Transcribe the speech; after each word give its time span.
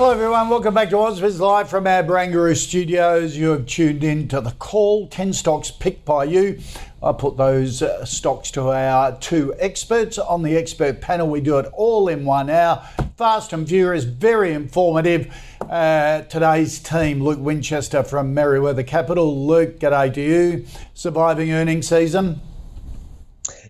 Hello, 0.00 0.12
everyone. 0.12 0.48
Welcome 0.48 0.72
back 0.72 0.88
to 0.88 0.96
Ausbiz 0.96 1.40
Live 1.40 1.68
from 1.68 1.86
our 1.86 2.02
Barangaroo 2.02 2.56
studios. 2.56 3.36
You 3.36 3.50
have 3.50 3.66
tuned 3.66 4.02
in 4.02 4.28
to 4.28 4.40
the 4.40 4.52
call 4.52 5.06
10 5.08 5.34
stocks 5.34 5.70
picked 5.70 6.06
by 6.06 6.24
you. 6.24 6.58
I 7.02 7.12
put 7.12 7.36
those 7.36 7.82
uh, 7.82 8.06
stocks 8.06 8.50
to 8.52 8.70
our 8.70 9.18
two 9.18 9.54
experts 9.58 10.16
on 10.16 10.42
the 10.42 10.56
expert 10.56 11.02
panel. 11.02 11.28
We 11.28 11.42
do 11.42 11.58
it 11.58 11.66
all 11.74 12.08
in 12.08 12.24
one 12.24 12.48
hour. 12.48 12.82
Fast 13.18 13.52
and 13.52 13.68
furious, 13.68 14.04
very 14.04 14.54
informative. 14.54 15.36
Uh, 15.68 16.22
today's 16.22 16.78
team, 16.78 17.22
Luke 17.22 17.38
Winchester 17.38 18.02
from 18.02 18.34
Merewether 18.34 18.86
Capital. 18.86 19.46
Luke, 19.46 19.78
g'day 19.78 20.14
to 20.14 20.22
you. 20.22 20.66
Surviving 20.94 21.52
earnings 21.52 21.88
season? 21.88 22.40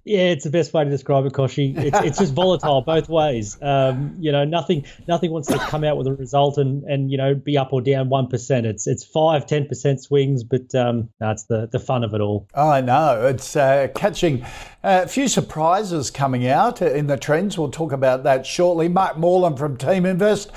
Yeah, 0.05 0.21
it's 0.21 0.45
the 0.45 0.51
best 0.51 0.73
way 0.73 0.85
to 0.85 0.91
describe 0.91 1.27
it, 1.27 1.33
Koshi. 1.33 1.77
It's, 1.77 2.01
it's 2.01 2.19
just 2.19 2.33
volatile 2.33 2.81
both 2.81 3.09
ways. 3.09 3.59
Um, 3.61 4.17
you 4.19 4.33
know, 4.33 4.45
nothing 4.45 4.87
nothing 5.07 5.31
wants 5.31 5.49
to 5.49 5.59
come 5.59 5.85
out 5.85 5.97
with 5.99 6.07
a 6.07 6.15
result 6.15 6.57
and, 6.57 6.85
and 6.85 7.11
you 7.11 7.19
know 7.19 7.35
be 7.35 7.59
up 7.59 7.73
or 7.73 7.83
down 7.83 8.09
one 8.09 8.27
percent. 8.27 8.67
It's 8.67 8.87
it's 8.87 9.05
five 9.05 9.47
ten 9.47 9.67
percent 9.67 10.03
swings, 10.03 10.43
but 10.43 10.75
um, 10.75 11.11
that's 11.19 11.45
the 11.45 11.69
the 11.71 11.79
fun 11.79 12.03
of 12.03 12.15
it 12.15 12.21
all. 12.21 12.49
I 12.55 12.81
know 12.81 13.27
it's 13.27 13.55
uh, 13.57 13.89
catching 13.95 14.45
a 14.83 15.07
few 15.07 15.29
surprises 15.29 16.11
coming 16.11 16.47
out 16.47 16.81
in 16.81 17.07
the 17.07 17.19
trends. 17.19 17.59
We'll 17.59 17.71
talk 17.71 17.93
about 17.93 18.25
that 18.25 18.47
shortly. 18.47 18.89
Mark 18.89 19.19
Moreland 19.19 19.59
from 19.59 19.77
Team 19.77 20.07
Invest. 20.07 20.51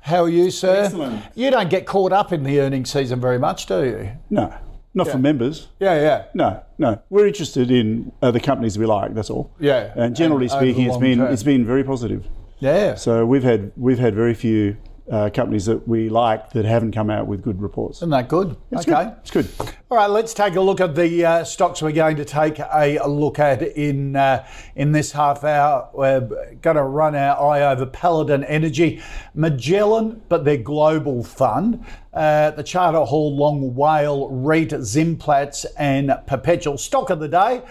How 0.00 0.22
are 0.22 0.28
you, 0.28 0.50
sir? 0.52 0.84
Excellent. 0.84 1.24
You 1.34 1.50
don't 1.50 1.68
get 1.68 1.84
caught 1.84 2.12
up 2.12 2.32
in 2.32 2.44
the 2.44 2.60
earnings 2.60 2.92
season 2.92 3.20
very 3.20 3.40
much, 3.40 3.66
do 3.66 3.84
you? 3.84 4.12
No, 4.30 4.54
not 4.96 5.06
for 5.08 5.18
members. 5.18 5.68
Yeah, 5.78 5.94
yeah. 6.00 6.24
No, 6.34 6.62
no. 6.78 7.00
We're 7.10 7.26
interested 7.28 7.70
in 7.70 8.10
uh, 8.22 8.30
the 8.32 8.40
companies 8.40 8.76
we 8.78 8.86
like. 8.86 9.14
That's 9.14 9.30
all. 9.30 9.52
Yeah, 9.60 9.92
And 9.94 10.16
generally 10.16 10.46
and 10.46 10.52
speaking, 10.52 10.86
it's 10.88 10.96
been 10.96 11.18
term. 11.18 11.32
it's 11.32 11.42
been 11.44 11.64
very 11.64 11.84
positive. 11.84 12.26
Yeah. 12.58 12.94
So 12.96 13.24
we've 13.26 13.42
had 13.44 13.70
we've 13.76 13.98
had 13.98 14.14
very 14.14 14.34
few 14.34 14.76
uh, 15.10 15.30
companies 15.32 15.66
that 15.66 15.86
we 15.86 16.08
like 16.08 16.50
that 16.50 16.64
haven't 16.64 16.92
come 16.92 17.10
out 17.10 17.26
with 17.26 17.42
good 17.42 17.60
reports. 17.60 17.98
Isn't 17.98 18.10
that 18.10 18.28
good? 18.28 18.56
It's 18.72 18.88
okay. 18.88 19.04
good. 19.04 19.16
It's 19.20 19.30
good. 19.30 19.74
All 19.88 19.96
right, 19.98 20.10
let's 20.10 20.34
take 20.34 20.56
a 20.56 20.60
look 20.60 20.80
at 20.80 20.96
the 20.96 21.24
uh, 21.24 21.44
stocks 21.44 21.80
we're 21.80 21.92
going 21.92 22.16
to 22.16 22.24
take 22.24 22.58
a, 22.58 22.98
look 23.06 23.38
at 23.38 23.62
in 23.62 24.16
uh, 24.16 24.46
in 24.74 24.92
this 24.92 25.12
half 25.12 25.44
hour. 25.44 25.88
We're 25.94 26.56
going 26.60 26.76
to 26.76 26.82
run 26.82 27.14
our 27.14 27.52
eye 27.52 27.62
over 27.72 27.86
Paladin 27.86 28.42
Energy, 28.44 29.00
Magellan, 29.34 30.22
but 30.28 30.44
their 30.44 30.56
global 30.56 31.22
fund, 31.22 31.84
uh, 32.12 32.50
the 32.50 32.64
Charter 32.64 33.04
Hall 33.04 33.36
Long 33.36 33.74
WALE, 33.76 34.28
REIT, 34.30 34.70
Zimplats, 34.70 35.66
and 35.78 36.12
Perpetual. 36.26 36.78
Stock 36.78 37.10
of 37.10 37.20
the 37.20 37.28
day. 37.28 37.62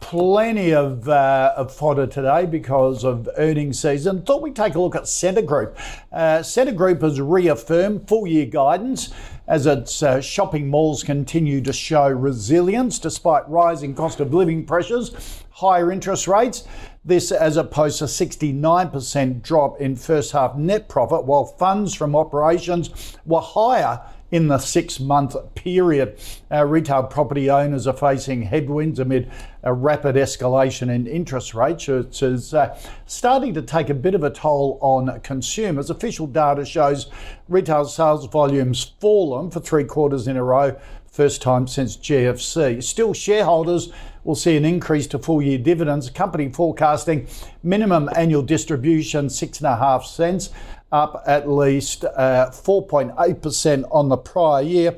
Plenty 0.00 0.72
of, 0.72 1.08
uh, 1.08 1.52
of 1.56 1.72
fodder 1.72 2.06
today 2.06 2.46
because 2.46 3.04
of 3.04 3.28
earnings 3.36 3.78
season. 3.80 4.22
Thought 4.22 4.42
we'd 4.42 4.56
take 4.56 4.74
a 4.74 4.80
look 4.80 4.96
at 4.96 5.06
Scentre 5.06 5.42
Group. 5.42 5.78
Uh, 6.10 6.42
Scentre 6.42 6.72
Group 6.72 7.02
has 7.02 7.20
reaffirmed 7.20 8.08
full 8.08 8.26
year 8.26 8.46
guidance 8.46 9.10
as 9.46 9.66
its 9.66 10.02
uh, 10.02 10.20
shopping 10.20 10.68
malls 10.68 11.04
continue 11.04 11.60
to 11.60 11.72
show 11.72 12.08
resilience 12.08 12.98
despite 12.98 13.48
rising 13.48 13.94
cost 13.94 14.20
of 14.20 14.32
living 14.32 14.64
pressures, 14.64 15.44
higher 15.50 15.92
interest 15.92 16.26
rates. 16.26 16.64
This 17.04 17.30
as 17.30 17.56
opposed 17.56 17.98
to 17.98 18.04
69% 18.04 19.42
drop 19.42 19.80
in 19.80 19.96
first 19.96 20.32
half 20.32 20.56
net 20.56 20.88
profit, 20.88 21.24
while 21.24 21.44
funds 21.44 21.94
from 21.94 22.16
operations 22.16 23.16
were 23.26 23.40
higher 23.40 24.00
in 24.30 24.48
the 24.48 24.58
six 24.58 25.00
month 25.00 25.36
period. 25.54 26.18
Our 26.50 26.66
retail 26.66 27.04
property 27.04 27.50
owners 27.50 27.86
are 27.86 27.96
facing 27.96 28.42
headwinds 28.42 28.98
amid 28.98 29.30
a 29.62 29.72
rapid 29.72 30.16
escalation 30.16 30.88
in 30.88 31.06
interest 31.06 31.54
rates, 31.54 31.86
which 31.88 32.22
is 32.22 32.54
uh, 32.54 32.78
starting 33.06 33.54
to 33.54 33.62
take 33.62 33.90
a 33.90 33.94
bit 33.94 34.14
of 34.14 34.22
a 34.22 34.30
toll 34.30 34.78
on 34.80 35.20
consumers. 35.20 35.90
Official 35.90 36.26
data 36.26 36.64
shows 36.64 37.10
retail 37.48 37.84
sales 37.84 38.26
volumes 38.26 38.92
fallen 39.00 39.50
for 39.50 39.60
three 39.60 39.84
quarters 39.84 40.28
in 40.28 40.36
a 40.36 40.44
row, 40.44 40.78
first 41.06 41.42
time 41.42 41.66
since 41.66 41.96
GFC. 41.96 42.82
Still, 42.82 43.12
shareholders 43.12 43.92
will 44.24 44.34
see 44.34 44.56
an 44.56 44.64
increase 44.64 45.06
to 45.08 45.18
full 45.18 45.42
year 45.42 45.58
dividends. 45.58 46.10
Company 46.10 46.50
forecasting 46.50 47.26
minimum 47.62 48.08
annual 48.14 48.42
distribution 48.42 49.28
six 49.28 49.58
and 49.58 49.66
a 49.66 49.76
half 49.76 50.04
cents, 50.04 50.50
up 50.92 51.22
at 51.26 51.48
least 51.48 52.04
uh, 52.04 52.50
4.8% 52.50 53.84
on 53.90 54.08
the 54.08 54.16
prior 54.16 54.62
year. 54.62 54.96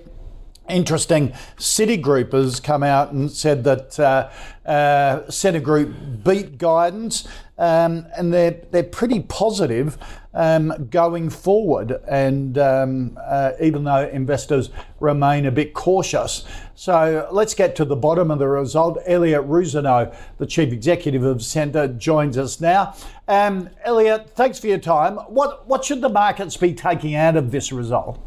Interesting, 0.69 1.33
Citigroup 1.59 2.33
has 2.33 2.61
come 2.61 2.83
out 2.83 3.13
and 3.13 3.31
said 3.31 3.65
that 3.65 3.99
uh, 3.99 4.31
uh, 4.69 5.29
Scentre 5.29 5.61
Group 5.61 5.95
beat 6.25 6.57
guidance, 6.57 7.27
um, 7.59 8.07
and 8.17 8.33
they're 8.33 8.63
they're 8.71 8.85
pretty 8.85 9.21
positive 9.21 9.99
um, 10.35 10.89
going 10.91 11.31
forward. 11.31 12.01
And 12.09 12.59
um, 12.59 13.19
uh, 13.23 13.53
even 13.61 13.85
though 13.85 14.09
investors 14.09 14.71
remain 15.01 15.47
a 15.47 15.51
bit 15.51 15.75
cautious, 15.75 16.45
so 16.75 17.29
let's 17.31 17.55
get 17.55 17.77
to 17.77 17.85
the 17.85 17.97
bottom 17.97 18.31
of 18.31 18.39
the 18.39 18.49
result. 18.49 18.99
Elliott 19.07 19.49
Rusanow, 19.49 20.15
the 20.39 20.47
chief 20.47 20.73
executive 20.73 21.23
of 21.23 21.43
Scentre, 21.43 21.89
joins 21.89 22.39
us 22.39 22.61
now. 22.61 22.95
Um, 23.29 23.71
Elliot, 23.85 24.31
thanks 24.31 24.59
for 24.59 24.67
your 24.67 24.79
time. 24.79 25.17
What 25.17 25.67
what 25.69 25.85
should 25.85 26.01
the 26.01 26.09
markets 26.09 26.57
be 26.57 26.75
taking 26.75 27.15
out 27.15 27.37
of 27.37 27.51
this 27.51 27.73
result? 27.73 28.19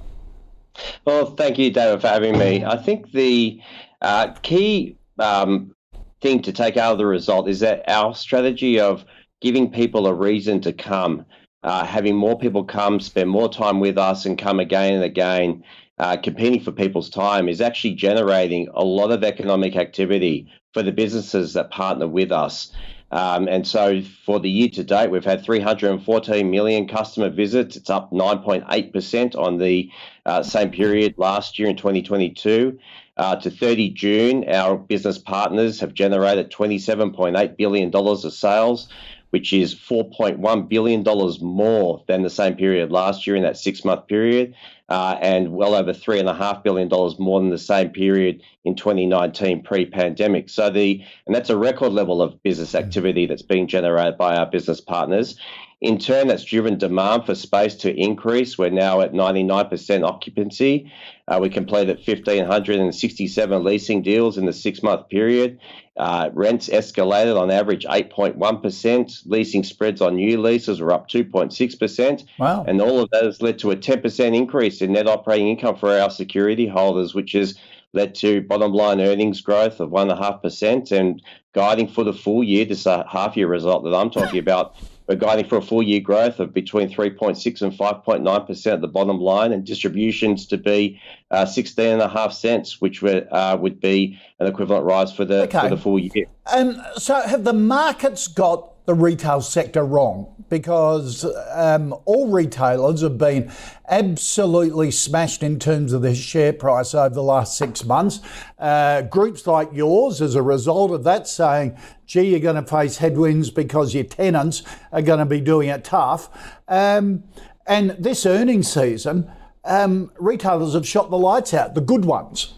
Well, 1.06 1.36
thank 1.36 1.58
you, 1.58 1.72
David, 1.72 2.02
for 2.02 2.08
having 2.08 2.38
me. 2.38 2.66
I 2.66 2.78
think 2.78 3.12
the 3.12 3.62
uh, 4.02 4.34
key 4.42 4.98
um, 5.20 5.74
thing 6.22 6.42
to 6.42 6.52
take 6.52 6.78
out 6.78 6.92
of 6.92 6.98
the 6.98 7.06
result 7.06 7.48
is 7.48 7.60
that 7.62 7.84
our 7.88 8.14
strategy 8.14 8.80
of 8.80 9.06
giving 9.42 9.72
people 9.72 10.08
a 10.08 10.14
reason 10.14 10.62
to 10.62 10.74
come, 10.74 11.26
uh, 11.66 11.84
having 11.84 12.16
more 12.16 12.38
people 12.38 12.64
come, 12.64 13.00
spend 13.00 13.28
more 13.28 13.50
time 13.50 13.80
with 13.80 13.98
us, 13.98 14.28
and 14.28 14.38
come 14.38 14.60
again 14.60 14.94
and 14.94 15.04
again, 15.04 15.64
uh, 15.98 16.16
competing 16.16 16.62
for 16.62 16.72
people's 16.72 17.10
time 17.10 17.50
is 17.50 17.60
actually 17.60 17.96
generating 17.96 18.68
a 18.76 18.84
lot 18.84 19.12
of 19.12 19.24
economic 19.24 19.76
activity 19.76 20.48
for 20.74 20.84
the 20.84 20.92
businesses 20.92 21.54
that 21.54 21.72
partner 21.72 22.08
with 22.08 22.32
us. 22.32 22.72
Um, 23.12 23.48
and 23.48 23.66
so 23.66 24.02
for 24.26 24.40
the 24.40 24.50
year 24.50 24.70
to 24.70 24.84
date, 24.84 25.10
we've 25.10 25.26
had 25.26 25.44
314 25.44 26.52
million 26.52 26.88
customer 26.88 27.30
visits. 27.30 27.76
It's 27.76 27.90
up 27.90 28.12
9.8% 28.12 29.36
on 29.36 29.58
the 29.58 29.90
uh, 30.26 30.44
same 30.44 30.70
period 30.70 31.16
last 31.18 31.58
year 31.58 31.68
in 31.68 31.78
2022. 31.78 32.78
Uh, 33.18 33.38
to 33.38 33.50
30 33.50 33.92
June, 33.92 34.50
our 34.50 34.78
business 34.78 35.18
partners 35.18 35.80
have 35.80 35.94
generated 35.94 36.52
$27.8 36.52 37.58
billion 37.58 37.96
of 37.96 38.34
sales, 38.34 38.90
which 39.36 39.52
is 39.52 39.76
$4.1 39.76 40.70
billion 40.70 41.04
more 41.42 42.02
than 42.08 42.24
the 42.24 42.30
same 42.30 42.56
period 42.56 42.90
last 42.90 43.28
year 43.28 43.36
in 43.36 43.44
that 43.44 43.58
six 43.58 43.84
month 43.84 44.08
period, 44.08 44.56
uh, 44.88 45.18
and 45.20 45.52
well 45.52 45.76
over 45.76 45.92
$3.5 45.92 46.64
billion 46.64 46.88
more 47.20 47.42
than 47.42 47.50
the 47.50 47.58
same 47.58 47.90
period 47.90 48.42
in 48.64 48.76
2019 48.76 49.62
pre 49.62 49.88
pandemic. 49.88 50.48
So, 50.50 50.70
the 50.70 51.04
and 51.26 51.36
that's 51.36 51.50
a 51.50 51.58
record 51.58 51.92
level 51.92 52.22
of 52.22 52.42
business 52.44 52.76
activity 52.76 53.26
that's 53.26 53.42
being 53.42 53.68
generated 53.68 54.18
by 54.18 54.38
our 54.38 54.46
business 54.46 54.80
partners. 54.80 55.38
In 55.82 55.98
turn, 55.98 56.28
that's 56.28 56.46
driven 56.46 56.78
demand 56.78 57.26
for 57.26 57.36
space 57.36 57.76
to 57.76 57.94
increase. 57.94 58.58
We're 58.58 58.70
now 58.70 59.02
at 59.02 59.12
99% 59.12 60.08
occupancy. 60.08 60.92
Uh, 61.28 61.40
we 61.42 61.50
completed 61.50 61.98
1,567 61.98 63.64
leasing 63.64 64.02
deals 64.02 64.38
in 64.38 64.46
the 64.46 64.54
six 64.54 64.82
month 64.82 65.10
period. 65.10 65.60
Uh, 65.98 66.30
rents 66.34 66.70
escalated 66.70 67.40
on 67.40 67.52
average 67.52 67.86
8.1%. 67.86 69.22
Leasing 69.26 69.64
spreads 69.64 70.02
on 70.02 70.16
new 70.16 70.42
leases 70.42 70.80
were 70.80 70.94
up 70.94 71.10
2.6%. 71.10 72.26
Wow. 72.40 72.64
And 72.68 72.82
all 72.82 73.02
of 73.02 73.10
that 73.12 73.24
has 73.24 73.42
led 73.42 73.60
to 73.60 73.72
a 73.72 73.76
10% 73.76 74.36
increase 74.36 74.82
in 74.82 74.94
net 74.94 75.08
operating 75.08 75.50
income 75.50 75.76
for 75.76 75.92
our 75.92 76.10
security 76.10 76.68
holders, 76.68 77.14
which 77.14 77.34
has 77.34 77.60
led 77.94 78.16
to 78.16 78.42
bottom 78.42 78.74
line 78.74 79.02
earnings 79.02 79.42
growth 79.42 79.80
of 79.80 79.90
1.5% 79.90 80.92
and 80.92 81.22
guiding 81.54 81.88
for 81.88 82.04
the 82.04 82.14
full 82.14 82.44
year, 82.44 82.66
this 82.66 82.86
half 82.86 83.36
year 83.36 83.48
result 83.48 83.84
that 83.86 83.96
I'm 83.96 84.10
talking 84.10 84.40
about, 84.40 84.76
we're 85.08 85.16
guiding 85.16 85.48
for 85.48 85.58
a 85.58 85.62
full 85.62 85.84
year 85.84 86.00
growth 86.00 86.40
of 86.40 86.54
between 86.54 86.90
3.6 86.90 87.62
and 87.62 87.72
5.9% 87.74 88.74
at 88.74 88.82
the 88.82 88.88
bottom 88.88 89.20
line, 89.20 89.52
and 89.52 89.64
distributions 89.64 90.46
to 90.48 90.58
be 90.58 91.00
uh, 91.32 91.46
16 91.46 91.86
and 91.86 92.02
a 92.02 92.08
half 92.08 92.34
cents, 92.34 92.82
which 92.82 93.02
would, 93.02 93.28
uh, 93.32 93.58
would 93.60 93.80
be 93.80 94.20
an 94.40 94.48
equivalent 94.48 94.86
rise 94.86 95.14
for 95.14 95.26
the, 95.26 95.44
Okay. 95.44 95.60
for 95.62 95.70
the 95.70 95.78
full 95.78 96.00
year. 96.00 96.26
And 96.54 96.82
so, 96.98 97.22
have 97.22 97.44
the 97.44 97.54
markets 97.54 98.28
got 98.28 98.75
the 98.86 98.94
retail 98.94 99.42
sector 99.42 99.84
wrong? 99.84 100.44
Because 100.50 101.26
um, 101.52 101.94
all 102.06 102.30
retailers 102.30 103.02
have 103.02 103.18
been 103.18 103.52
absolutely 103.90 104.92
smashed 104.92 105.44
in 105.44 105.60
terms 105.60 105.94
of 105.94 106.02
their 106.02 106.16
share 106.16 106.54
price 106.54 106.94
over 106.94 107.14
the 107.14 107.24
last 107.24 107.58
six 107.58 107.84
months. 107.84 108.20
Uh, 108.60 109.02
groups 109.02 109.48
like 109.48 109.70
yours, 109.74 110.22
as 110.22 110.36
a 110.36 110.42
result 110.42 110.92
of 110.92 111.04
that, 111.04 111.28
saying, 111.28 111.78
gee, 112.06 112.30
you're 112.30 112.40
going 112.40 112.56
to 112.56 112.64
face 112.64 112.98
headwinds 112.98 113.50
because 113.50 113.94
your 113.94 114.04
tenants 114.04 114.64
are 114.92 115.02
going 115.02 115.20
to 115.20 115.26
be 115.26 115.42
doing 115.42 115.70
it 115.70 115.84
tough. 115.84 116.30
Um, 116.68 117.24
and 117.68 117.92
this 117.92 118.26
earnings 118.26 118.72
season, 118.72 119.32
um, 119.64 120.12
retailers 120.20 120.74
have 120.74 120.88
shot 120.88 121.10
the 121.10 121.18
lights 121.18 121.54
out, 121.54 121.74
the 121.74 121.82
good 121.82 122.06
ones. 122.06 122.54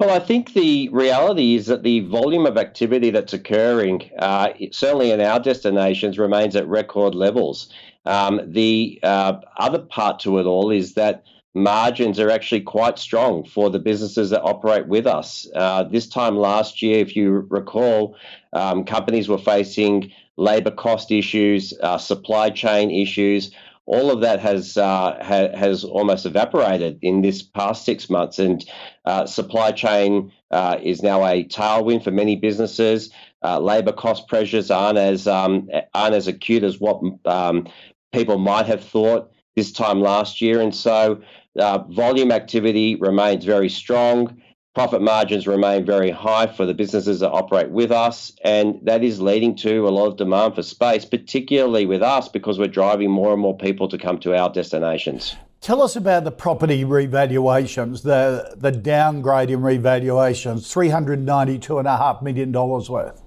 Well, 0.00 0.10
I 0.10 0.18
think 0.18 0.54
the 0.54 0.88
reality 0.88 1.54
is 1.54 1.66
that 1.66 1.84
the 1.84 2.00
volume 2.00 2.46
of 2.46 2.56
activity 2.56 3.10
that's 3.10 3.32
occurring, 3.32 4.10
uh, 4.18 4.48
certainly 4.72 5.12
in 5.12 5.20
our 5.20 5.38
destinations, 5.38 6.18
remains 6.18 6.56
at 6.56 6.66
record 6.66 7.14
levels. 7.14 7.72
Um, 8.04 8.40
the 8.44 8.98
uh, 9.04 9.40
other 9.56 9.78
part 9.78 10.18
to 10.20 10.38
it 10.38 10.46
all 10.46 10.72
is 10.72 10.94
that 10.94 11.24
margins 11.54 12.18
are 12.18 12.28
actually 12.28 12.62
quite 12.62 12.98
strong 12.98 13.44
for 13.44 13.70
the 13.70 13.78
businesses 13.78 14.30
that 14.30 14.42
operate 14.42 14.88
with 14.88 15.06
us. 15.06 15.46
Uh, 15.54 15.84
this 15.84 16.08
time 16.08 16.36
last 16.36 16.82
year, 16.82 16.98
if 16.98 17.14
you 17.14 17.46
recall, 17.48 18.16
um, 18.52 18.84
companies 18.84 19.28
were 19.28 19.38
facing 19.38 20.10
labour 20.36 20.72
cost 20.72 21.12
issues, 21.12 21.72
uh, 21.84 21.98
supply 21.98 22.50
chain 22.50 22.90
issues 22.90 23.52
all 23.86 24.10
of 24.10 24.20
that 24.22 24.40
has 24.40 24.76
uh, 24.76 25.18
ha- 25.22 25.56
has 25.56 25.84
almost 25.84 26.26
evaporated 26.26 26.98
in 27.02 27.22
this 27.22 27.42
past 27.42 27.84
six 27.84 28.08
months, 28.08 28.38
and 28.38 28.64
uh, 29.04 29.26
supply 29.26 29.72
chain 29.72 30.32
uh, 30.50 30.78
is 30.82 31.02
now 31.02 31.24
a 31.24 31.44
tailwind 31.44 32.02
for 32.02 32.10
many 32.10 32.36
businesses. 32.36 33.10
Uh, 33.42 33.58
Labour 33.60 33.92
cost 33.92 34.26
pressures 34.26 34.70
aren't 34.70 34.98
as 34.98 35.26
um, 35.26 35.68
aren't 35.92 36.14
as 36.14 36.26
acute 36.26 36.64
as 36.64 36.80
what 36.80 37.00
um, 37.26 37.66
people 38.12 38.38
might 38.38 38.66
have 38.66 38.82
thought 38.82 39.30
this 39.54 39.70
time 39.70 40.00
last 40.00 40.40
year, 40.40 40.60
and 40.60 40.74
so 40.74 41.20
uh, 41.58 41.78
volume 41.90 42.32
activity 42.32 42.96
remains 42.96 43.44
very 43.44 43.68
strong. 43.68 44.40
Profit 44.74 45.02
margins 45.02 45.46
remain 45.46 45.86
very 45.86 46.10
high 46.10 46.48
for 46.48 46.66
the 46.66 46.74
businesses 46.74 47.20
that 47.20 47.30
operate 47.30 47.70
with 47.70 47.92
us, 47.92 48.32
and 48.42 48.80
that 48.82 49.04
is 49.04 49.20
leading 49.20 49.54
to 49.54 49.86
a 49.86 49.90
lot 49.90 50.08
of 50.08 50.16
demand 50.16 50.56
for 50.56 50.64
space, 50.64 51.04
particularly 51.04 51.86
with 51.86 52.02
us 52.02 52.28
because 52.28 52.58
we're 52.58 52.66
driving 52.66 53.08
more 53.08 53.32
and 53.32 53.40
more 53.40 53.56
people 53.56 53.86
to 53.86 53.96
come 53.96 54.18
to 54.18 54.36
our 54.36 54.50
destinations. 54.50 55.36
Tell 55.60 55.80
us 55.80 55.94
about 55.94 56.24
the 56.24 56.32
property 56.32 56.84
revaluations, 56.84 58.02
the 58.02 58.56
the 58.56 58.72
downgrade 58.72 59.48
in 59.48 59.60
revaluations, 59.60 60.68
three 60.68 60.88
hundred 60.88 61.20
ninety 61.20 61.56
two 61.56 61.78
and 61.78 61.86
a 61.86 61.96
half 61.96 62.20
million 62.20 62.50
dollars 62.50 62.90
worth. 62.90 63.22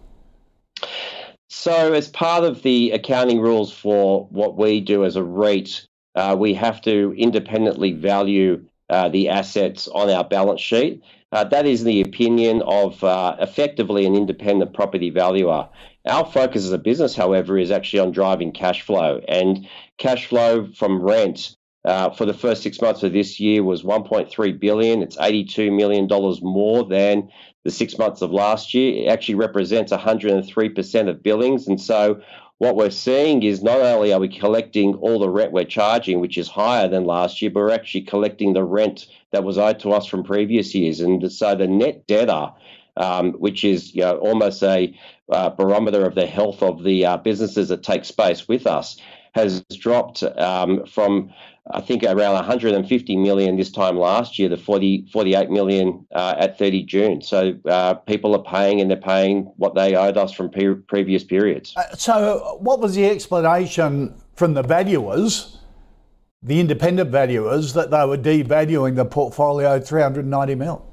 So, 1.48 1.94
as 1.94 2.10
part 2.10 2.44
of 2.44 2.62
the 2.62 2.92
accounting 2.92 3.40
rules 3.40 3.72
for 3.72 4.26
what 4.32 4.58
we 4.58 4.82
do 4.82 5.06
as 5.06 5.16
a 5.16 5.24
REIT, 5.24 5.88
uh, 6.16 6.36
we 6.38 6.54
have 6.56 6.82
to 6.82 7.16
independently 7.18 7.94
value 7.94 8.66
uh, 8.90 9.10
the 9.10 9.30
assets 9.30 9.88
on 9.88 10.10
our 10.10 10.24
balance 10.24 10.62
sheet. 10.62 11.02
Uh, 11.32 11.44
that 11.44 11.66
is 11.66 11.84
the 11.84 12.02
opinion 12.02 12.62
of 12.62 13.04
uh, 13.04 13.36
effectively 13.40 14.06
an 14.06 14.16
independent 14.16 14.74
property 14.74 15.10
valuer. 15.10 15.68
Our 16.06 16.26
focus 16.26 16.64
as 16.64 16.72
a 16.72 16.78
business, 16.78 17.16
however, 17.16 17.58
is 17.58 17.70
actually 17.70 18.00
on 18.00 18.12
driving 18.12 18.54
cash 18.54 18.82
flow. 18.82 19.20
And 19.28 19.68
cash 19.98 20.28
flow 20.28 20.68
from 20.72 21.02
rent 21.02 21.56
uh, 21.84 22.12
for 22.12 22.26
the 22.26 22.34
first 22.34 22.64
six 22.64 22.82
months 22.82 23.04
of 23.04 23.12
this 23.12 23.40
year 23.40 23.64
was 23.64 23.84
1.3 23.84 24.60
billion. 24.60 25.02
It's 25.02 25.18
82 25.20 25.72
million 25.72 26.08
dollars 26.08 26.42
more 26.42 26.86
than 26.86 27.30
the 27.66 27.72
six 27.72 27.98
months 27.98 28.22
of 28.22 28.32
last 28.32 28.74
year. 28.74 29.04
It 29.04 29.10
actually 29.10 29.36
represents 29.36 29.92
103% 29.92 31.10
of 31.10 31.24
billings. 31.24 31.68
And 31.68 31.80
so 31.80 32.22
what 32.60 32.76
we're 32.76 32.90
seeing 32.90 33.44
is 33.44 33.62
not 33.62 33.80
only 33.82 34.12
are 34.12 34.20
we 34.20 34.28
collecting 34.28 34.96
all 34.96 35.20
the 35.20 35.30
rent 35.30 35.52
we're 35.52 35.64
charging, 35.64 36.20
which 36.20 36.38
is 36.38 36.48
higher 36.48 36.88
than 36.88 37.06
last 37.06 37.42
year, 37.42 37.52
but 37.52 37.60
we're 37.60 37.72
actually 37.72 38.02
collecting 38.02 38.54
the 38.54 38.64
rent 38.64 39.08
that 39.32 39.44
was 39.44 39.58
owed 39.58 39.80
to 39.80 39.92
us 39.92 40.08
from 40.08 40.24
previous 40.24 40.74
years. 40.74 41.00
And 41.00 41.32
so 41.32 41.56
the 41.56 41.68
net 41.68 42.08
debtor, 42.08 42.52
um, 42.96 43.34
which 43.34 43.64
is 43.64 43.94
you 43.94 44.02
know, 44.02 44.18
almost 44.18 44.64
a 44.64 44.98
uh, 45.32 45.50
barometer 45.52 46.06
of 46.06 46.16
the 46.16 46.26
health 46.26 46.64
of 46.64 46.84
the 46.84 47.06
uh, 47.06 47.18
businesses 47.18 47.70
that 47.70 47.84
take 47.84 48.06
space 48.06 48.48
with 48.48 48.66
us, 48.66 48.98
has 49.34 49.62
dropped 49.66 50.24
um, 50.24 50.84
from 50.88 51.32
I 51.72 51.82
think 51.82 52.04
around 52.04 52.34
150 52.34 53.18
million 53.18 53.58
this 53.58 53.72
time 53.72 53.98
last 53.98 54.40
year 54.40 54.50
the 54.50 54.58
40, 54.58 55.08
48 55.12 55.50
million 55.50 56.06
uh, 56.14 56.36
at 56.38 56.58
30 56.58 56.84
June. 56.84 57.22
So 57.22 57.58
uh, 57.66 57.96
people 57.96 58.36
are 58.36 58.44
paying 58.44 58.80
and 58.80 58.90
they're 58.90 58.98
paying 58.98 59.52
what 59.58 59.76
they 59.76 59.96
owed 59.96 60.18
us 60.18 60.32
from 60.32 60.50
pe- 60.50 60.76
previous 60.76 61.24
periods. 61.24 61.76
So, 61.98 62.58
what 62.62 62.80
was 62.80 62.96
the 62.96 63.06
explanation 63.06 64.16
from 64.36 64.54
the 64.54 64.64
valuers, 64.64 65.58
the 66.42 66.60
independent 66.60 67.10
valuers, 67.10 67.74
that 67.74 67.92
they 67.92 68.06
were 68.06 68.18
devaluing 68.18 68.96
the 68.96 69.06
portfolio 69.06 69.80
390 69.80 70.56
mil? 70.56 70.86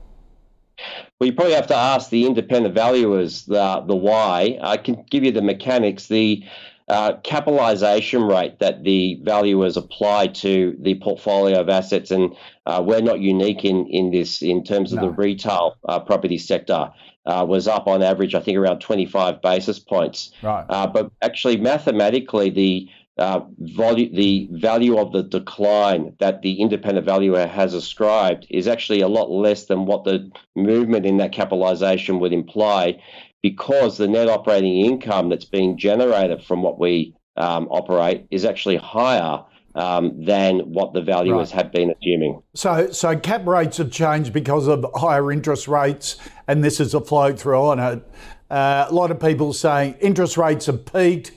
Well, 1.20 1.28
you 1.28 1.32
probably 1.32 1.54
have 1.54 1.68
to 1.68 1.76
ask 1.76 2.10
the 2.10 2.26
independent 2.26 2.74
valuers 2.74 3.46
the, 3.46 3.84
the 3.86 3.94
why. 3.94 4.58
I 4.60 4.76
can 4.76 5.04
give 5.10 5.22
you 5.22 5.30
the 5.30 5.42
mechanics. 5.42 6.08
The 6.08 6.44
uh, 6.88 7.14
capitalisation 7.22 8.28
rate 8.28 8.58
that 8.58 8.84
the 8.84 9.18
valuers 9.22 9.76
apply 9.76 10.26
to 10.26 10.76
the 10.80 10.94
portfolio 10.96 11.60
of 11.60 11.68
assets, 11.68 12.10
and 12.10 12.34
uh, 12.66 12.82
we're 12.84 13.00
not 13.00 13.20
unique 13.20 13.64
in, 13.64 13.86
in 13.86 14.10
this 14.10 14.42
in 14.42 14.62
terms 14.64 14.92
of 14.92 15.00
No. 15.00 15.06
the 15.06 15.10
retail 15.12 15.76
uh, 15.88 16.00
property 16.00 16.38
sector, 16.38 16.92
uh, 17.26 17.44
was 17.48 17.66
up 17.66 17.86
on 17.86 18.02
average, 18.02 18.34
I 18.34 18.40
think, 18.40 18.58
around 18.58 18.80
25 18.80 19.40
basis 19.40 19.78
points. 19.78 20.32
Right. 20.42 20.66
Uh, 20.68 20.86
but 20.86 21.10
actually, 21.22 21.56
mathematically, 21.56 22.50
the 22.50 22.88
uh, 23.16 23.40
value, 23.58 24.12
the 24.12 24.48
value 24.50 24.98
of 24.98 25.12
the 25.12 25.22
decline 25.22 26.14
that 26.18 26.42
the 26.42 26.60
independent 26.60 27.06
valuer 27.06 27.46
has 27.46 27.72
ascribed 27.72 28.46
is 28.50 28.66
actually 28.66 29.00
a 29.00 29.08
lot 29.08 29.30
less 29.30 29.66
than 29.66 29.86
what 29.86 30.04
the 30.04 30.30
movement 30.56 31.06
in 31.06 31.16
that 31.18 31.32
capitalisation 31.32 32.18
would 32.18 32.32
imply, 32.32 33.00
because 33.44 33.98
the 33.98 34.08
net 34.08 34.26
operating 34.26 34.86
income 34.86 35.28
that's 35.28 35.44
being 35.44 35.76
generated 35.76 36.42
from 36.42 36.62
what 36.62 36.78
we 36.80 37.14
um, 37.36 37.68
operate 37.70 38.26
is 38.30 38.42
actually 38.42 38.76
higher 38.76 39.44
um, 39.74 40.24
than 40.24 40.60
what 40.60 40.94
the 40.94 41.02
valuers 41.02 41.52
Right. 41.52 41.62
had 41.64 41.70
been 41.70 41.90
assuming. 41.90 42.42
So, 42.54 42.90
so 42.90 43.14
cap 43.18 43.46
rates 43.46 43.76
have 43.76 43.90
changed 43.90 44.32
because 44.32 44.66
of 44.66 44.86
higher 44.94 45.30
interest 45.30 45.68
rates, 45.68 46.16
and 46.48 46.64
this 46.64 46.80
is 46.80 46.94
a 46.94 47.02
flow 47.02 47.36
through 47.36 47.60
on 47.60 47.78
it. 47.80 48.02
Uh, 48.50 48.86
a 48.88 48.94
lot 48.94 49.10
of 49.10 49.20
people 49.20 49.52
saying 49.52 49.96
interest 50.00 50.38
rates 50.38 50.64
have 50.64 50.86
peaked, 50.86 51.32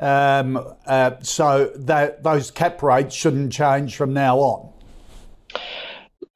um, 0.00 0.58
uh, 0.88 1.12
so 1.22 1.70
that 1.76 2.24
those 2.24 2.50
cap 2.50 2.82
rates 2.82 3.14
shouldn't 3.14 3.52
change 3.52 3.94
from 3.94 4.12
now 4.12 4.38
on. 4.38 4.72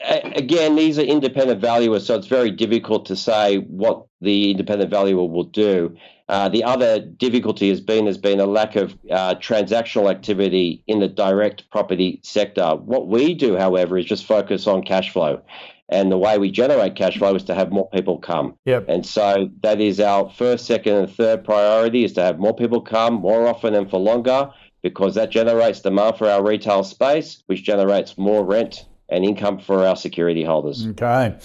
Again, 0.01 0.77
these 0.77 0.99
are 0.99 1.03
independent 1.03 1.61
valuers, 1.61 2.07
so 2.07 2.15
it's 2.15 2.29
very 2.29 2.53
difficult 2.53 3.05
to 3.07 3.17
say 3.17 3.59
what 3.59 4.07
the 4.21 4.53
independent 4.53 4.91
valuer 4.91 5.25
will 5.25 5.45
do. 5.45 5.97
Uh, 6.29 6.49
the 6.49 6.63
other 6.63 7.01
difficulty 7.01 7.69
has 7.69 7.81
been 7.81 8.07
has 8.07 8.19
been 8.19 8.39
a 8.39 8.47
lack 8.47 8.77
of 8.77 8.93
uh, 9.11 9.35
transactional 9.37 10.09
activity 10.09 10.85
in 10.87 11.01
the 11.01 11.09
direct 11.09 11.69
property 11.71 12.21
sector. 12.23 12.77
What 12.77 13.09
we 13.09 13.35
do, 13.35 13.57
however, 13.57 13.99
is 13.99 14.05
just 14.05 14.25
focus 14.25 14.67
on 14.67 14.85
cash 14.85 15.11
flow, 15.11 15.43
and 15.89 16.13
the 16.13 16.19
way 16.19 16.39
we 16.39 16.51
generate 16.51 16.95
cash 16.95 17.19
flow 17.19 17.35
is 17.35 17.45
to 17.45 17.55
have 17.55 17.73
more 17.73 17.89
people 17.91 18.19
come. 18.19 18.55
Yep. 18.67 18.85
And 18.89 19.05
so 19.05 19.51
that 19.63 19.81
is 19.81 19.99
our 19.99 20.31
first, 20.31 20.67
second, 20.67 20.95
and 20.95 21.11
third 21.11 21.45
priority: 21.45 22.05
is 22.05 22.13
to 22.13 22.23
have 22.23 22.39
more 22.39 22.55
people 22.55 22.83
come 22.83 23.15
more 23.15 23.49
often 23.49 23.75
and 23.75 23.91
for 23.91 23.99
longer, 23.99 24.51
because 24.83 25.17
that 25.17 25.31
generates 25.31 25.81
demand 25.81 26.19
for 26.19 26.29
our 26.29 26.45
retail 26.45 26.85
space, 26.85 27.43
which 27.47 27.65
generates 27.65 28.17
more 28.17 28.45
rent 28.45 28.85
and 29.09 29.25
income 29.25 29.59
for 29.59 29.87
our 29.87 29.97
security 29.97 30.45
holders. 30.45 30.87
Okay. 30.89 31.37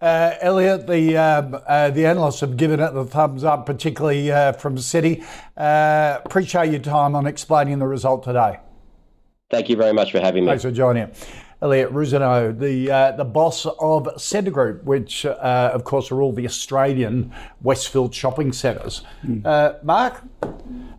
Uh, 0.00 0.34
Elliott, 0.40 0.86
the 0.86 1.16
um, 1.16 1.58
uh, 1.66 1.90
the 1.90 2.06
analysts 2.06 2.40
have 2.40 2.56
given 2.56 2.78
it 2.78 2.92
the 2.94 3.04
thumbs 3.04 3.42
up, 3.42 3.66
particularly 3.66 4.30
uh, 4.30 4.52
from 4.52 4.76
Citi. 4.76 5.24
Uh, 5.56 6.20
appreciate 6.24 6.70
your 6.70 6.80
time 6.80 7.16
on 7.16 7.26
explaining 7.26 7.80
the 7.80 7.86
result 7.86 8.22
today. 8.22 8.60
Thank 9.50 9.68
you 9.68 9.76
very 9.76 9.92
much 9.92 10.12
for 10.12 10.20
having 10.20 10.44
me. 10.44 10.50
Thanks 10.50 10.62
for 10.62 10.70
joining. 10.70 11.10
Elliott 11.60 11.90
Rusanow, 11.92 12.56
the 12.56 12.88
uh, 12.88 13.12
the 13.12 13.24
boss 13.24 13.66
of 13.66 14.08
Scentre 14.16 14.52
Group, 14.52 14.84
which 14.84 15.26
uh, 15.26 15.70
of 15.74 15.82
course 15.82 16.12
are 16.12 16.22
all 16.22 16.32
the 16.32 16.46
Australian 16.46 17.34
Westfield 17.62 18.14
shopping 18.14 18.52
centres. 18.52 19.02
Uh, 19.44 19.72
Mark, 19.82 20.22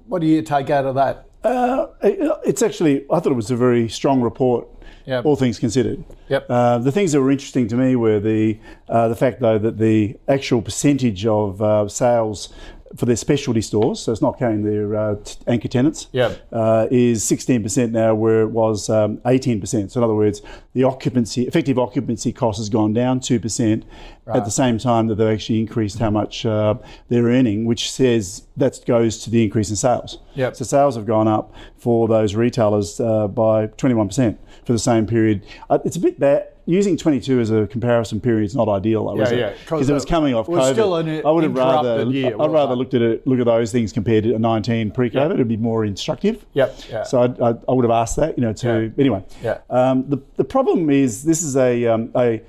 what 0.08 0.20
do 0.20 0.28
you 0.28 0.42
take 0.42 0.70
out 0.70 0.86
of 0.86 0.96
that? 0.96 1.30
Uh, 1.46 1.88
it- 2.04 2.20
it's 2.44 2.62
actually, 2.62 3.06
I 3.10 3.22
thought 3.22 3.32
it 3.32 3.36
was 3.36 3.50
a 3.52 3.56
very 3.56 3.88
strong 3.88 4.20
report, 4.20 4.68
Yep. 5.10 5.26
all 5.26 5.36
things 5.36 5.58
considered. 5.58 6.04
Yep. 6.28 6.46
Uh, 6.50 6.78
the 6.78 6.92
things 6.92 7.14
that 7.14 7.22
were 7.22 7.32
interesting 7.32 7.68
to 7.70 7.76
me 7.76 7.96
were 7.96 8.20
the 8.20 8.60
uh, 8.88 9.08
the 9.08 9.16
fact, 9.16 9.40
though, 9.40 9.58
that 9.58 9.80
the 9.80 10.16
actual 10.28 10.62
percentage 10.62 11.26
of 11.26 11.62
uh, 11.64 11.88
sales 11.88 12.50
for 12.96 13.06
their 13.06 13.16
specialty 13.16 13.62
stores, 13.62 14.00
so 14.00 14.12
it's 14.12 14.22
not 14.22 14.40
counting 14.40 14.64
their 14.64 14.96
uh, 14.96 15.16
t- 15.24 15.36
anchor 15.48 15.68
tenants, 15.68 16.08
Yep. 16.12 16.48
uh, 16.52 16.88
is 16.90 17.24
16% 17.24 17.92
now, 17.92 18.16
where 18.16 18.42
it 18.42 18.48
was 18.50 18.90
um, 18.90 19.18
18%. 19.20 19.92
So 19.92 20.00
in 20.00 20.04
other 20.04 20.16
words, 20.16 20.42
the 20.74 20.84
occupancy, 20.84 21.44
effective 21.48 21.78
occupancy 21.78 22.34
cost 22.34 22.58
has 22.58 22.70
gone 22.70 22.94
down 22.94 23.20
2% 23.20 23.84
at 24.28 24.46
the 24.46 24.52
same 24.52 24.78
time 24.78 25.08
that 25.08 25.16
they've 25.16 25.34
actually 25.34 25.60
increased 25.60 25.98
how 25.98 26.12
much 26.12 26.46
uh, 26.46 26.76
they're 27.08 27.24
earning, 27.26 27.66
which 27.66 27.92
says 27.92 28.44
that 28.58 28.80
goes 28.86 29.18
to 29.24 29.30
the 29.32 29.44
increase 29.44 29.70
in 29.72 29.76
sales. 29.76 30.20
Yep. 30.36 30.56
So 30.56 30.66
sales 30.66 30.96
have 30.96 31.08
gone 31.08 31.28
up 31.28 31.52
for 31.78 32.08
those 32.08 32.36
retailers 32.36 33.00
uh, 33.00 33.28
by 33.28 33.68
21% 33.68 34.38
for 34.66 34.74
the 34.74 34.80
same 34.80 35.08
period. 35.08 35.44
Uh, 35.70 35.80
it's 35.84 35.96
a 35.96 36.00
bit 36.00 36.20
bad. 36.20 36.48
Using 36.70 36.98
22 36.98 37.40
as 37.40 37.50
a 37.50 37.66
comparison 37.66 38.22
period 38.22 38.46
is 38.46 38.56
not 38.56 38.70
ideal, 38.70 39.06
though, 39.08 39.16
Yeah, 39.16 39.32
yeah, 39.32 39.50
'cause 39.50 39.80
Because 39.80 39.90
it 39.90 39.94
was 39.94 40.06
coming 40.06 40.36
off 40.36 40.46
COVID. 40.46 40.74
still 40.74 40.96
an 40.98 41.26
I 41.26 41.32
would 41.32 41.44
have 41.44 41.56
rather, 41.56 42.04
year, 42.04 42.36
I'd 42.40 42.52
rather 42.52 42.76
looked 42.76 42.94
at 42.94 43.02
it, 43.02 43.26
look 43.26 43.40
at 43.40 43.48
those 43.48 43.72
things 43.72 43.92
compared 43.92 44.26
to 44.26 44.38
19 44.38 44.92
pre-COVID. 44.92 45.34
It'd 45.34 45.48
be 45.48 45.58
more 45.58 45.84
instructive. 45.84 46.46
Yep, 46.54 46.76
yeah. 46.92 47.04
So 47.04 47.24
I'd, 47.24 47.42
I'd, 47.42 47.58
I 47.68 47.72
would 47.72 47.86
have 47.86 47.92
asked 47.92 48.18
that, 48.18 48.38
you 48.38 48.44
know. 48.44 48.54
To 48.54 48.92
anyway. 49.00 49.24
Yeah. 49.44 49.58
Um, 49.72 50.06
the 50.10 50.20
the 50.38 50.44
problem 50.44 50.92
is 50.92 51.24
this 51.24 51.42
is 51.42 51.58
a 51.58 51.88
um, 51.88 52.12
a 52.16 52.40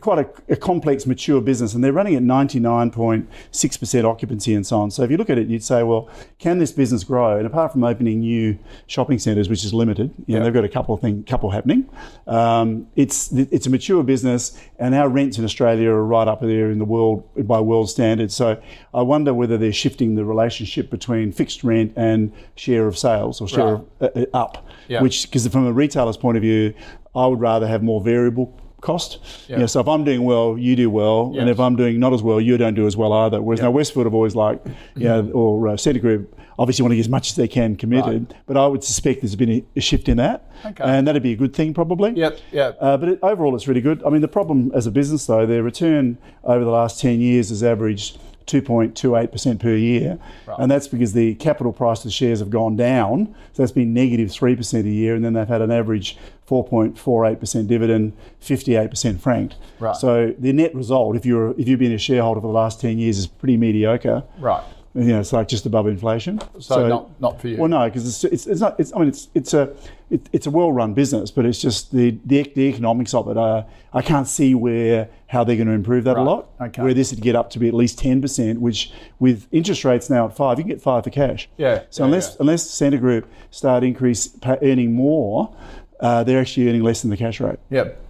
quite 0.00 0.18
a, 0.48 0.52
a 0.52 0.56
complex, 0.56 1.06
mature 1.06 1.40
business, 1.40 1.74
and 1.74 1.82
they're 1.84 1.92
running 1.92 2.14
at 2.14 2.22
99.6 2.22 3.78
percent 3.80 4.06
occupancy 4.06 4.54
and 4.54 4.66
so 4.66 4.78
on. 4.78 4.90
So 4.90 5.02
if 5.02 5.10
you 5.10 5.16
look 5.16 5.30
at 5.30 5.38
it, 5.38 5.48
you'd 5.48 5.64
say, 5.64 5.82
well, 5.82 6.08
can 6.38 6.58
this 6.58 6.72
business 6.72 7.04
grow? 7.04 7.36
And 7.36 7.46
apart 7.46 7.72
from 7.72 7.84
opening 7.84 8.20
new 8.20 8.58
shopping 8.86 9.18
centres, 9.18 9.48
which 9.48 9.64
is 9.64 9.74
limited, 9.74 10.12
you 10.26 10.34
know, 10.34 10.38
Yeah. 10.40 10.44
they've 10.44 10.54
got 10.54 10.64
a 10.64 10.68
couple 10.68 10.94
of 10.94 11.00
thing, 11.00 11.22
couple 11.24 11.50
happening. 11.50 11.88
Um, 12.26 12.86
it's 12.96 13.32
it's 13.32 13.66
a 13.66 13.70
mature 13.70 14.02
business, 14.02 14.58
and 14.78 14.94
our 14.94 15.08
rents 15.08 15.38
in 15.38 15.44
Australia 15.44 15.90
are 15.90 16.04
right 16.04 16.28
up 16.28 16.40
there 16.40 16.70
in 16.70 16.78
the 16.78 16.84
world 16.84 17.24
by 17.46 17.60
world 17.60 17.90
standards. 17.90 18.34
So 18.34 18.60
I 18.94 19.02
wonder 19.02 19.34
whether 19.34 19.56
they're 19.58 19.72
shifting 19.72 20.14
the 20.14 20.24
relationship 20.24 20.90
between 20.90 21.32
fixed 21.32 21.64
rent 21.64 21.92
and 21.96 22.32
share 22.54 22.86
of 22.86 22.96
sales 22.98 23.40
or 23.40 23.48
share 23.48 23.64
Right. 23.76 23.84
of, 24.00 24.16
uh, 24.16 24.20
uh, 24.20 24.36
up, 24.36 24.66
Yeah. 24.88 25.02
which 25.02 25.28
because 25.28 25.46
from 25.48 25.66
a 25.66 25.72
retailer's 25.72 26.16
point 26.16 26.36
of 26.36 26.42
view, 26.42 26.72
I 27.14 27.26
would 27.26 27.40
rather 27.40 27.66
have 27.66 27.82
more 27.82 28.00
variable 28.00 28.52
cost. 28.86 29.18
You 29.48 29.58
know, 29.58 29.66
so 29.66 29.80
if 29.80 29.88
I'm 29.88 30.04
doing 30.04 30.22
well, 30.24 30.56
you 30.56 30.76
do 30.76 30.88
well, 30.88 31.34
and 31.38 31.50
if 31.50 31.58
I'm 31.60 31.76
doing 31.76 31.98
not 32.00 32.12
as 32.14 32.22
well, 32.22 32.40
you 32.40 32.56
don't 32.56 32.74
do 32.74 32.86
as 32.86 32.96
well 32.96 33.12
either. 33.12 33.42
Whereas 33.42 33.60
now 33.60 33.70
Westfield 33.70 34.06
have 34.06 34.14
always 34.14 34.34
like, 34.34 34.62
you 34.94 35.04
know, 35.08 35.30
or 35.32 35.68
uh, 35.68 35.76
Scentre 35.76 36.00
Group 36.00 36.38
obviously 36.58 36.82
want 36.82 36.92
to 36.92 36.96
get 36.96 37.00
as 37.00 37.08
much 37.10 37.30
as 37.30 37.36
they 37.36 37.48
can 37.48 37.76
committed, 37.76 38.34
but 38.46 38.56
I 38.56 38.66
would 38.66 38.82
suspect 38.82 39.20
there's 39.20 39.36
been 39.36 39.50
a, 39.50 39.64
a 39.76 39.80
shift 39.80 40.08
in 40.08 40.16
that, 40.16 40.48
Okay. 40.64 40.82
and 40.84 41.06
that'd 41.06 41.22
be 41.22 41.32
a 41.32 41.36
good 41.36 41.52
thing 41.54 41.74
probably. 41.74 42.12
Yep, 42.12 42.38
yep. 42.50 42.78
Uh, 42.80 42.96
but 42.96 43.08
it, 43.10 43.18
overall, 43.22 43.54
it's 43.54 43.68
really 43.68 43.82
good. 43.82 44.02
I 44.04 44.08
mean, 44.08 44.22
the 44.22 44.28
problem 44.28 44.72
as 44.74 44.86
a 44.86 44.90
business, 44.90 45.26
though, 45.26 45.44
their 45.44 45.62
return 45.62 46.16
over 46.44 46.64
the 46.64 46.70
last 46.70 46.98
10 46.98 47.20
years 47.20 47.50
has 47.50 47.62
averaged 47.62 48.18
2.28% 48.46 49.60
per 49.60 49.74
year. 49.74 50.18
And 50.58 50.70
that's 50.70 50.88
because 50.88 51.12
the 51.12 51.34
capital 51.34 51.72
price 51.72 51.98
of 51.98 52.04
the 52.04 52.10
shares 52.10 52.38
have 52.38 52.50
gone 52.50 52.76
down. 52.76 53.34
So 53.52 53.62
that's 53.62 53.72
been 53.72 53.92
negative 53.92 54.28
3% 54.28 54.84
a 54.84 54.88
year. 54.88 55.14
And 55.14 55.24
then 55.24 55.32
they've 55.34 55.48
had 55.48 55.60
an 55.62 55.70
average 55.70 56.16
4.48% 56.48 57.66
dividend, 57.66 58.12
58% 58.40 59.20
franked. 59.20 59.56
Right. 59.78 59.96
So 59.96 60.34
the 60.38 60.52
net 60.52 60.74
result, 60.74 61.16
if, 61.16 61.26
you're, 61.26 61.58
if 61.58 61.68
you've 61.68 61.78
been 61.78 61.92
a 61.92 61.98
shareholder 61.98 62.40
for 62.40 62.46
the 62.46 62.52
last 62.52 62.80
10 62.80 62.98
years, 62.98 63.18
is 63.18 63.26
pretty 63.26 63.56
mediocre. 63.56 64.22
Right. 64.38 64.62
You 64.94 65.04
know, 65.08 65.20
it's 65.20 65.30
like 65.34 65.46
just 65.46 65.66
above 65.66 65.86
inflation. 65.88 66.40
So 66.58 66.88
not- 66.88 67.20
not 67.20 67.38
for 67.38 67.48
you. 67.48 67.58
Well, 67.58 67.68
no, 67.68 67.84
because 67.84 68.06
it's, 68.08 68.24
it's, 68.32 68.46
it's 68.46 68.60
not. 68.62 68.80
It's, 68.80 68.94
I 68.94 69.00
mean, 69.00 69.08
it's 69.08 69.28
it's 69.34 69.52
a 69.52 69.74
it, 70.08 70.26
it's 70.32 70.46
a 70.46 70.50
well-run 70.50 70.94
business, 70.94 71.30
but 71.30 71.44
it's 71.44 71.60
just 71.60 71.92
the 71.92 72.16
the, 72.24 72.50
the 72.56 72.62
economics 72.62 73.12
of 73.12 73.28
it. 73.28 73.36
Uh, 73.36 73.64
I 73.92 74.00
can't 74.00 74.26
see 74.26 74.54
where 74.54 75.10
how 75.26 75.44
they're 75.44 75.56
going 75.56 75.68
to 75.68 75.74
improve 75.74 76.04
that 76.04 76.16
Right, 76.16 76.22
a 76.22 76.24
lot. 76.24 76.48
okay. 76.62 76.80
Where 76.82 76.94
this 76.94 77.10
would 77.10 77.20
get 77.20 77.36
up 77.36 77.50
to 77.50 77.58
be 77.58 77.68
at 77.68 77.74
least 77.74 77.98
ten 77.98 78.22
percent, 78.22 78.62
which 78.62 78.90
with 79.18 79.46
interest 79.52 79.84
rates 79.84 80.08
now 80.08 80.28
at 80.28 80.34
five, 80.34 80.56
you 80.56 80.64
can 80.64 80.70
get 80.72 80.80
five 80.80 81.04
for 81.04 81.10
cash. 81.10 81.46
Yeah, 81.58 81.82
So 81.90 82.02
yeah, 82.02 82.06
unless 82.06 82.30
yeah. 82.30 82.36
unless 82.40 82.70
Scentre 82.70 82.98
Group 82.98 83.28
start 83.50 83.84
increase 83.84 84.28
pa- 84.28 84.56
earning 84.62 84.94
more, 84.94 85.54
uh, 86.00 86.24
they're 86.24 86.40
actually 86.40 86.68
earning 86.68 86.82
less 86.82 87.02
than 87.02 87.10
the 87.10 87.16
cash 87.16 87.40
rate. 87.40 87.58
Yep. 87.70 88.00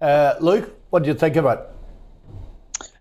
Uh, 0.00 0.34
Luke, 0.40 0.74
what 0.90 1.02
do 1.02 1.08
you 1.08 1.14
think 1.14 1.36
it? 1.36 1.77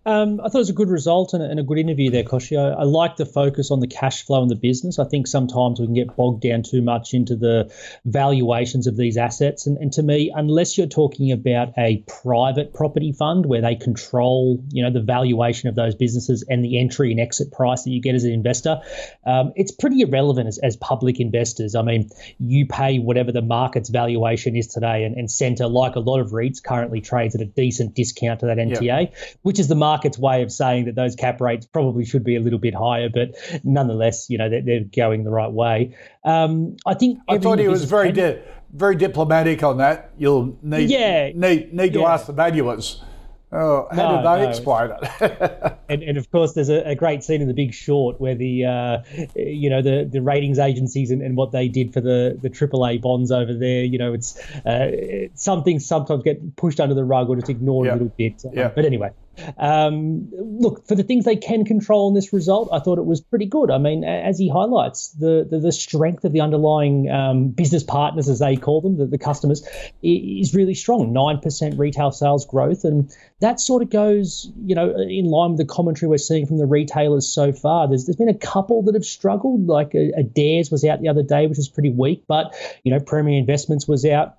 Um, 0.08 0.40
I 0.40 0.48
thought 0.48 0.60
it 0.60 0.60
was 0.60 0.70
a 0.70 0.74
good 0.74 0.90
result 0.90 1.34
and 1.34 1.44
a, 1.44 1.50
and 1.50 1.60
a 1.60 1.64
good 1.64 1.78
interview 1.78 2.10
there, 2.10 2.24
Koshi. 2.24 2.58
I, 2.58 2.80
I 2.80 2.84
like 2.84 3.18
the 3.18 3.26
focus 3.26 3.72
on 3.72 3.82
the 3.82 3.88
cash 3.88 4.26
flow 4.26 4.42
in 4.42 4.48
the 4.48 4.56
business. 4.56 5.00
I 5.00 5.04
think 5.04 5.28
sometimes 5.28 5.82
we 5.82 5.86
can 5.86 5.96
get 5.96 6.16
bogged 6.16 6.42
down 6.42 6.64
too 6.64 6.82
much 6.82 7.14
into 7.14 7.36
the 7.36 7.70
valuations 8.06 8.88
of 8.88 8.96
these 8.96 9.18
assets. 9.18 9.68
And, 9.68 9.78
and 9.78 9.92
to 9.94 10.04
me, 10.04 10.32
unless 10.34 10.78
you're 10.78 10.88
talking 10.88 11.34
about 11.34 11.74
a 11.78 12.06
private 12.08 12.74
property 12.74 13.12
fund 13.12 13.46
where 13.46 13.60
they 13.60 13.76
control, 13.76 14.64
you 14.72 14.82
know, 14.82 14.92
the 14.92 15.02
valuation 15.02 15.68
of 15.68 15.76
those 15.76 15.94
businesses 15.94 16.42
and 16.48 16.64
the 16.64 16.80
entry 16.80 17.12
and 17.12 17.20
exit 17.20 17.52
price 17.52 17.84
that 17.84 17.90
you 17.90 18.00
get 18.02 18.16
as 18.16 18.24
an 18.24 18.32
investor, 18.32 18.80
um, 19.26 19.52
it's 19.58 19.74
pretty 19.74 20.00
irrelevant 20.00 20.48
as, 20.48 20.58
as 20.60 20.78
public 20.78 21.20
investors. 21.20 21.76
I 21.76 21.82
mean, 21.82 22.10
you 22.40 22.66
pay 22.66 23.00
whatever 23.00 23.34
the 23.34 23.42
market's 23.42 23.90
valuation 23.90 24.56
is 24.56 24.68
today, 24.68 25.04
and, 25.04 25.18
and 25.18 25.30
Scentre, 25.30 25.68
like 25.68 25.98
a 25.98 26.00
lot 26.00 26.22
of 26.22 26.32
REITs, 26.32 26.64
currently 26.64 27.02
trades 27.02 27.36
at 27.36 27.42
a 27.42 27.46
decent 27.46 27.94
discount 27.94 28.40
to 28.40 28.46
that 28.46 28.58
NTA, 28.58 29.12
which 29.42 29.60
is 29.60 29.68
the 29.68 29.76
market's 29.98 30.18
way 30.20 30.44
of 30.44 30.51
saying 30.51 30.86
that 30.86 30.96
those 30.96 31.16
cap 31.16 31.42
rates 31.42 31.66
probably 31.66 32.06
should 32.06 32.24
be 32.24 32.36
a 32.36 32.39
little 32.39 32.60
bit 32.60 32.75
higher, 32.75 33.10
but 33.10 33.30
nonetheless, 33.63 34.30
you 34.30 34.38
know, 34.38 34.50
they're, 34.50 34.62
they're 34.62 34.84
going 34.96 35.24
the 35.24 35.32
right 35.32 35.51
way. 35.51 35.96
Um, 36.24 36.77
I 36.86 36.94
think 36.94 37.20
I 37.27 37.38
thought 37.39 37.60
he 37.60 37.68
was 37.68 37.86
very 37.86 38.12
di- 38.12 38.39
very 38.74 38.96
diplomatic 38.96 39.63
on 39.63 39.77
that. 39.77 40.12
You'll 40.18 40.58
need 40.62 40.89
Yeah, 40.89 41.32
need 41.34 41.74
need 41.74 41.94
to 41.94 42.00
yeah. 42.01 42.13
ask 42.13 42.27
the 42.27 42.34
valuers. 42.34 43.04
Oh, 43.50 43.88
how 43.92 43.96
No, 43.96 44.18
did 44.18 44.25
they 44.25 44.44
no. 44.44 44.50
explain 44.50 44.92
it? 44.92 45.74
And, 45.89 46.04
and 46.04 46.18
of 46.18 46.30
course, 46.32 46.51
there's 46.51 46.68
a, 46.68 46.82
a 46.89 46.96
great 46.96 47.24
scene 47.24 47.42
in 47.42 47.48
The 47.48 47.54
Big 47.54 47.74
Short 47.74 48.20
where 48.20 48.36
the 48.36 48.66
uh, 48.66 48.98
you 49.38 49.70
know 49.70 49.82
the, 49.82 50.04
the 50.12 50.22
ratings 50.22 50.60
agencies 50.60 51.12
and, 51.12 51.22
and 51.22 51.38
what 51.38 51.54
they 51.54 51.70
did 51.70 51.94
for 51.94 52.01
the 52.01 52.38
the 52.42 52.50
AAA 52.50 53.01
bonds 53.01 53.32
over 53.32 53.54
there. 53.54 53.84
You 53.86 53.98
know, 53.98 54.13
it's 54.13 54.38
uh, 54.66 54.92
some 55.36 55.63
things 55.63 55.86
sometimes 55.86 56.24
get 56.24 56.58
pushed 56.58 56.82
under 56.82 56.94
the 56.94 57.06
rug 57.06 57.30
or 57.30 57.38
just 57.38 57.48
ignored 57.50 57.86
Yeah. 57.88 57.94
a 57.94 57.96
little 57.96 58.13
bit. 58.18 58.44
Yeah. 58.51 58.68
But 58.75 58.84
anyway, 58.84 59.12
um, 59.58 60.29
look 60.32 60.88
for 60.88 60.96
the 60.96 61.03
things 61.03 61.25
they 61.25 61.36
can 61.36 61.65
control 61.65 62.08
in 62.08 62.13
this 62.13 62.32
result. 62.32 62.70
I 62.72 62.79
thought 62.79 63.00
it 63.00 63.06
was 63.06 63.20
pretty 63.20 63.48
good. 63.48 63.72
I 63.72 63.77
mean, 63.77 64.03
as 64.03 64.38
he 64.38 64.50
highlights, 64.50 65.10
the 65.10 65.46
the, 65.50 65.60
the 65.60 65.72
strength 65.72 66.24
of 66.24 66.32
the 66.32 66.41
underlying 66.41 67.10
um, 67.10 67.50
business 67.50 67.84
partners, 67.84 68.29
as 68.29 68.39
they 68.39 68.56
call 68.56 68.82
them, 68.82 68.98
the, 68.98 69.06
the 69.06 69.17
customers, 69.17 69.67
is 70.03 70.53
really 70.53 70.75
strong. 70.75 71.12
Nine 71.12 71.39
percent 71.39 71.77
retail 71.77 72.12
sales 72.12 72.46
growth, 72.46 72.84
and 72.84 73.12
that 73.41 73.60
sort 73.60 73.82
of 73.82 73.89
goes, 73.89 74.51
you 74.63 74.75
know, 74.75 74.89
in 74.96 75.25
line 75.25 75.51
with 75.51 75.60
the 75.60 75.65
commentary 75.65 76.10
we're 76.10 76.17
seeing 76.17 76.46
from 76.46 76.58
the 76.58 76.65
retailers 76.65 77.27
so 77.27 77.51
far. 77.51 77.88
There's 77.88 78.06
there's 78.06 78.15
been 78.15 78.29
a 78.29 78.38
couple 78.38 78.84
that 78.84 78.94
have 78.94 79.06
struggled, 79.06 79.67
like 79.67 79.96
a, 79.96 80.12
a 80.15 80.24
Adairs 80.27 80.70
was 80.70 80.84
out 80.84 81.01
the 81.01 81.08
other 81.08 81.24
day, 81.24 81.48
which 81.48 81.58
was 81.58 81.70
pretty 81.70 81.89
weak, 81.89 82.24
but 82.27 82.53
you 82.84 82.91
know, 82.91 83.00
Premier 83.00 83.38
Investments 83.38 83.88
was 83.88 84.06
out 84.06 84.38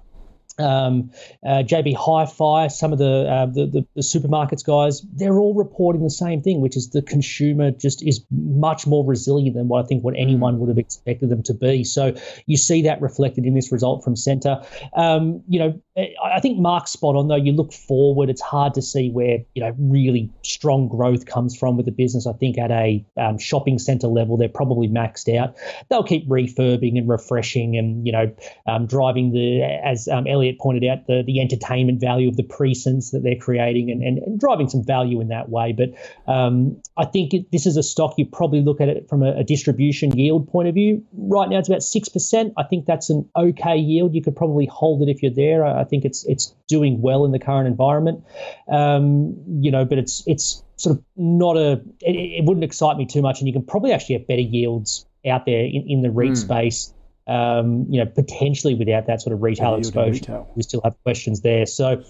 um, 0.58 1.10
uh, 1.46 1.62
JB 1.62 1.94
Hi-Fi, 1.96 2.68
some 2.68 2.92
of 2.92 2.98
the, 2.98 3.28
uh, 3.28 3.46
the, 3.46 3.66
the 3.66 3.86
the 3.94 4.02
supermarkets 4.02 4.64
guys, 4.64 5.02
they're 5.12 5.38
all 5.38 5.54
reporting 5.54 6.02
the 6.02 6.10
same 6.10 6.40
thing, 6.40 6.60
which 6.60 6.76
is 6.76 6.90
the 6.90 7.02
consumer 7.02 7.70
just 7.72 8.02
is 8.06 8.24
much 8.30 8.86
more 8.86 9.04
resilient 9.04 9.56
than 9.56 9.68
what 9.68 9.84
I 9.84 9.86
think 9.88 10.04
what 10.04 10.14
anyone 10.16 10.58
would 10.60 10.68
have 10.68 10.78
expected 10.78 11.30
them 11.30 11.42
to 11.44 11.54
be. 11.54 11.82
So 11.84 12.14
you 12.46 12.56
see 12.56 12.82
that 12.82 13.00
reflected 13.00 13.44
in 13.44 13.54
this 13.54 13.72
result 13.72 14.04
from 14.04 14.14
Scentre. 14.14 14.64
Um, 14.94 15.42
you 15.48 15.58
know, 15.58 15.80
I 16.22 16.38
think 16.40 16.58
Mark's 16.58 16.92
spot 16.92 17.16
on 17.16 17.28
though. 17.28 17.36
You 17.36 17.52
look 17.52 17.72
forward, 17.72 18.30
it's 18.30 18.40
hard 18.40 18.74
to 18.74 18.82
see 18.82 19.10
where 19.10 19.38
you 19.54 19.62
know 19.62 19.74
really 19.78 20.30
strong 20.42 20.88
growth 20.88 21.26
comes 21.26 21.56
from 21.56 21.76
with 21.76 21.86
the 21.86 21.92
business. 21.92 22.26
I 22.26 22.32
think 22.34 22.56
at 22.56 22.70
a 22.70 23.04
um, 23.16 23.38
shopping 23.38 23.78
centre 23.78 24.06
level, 24.06 24.36
they're 24.36 24.48
probably 24.48 24.88
maxed 24.88 25.34
out. 25.36 25.56
They'll 25.88 26.04
keep 26.04 26.28
refurbing 26.28 26.96
and 26.98 27.08
refreshing, 27.08 27.76
and 27.76 28.06
you 28.06 28.12
know, 28.12 28.32
um, 28.66 28.86
driving 28.86 29.32
the 29.32 29.62
as 29.62 30.06
um, 30.06 30.26
Pointed 30.54 30.84
out 30.88 31.06
the 31.06 31.22
the 31.26 31.40
entertainment 31.40 32.00
value 32.00 32.28
of 32.28 32.36
the 32.36 32.42
precincts 32.42 33.10
that 33.10 33.22
they're 33.22 33.36
creating, 33.36 33.90
and, 33.90 34.02
and, 34.02 34.18
and 34.18 34.40
driving 34.40 34.68
some 34.68 34.84
value 34.84 35.20
in 35.20 35.28
that 35.28 35.48
way. 35.48 35.72
But 35.72 35.94
um, 36.32 36.80
I 36.96 37.04
think 37.04 37.34
it, 37.34 37.50
this 37.52 37.66
is 37.66 37.76
a 37.76 37.82
stock 37.82 38.14
you 38.16 38.26
probably 38.26 38.60
look 38.60 38.80
at 38.80 38.88
it 38.88 39.08
from 39.08 39.22
a, 39.22 39.38
a 39.38 39.44
distribution 39.44 40.16
yield 40.16 40.48
point 40.48 40.68
of 40.68 40.74
view. 40.74 41.04
Right 41.12 41.48
now, 41.48 41.58
it's 41.58 41.68
about 41.68 41.82
six 41.82 42.08
percent. 42.08 42.52
I 42.56 42.62
think 42.62 42.86
that's 42.86 43.10
an 43.10 43.28
okay 43.36 43.76
yield. 43.76 44.14
You 44.14 44.22
could 44.22 44.36
probably 44.36 44.66
hold 44.66 45.02
it 45.02 45.08
if 45.08 45.22
you're 45.22 45.32
there. 45.34 45.64
I, 45.64 45.80
I 45.80 45.84
think 45.84 46.04
it's 46.04 46.24
it's 46.26 46.54
doing 46.68 47.00
well 47.00 47.24
in 47.24 47.32
the 47.32 47.38
current 47.38 47.66
environment. 47.66 48.24
Um, 48.70 49.36
you 49.60 49.70
know, 49.70 49.84
but 49.84 49.98
it's 49.98 50.22
it's 50.26 50.62
sort 50.76 50.96
of 50.96 51.04
not 51.16 51.56
a. 51.56 51.80
It, 52.00 52.14
it 52.14 52.44
wouldn't 52.44 52.64
excite 52.64 52.96
me 52.96 53.06
too 53.06 53.22
much, 53.22 53.40
and 53.40 53.48
you 53.48 53.52
can 53.52 53.64
probably 53.64 53.92
actually 53.92 54.16
have 54.16 54.26
better 54.26 54.40
yields 54.40 55.06
out 55.26 55.46
there 55.46 55.64
in, 55.64 55.84
in 55.88 56.02
the 56.02 56.10
REIT 56.10 56.36
space. 56.36 56.92
Um, 57.28 57.84
you 57.90 58.02
know, 58.02 58.06
potentially 58.10 58.74
without 58.74 59.06
that 59.06 59.20
sort 59.20 59.34
of 59.34 59.42
retail 59.42 59.72
Better 59.76 59.82
yield 59.82 59.94
in 59.96 60.12
exposure, 60.12 60.12
retail. 60.32 60.50
we 60.56 60.62
still 60.62 60.80
have 60.82 60.94
questions 61.02 61.42
there. 61.42 61.66
So, 61.66 62.02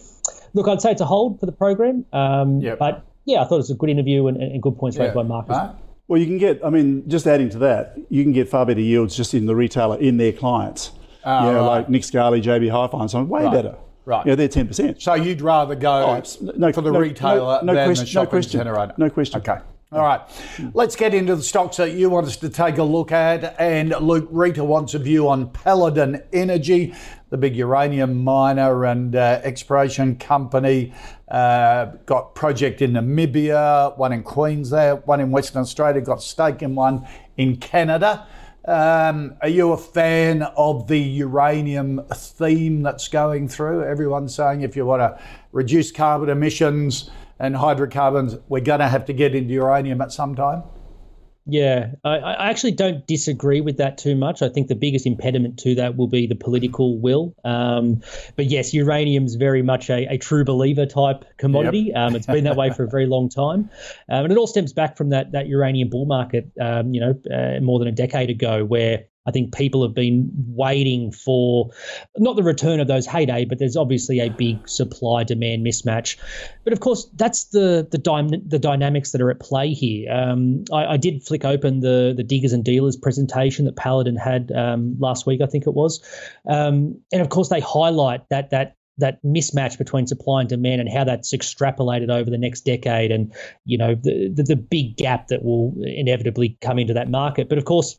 look, 0.54 0.68
I'd 0.68 0.80
say 0.80 0.92
it's 0.92 1.00
a 1.00 1.04
hold 1.04 1.40
for 1.40 1.46
the 1.46 1.52
program. 1.52 2.04
Um, 2.12 2.60
Yep. 2.60 2.78
But 2.78 3.04
yeah, 3.24 3.40
I 3.42 3.44
thought 3.44 3.56
it 3.56 3.66
was 3.66 3.70
a 3.70 3.74
good 3.74 3.90
interview 3.90 4.28
and, 4.28 4.36
and 4.40 4.62
good 4.62 4.78
points 4.78 4.96
raised 4.96 5.14
by 5.14 5.24
Marcus. 5.24 5.56
Right? 5.56 5.74
Well, 6.06 6.20
you 6.20 6.26
can 6.26 6.38
get. 6.38 6.64
I 6.64 6.70
mean, 6.70 7.02
just 7.08 7.26
adding 7.26 7.50
to 7.50 7.58
that, 7.58 7.98
you 8.08 8.22
can 8.22 8.32
get 8.32 8.48
far 8.48 8.64
better 8.64 8.80
yields 8.80 9.16
just 9.16 9.34
in 9.34 9.46
the 9.46 9.56
retailer 9.56 9.98
in 9.98 10.16
their 10.18 10.32
clients. 10.32 10.92
Ah, 11.24 11.46
you 11.46 11.52
know, 11.52 11.58
right. 11.62 11.66
like 11.78 11.88
Nick 11.90 12.04
Scali, 12.04 12.40
JB 12.40 12.70
Hi-Fi, 12.70 13.00
and 13.00 13.10
so 13.10 13.18
on. 13.18 13.28
Way 13.28 13.42
Right. 13.44 13.52
better. 13.52 13.74
Right. 14.06 14.24
Yeah, 14.24 14.36
they're 14.36 14.48
ten 14.48 14.66
percent. 14.68 15.02
So 15.02 15.14
you'd 15.14 15.42
rather 15.42 15.74
go 15.74 15.90
Oh, 15.92 16.22
no, 16.56 16.72
for 16.72 16.80
the 16.80 16.92
no- 16.92 16.98
retailer 17.00 17.58
no- 17.62 17.72
no 17.72 17.74
than 17.74 17.86
question- 17.88 18.04
the 18.04 18.08
no 18.08 18.12
shopping 18.12 18.30
question. 18.30 18.58
centre 18.60 18.78
owner? 18.78 18.94
No 18.96 19.10
question. 19.10 19.40
Okay. 19.40 19.58
All 19.90 20.02
right, 20.02 20.20
let's 20.74 20.96
get 20.96 21.14
into 21.14 21.34
the 21.34 21.42
stocks 21.42 21.78
that 21.78 21.92
you 21.92 22.10
want 22.10 22.26
us 22.26 22.36
to 22.36 22.50
take 22.50 22.76
a 22.76 22.82
look 22.82 23.10
at. 23.10 23.58
And 23.58 23.88
Luke 23.88 24.28
Rita 24.30 24.62
wants 24.62 24.92
a 24.92 24.98
view 24.98 25.30
on 25.30 25.48
Paladin 25.48 26.22
Energy, 26.30 26.94
the 27.30 27.38
big 27.38 27.56
uranium 27.56 28.22
miner 28.22 28.84
and 28.84 29.16
uh, 29.16 29.40
exploration 29.42 30.16
company. 30.16 30.92
Uh, 31.28 31.86
got 32.04 32.34
project 32.34 32.82
in 32.82 32.92
Namibia, 32.92 33.96
one 33.96 34.12
in 34.12 34.22
Queensland, 34.22 35.04
one 35.06 35.20
in 35.20 35.30
Western 35.30 35.62
Australia. 35.62 36.02
Got 36.02 36.22
stake 36.22 36.60
in 36.60 36.74
one 36.74 37.08
in 37.38 37.56
Canada. 37.56 38.26
Um, 38.66 39.36
are 39.40 39.48
you 39.48 39.72
a 39.72 39.78
fan 39.78 40.42
of 40.42 40.86
the 40.86 41.00
uranium 41.00 42.02
theme 42.12 42.82
that's 42.82 43.08
going 43.08 43.48
through? 43.48 43.84
Everyone's 43.84 44.34
saying 44.34 44.60
if 44.60 44.76
you 44.76 44.84
want 44.84 45.00
to 45.00 45.18
reduce 45.52 45.90
carbon 45.90 46.28
emissions 46.28 47.08
and 47.38 47.56
hydrocarbons, 47.56 48.36
we're 48.48 48.60
going 48.60 48.80
to 48.80 48.88
have 48.88 49.04
to 49.06 49.12
get 49.12 49.34
into 49.34 49.54
uranium 49.54 50.00
at 50.00 50.12
some 50.12 50.34
time. 50.34 50.62
Yeah, 51.50 51.92
I, 52.04 52.18
I, 52.18 52.50
actually 52.50 52.72
don't 52.72 53.06
disagree 53.06 53.62
with 53.62 53.78
that 53.78 53.96
too 53.96 54.14
much. 54.14 54.42
I 54.42 54.50
think 54.50 54.68
the 54.68 54.74
biggest 54.74 55.06
impediment 55.06 55.58
to 55.60 55.74
that 55.76 55.96
will 55.96 56.06
be 56.06 56.26
the 56.26 56.34
political 56.34 57.00
will. 57.00 57.34
Um, 57.42 58.02
but 58.36 58.46
yes, 58.46 58.74
uranium's 58.74 59.34
very 59.36 59.62
much 59.62 59.88
a, 59.88 60.04
a 60.12 60.18
true 60.18 60.44
believer 60.44 60.84
type 60.84 61.24
commodity. 61.38 61.90
Yep. 61.94 61.96
Um, 61.96 62.16
it's 62.16 62.26
been 62.26 62.44
that 62.44 62.56
way 62.56 62.70
for 62.70 62.84
a 62.84 62.88
very 62.88 63.06
long 63.06 63.30
time, 63.30 63.70
um, 64.10 64.24
and 64.24 64.32
it 64.32 64.36
all 64.36 64.46
stems 64.46 64.74
back 64.74 64.98
from 64.98 65.08
that 65.08 65.32
that 65.32 65.46
uranium 65.46 65.88
bull 65.88 66.04
market. 66.04 66.50
Um, 66.60 66.92
you 66.92 67.00
know, 67.00 67.14
uh, 67.34 67.60
more 67.60 67.78
than 67.78 67.88
a 67.88 67.92
decade 67.92 68.28
ago, 68.28 68.66
where 68.66 69.06
I 69.28 69.30
think 69.30 69.54
people 69.54 69.82
have 69.82 69.94
been 69.94 70.30
waiting 70.48 71.12
for 71.12 71.70
not 72.16 72.36
the 72.36 72.42
return 72.42 72.80
of 72.80 72.88
those 72.88 73.06
heyday, 73.06 73.44
but 73.44 73.58
there's 73.58 73.76
obviously 73.76 74.20
a 74.20 74.30
big 74.30 74.66
supply 74.66 75.22
demand 75.22 75.66
mismatch. 75.66 76.16
But 76.64 76.72
of 76.72 76.80
course, 76.80 77.04
that's 77.14 77.44
the 77.44 77.86
the, 77.90 77.98
dy- 77.98 78.42
the 78.46 78.58
dynamics 78.58 79.12
that 79.12 79.20
are 79.20 79.30
at 79.30 79.38
play 79.38 79.74
here. 79.74 80.10
Um, 80.10 80.64
I, 80.72 80.94
I, 80.94 80.96
did 80.96 81.22
flick 81.22 81.44
open 81.44 81.80
the 81.80 82.14
the 82.16 82.24
diggers 82.24 82.54
and 82.54 82.64
dealers 82.64 82.96
presentation 82.96 83.66
that 83.66 83.76
Paladin 83.76 84.16
had 84.16 84.50
um, 84.52 84.96
last 84.98 85.26
week, 85.26 85.42
I 85.42 85.46
think 85.46 85.66
it 85.66 85.74
was, 85.74 86.02
um, 86.48 86.98
and 87.12 87.20
of 87.20 87.28
course 87.28 87.50
they 87.50 87.60
highlight 87.60 88.26
that 88.30 88.48
that 88.50 88.76
that 88.98 89.22
mismatch 89.22 89.78
between 89.78 90.06
supply 90.06 90.40
and 90.40 90.48
demand 90.48 90.80
and 90.80 90.90
how 90.90 91.04
that's 91.04 91.32
extrapolated 91.32 92.10
over 92.10 92.28
the 92.30 92.38
next 92.38 92.62
decade 92.62 93.10
and 93.10 93.32
you 93.64 93.78
know 93.78 93.94
the, 93.94 94.28
the, 94.34 94.42
the 94.42 94.56
big 94.56 94.96
gap 94.96 95.28
that 95.28 95.44
will 95.44 95.72
inevitably 95.84 96.58
come 96.60 96.78
into 96.78 96.92
that 96.92 97.08
market 97.08 97.48
but 97.48 97.58
of 97.58 97.64
course 97.64 97.98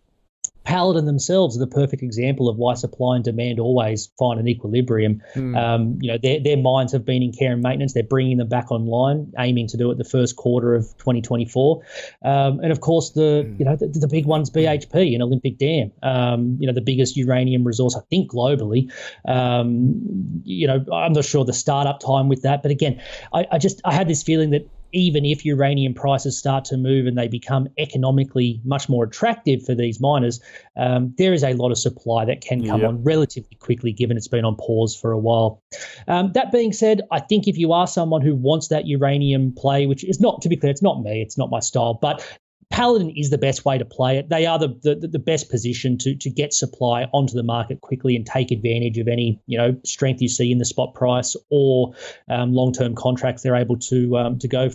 Paladin 0.64 1.06
themselves 1.06 1.56
are 1.56 1.60
the 1.60 1.68
perfect 1.68 2.04
example 2.04 2.48
of 2.48 2.58
why 2.58 2.74
supply 2.76 3.16
and 3.16 3.24
demand 3.24 3.60
always 3.60 4.08
find 4.20 4.40
an 4.40 4.48
equilibrium. 4.48 5.22
Mm. 5.34 5.58
Um, 5.58 5.98
you 6.02 6.12
know, 6.12 6.18
their, 6.22 6.40
their 6.40 6.58
mines 6.58 6.92
have 6.92 7.06
been 7.06 7.24
in 7.24 7.32
care 7.32 7.54
and 7.54 7.62
maintenance. 7.62 7.94
They're 7.94 8.04
bringing 8.04 8.38
them 8.38 8.50
back 8.50 8.72
online, 8.72 9.32
aiming 9.40 9.68
to 9.70 9.78
do 9.78 9.90
it 9.92 9.98
the 9.98 10.04
first 10.04 10.36
quarter 10.36 10.76
of 10.76 10.84
2024. 11.00 11.82
Um, 12.24 12.60
and 12.60 12.72
of 12.72 12.82
course, 12.82 13.12
the 13.12 13.46
mm. 13.48 13.60
you 13.60 13.66
know 13.66 13.76
the, 13.76 13.88
the, 13.88 14.08
big 14.08 14.26
one's 14.26 14.50
BHP 14.50 15.14
and 15.14 15.24
Olympic 15.24 15.58
Dam. 15.58 15.92
Um, 16.04 16.58
you 16.60 16.68
know, 16.68 16.74
the 16.74 16.82
biggest 16.82 17.16
uranium 17.18 17.64
resource 17.64 17.96
I 17.96 18.02
think 18.10 18.32
globally. 18.32 18.92
Um, 19.28 20.42
you 20.44 20.68
know, 20.68 20.86
I'm 20.94 21.14
not 21.14 21.26
sure 21.26 21.46
the 21.46 21.54
startup 21.54 22.00
time 22.00 22.30
with 22.30 22.44
that, 22.44 22.62
but 22.62 22.72
again, 22.72 23.02
I, 23.34 23.46
I 23.52 23.58
just 23.58 23.82
I 23.86 23.94
had 23.94 24.08
this 24.08 24.24
feeling 24.24 24.52
that 24.52 24.70
even 24.92 25.26
if 25.26 25.46
uranium 25.46 25.94
prices 25.94 26.38
start 26.38 26.66
to 26.66 26.78
move 26.78 27.06
and 27.06 27.18
they 27.18 27.28
become 27.28 27.68
economically 27.78 28.62
much 28.64 28.90
more 28.90 29.04
attractive 29.04 29.64
for 29.66 29.76
these 29.76 30.00
miners, 30.00 30.40
um, 30.78 31.14
there 31.18 31.34
is 31.34 31.44
a 31.44 31.54
lot 31.54 31.72
of 31.72 31.78
supply 31.78 32.26
that 32.26 32.42
can 32.42 32.66
come 32.66 32.82
yep. 32.82 32.90
on 32.90 33.04
relatively 33.04 33.56
quickly, 33.60 33.92
given 33.92 34.18
it's 34.18 34.28
been 34.28 34.46
on 34.46 34.56
pause 34.56 34.96
for 34.96 35.12
a 35.12 35.20
while. 35.20 35.62
Um, 36.08 36.32
that 36.34 36.52
being 36.52 36.74
said, 36.74 37.02
I 37.12 37.20
think 37.20 37.48
if 37.48 37.58
you 37.58 37.72
are 37.72 37.88
someone 37.88 38.22
who 38.22 38.36
wants 38.36 38.68
that 38.70 38.88
uranium 38.88 39.54
play, 39.54 39.86
which 39.86 40.04
is 40.04 40.20
not, 40.20 40.42
to 40.42 40.50
be 40.50 40.56
clear, 40.56 40.72
it's 40.72 40.82
not 40.82 41.02
me, 41.02 41.22
it's 41.22 41.38
not 41.38 41.50
my 41.50 41.60
style, 41.60 41.94
but 41.94 42.26
Paladin 42.72 43.10
is 43.16 43.30
the 43.30 43.38
best 43.38 43.66
way 43.66 43.78
to 43.78 43.86
play 43.86 44.18
it. 44.18 44.30
They 44.30 44.46
are 44.46 44.60
the, 44.60 44.68
the, 44.84 45.08
the 45.08 45.20
best 45.20 45.50
position 45.50 45.98
to 46.00 46.16
to 46.16 46.30
get 46.30 46.54
supply 46.54 47.06
onto 47.14 47.34
the 47.34 47.44
market 47.44 47.82
quickly 47.82 48.16
and 48.16 48.26
take 48.26 48.52
advantage 48.52 48.98
of 48.98 49.08
any 49.08 49.40
you 49.48 49.58
know 49.58 49.76
strength 49.84 50.22
you 50.22 50.30
see 50.30 50.52
in 50.52 50.60
the 50.60 50.66
spot 50.66 50.94
price 50.94 51.36
or 51.50 51.94
um, 52.30 52.54
long 52.54 52.72
term 52.72 52.96
contracts 52.96 53.42
they're 53.42 53.56
able 53.56 53.78
to 53.78 54.18
um, 54.18 54.40
to 54.40 54.48
go 54.48 54.70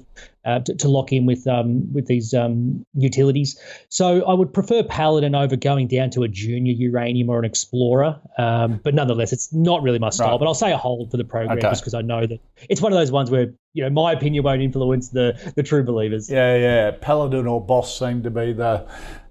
uh, 0.45 0.61
to, 0.61 0.75
to, 0.75 0.89
lock 0.89 1.13
in 1.13 1.27
with 1.27 1.47
um, 1.47 1.93
with 1.93 2.07
these 2.07 2.35
um, 2.35 2.85
utilities. 2.95 3.59
So 3.89 4.25
I 4.25 4.35
would 4.35 4.53
prefer 4.53 4.83
Paladin 4.83 5.35
over 5.35 5.57
going 5.57 5.89
down 5.89 6.11
to 6.11 6.23
a 6.23 6.29
junior 6.29 6.73
uranium 6.73 7.31
or 7.31 7.39
an 7.39 7.45
explorer. 7.45 8.21
Um, 8.39 8.81
but 8.83 8.95
nonetheless, 8.95 9.33
it's 9.33 9.53
not 9.53 9.83
really 9.83 9.99
my 9.99 10.11
style. 10.11 10.33
Right. 10.33 10.41
But 10.41 10.47
I'll 10.47 10.55
say 10.55 10.73
a 10.73 10.77
hold 10.77 11.11
for 11.11 11.17
the 11.17 11.25
program 11.25 11.59
okay. 11.59 11.69
just 11.69 11.83
because 11.83 11.95
I 11.95 12.03
know 12.03 12.27
that 12.27 12.41
it's 12.69 12.81
one 12.81 12.93
of 12.93 12.99
those 12.99 13.13
ones 13.13 13.31
where 13.31 13.53
you 13.73 13.83
know 13.83 13.91
my 13.91 14.13
opinion 14.13 14.45
won't 14.45 14.63
influence 14.63 15.09
the 15.11 15.53
the 15.57 15.63
true 15.63 15.83
believers. 15.83 16.31
Yeah, 16.31 16.57
yeah. 16.57 16.91
Paladin 17.01 17.47
or 17.47 17.65
Boss 17.65 17.99
seem 17.99 18.23
to 18.23 18.31
be 18.31 18.53
the 18.53 18.87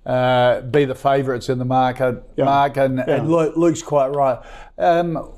uh, 0.05 0.61
be 0.61 0.85
the 0.85 0.95
favourites 0.95 1.49
in 1.49 1.59
the 1.59 1.65
market. 1.65 2.23
Yeah. 2.35 2.45
Mark 2.45 2.77
and, 2.77 2.97
yeah. 2.97 3.15
and 3.15 3.29
Luke's 3.29 3.81
quite 3.81 4.09
right. 4.09 4.39
Um, 4.77 5.31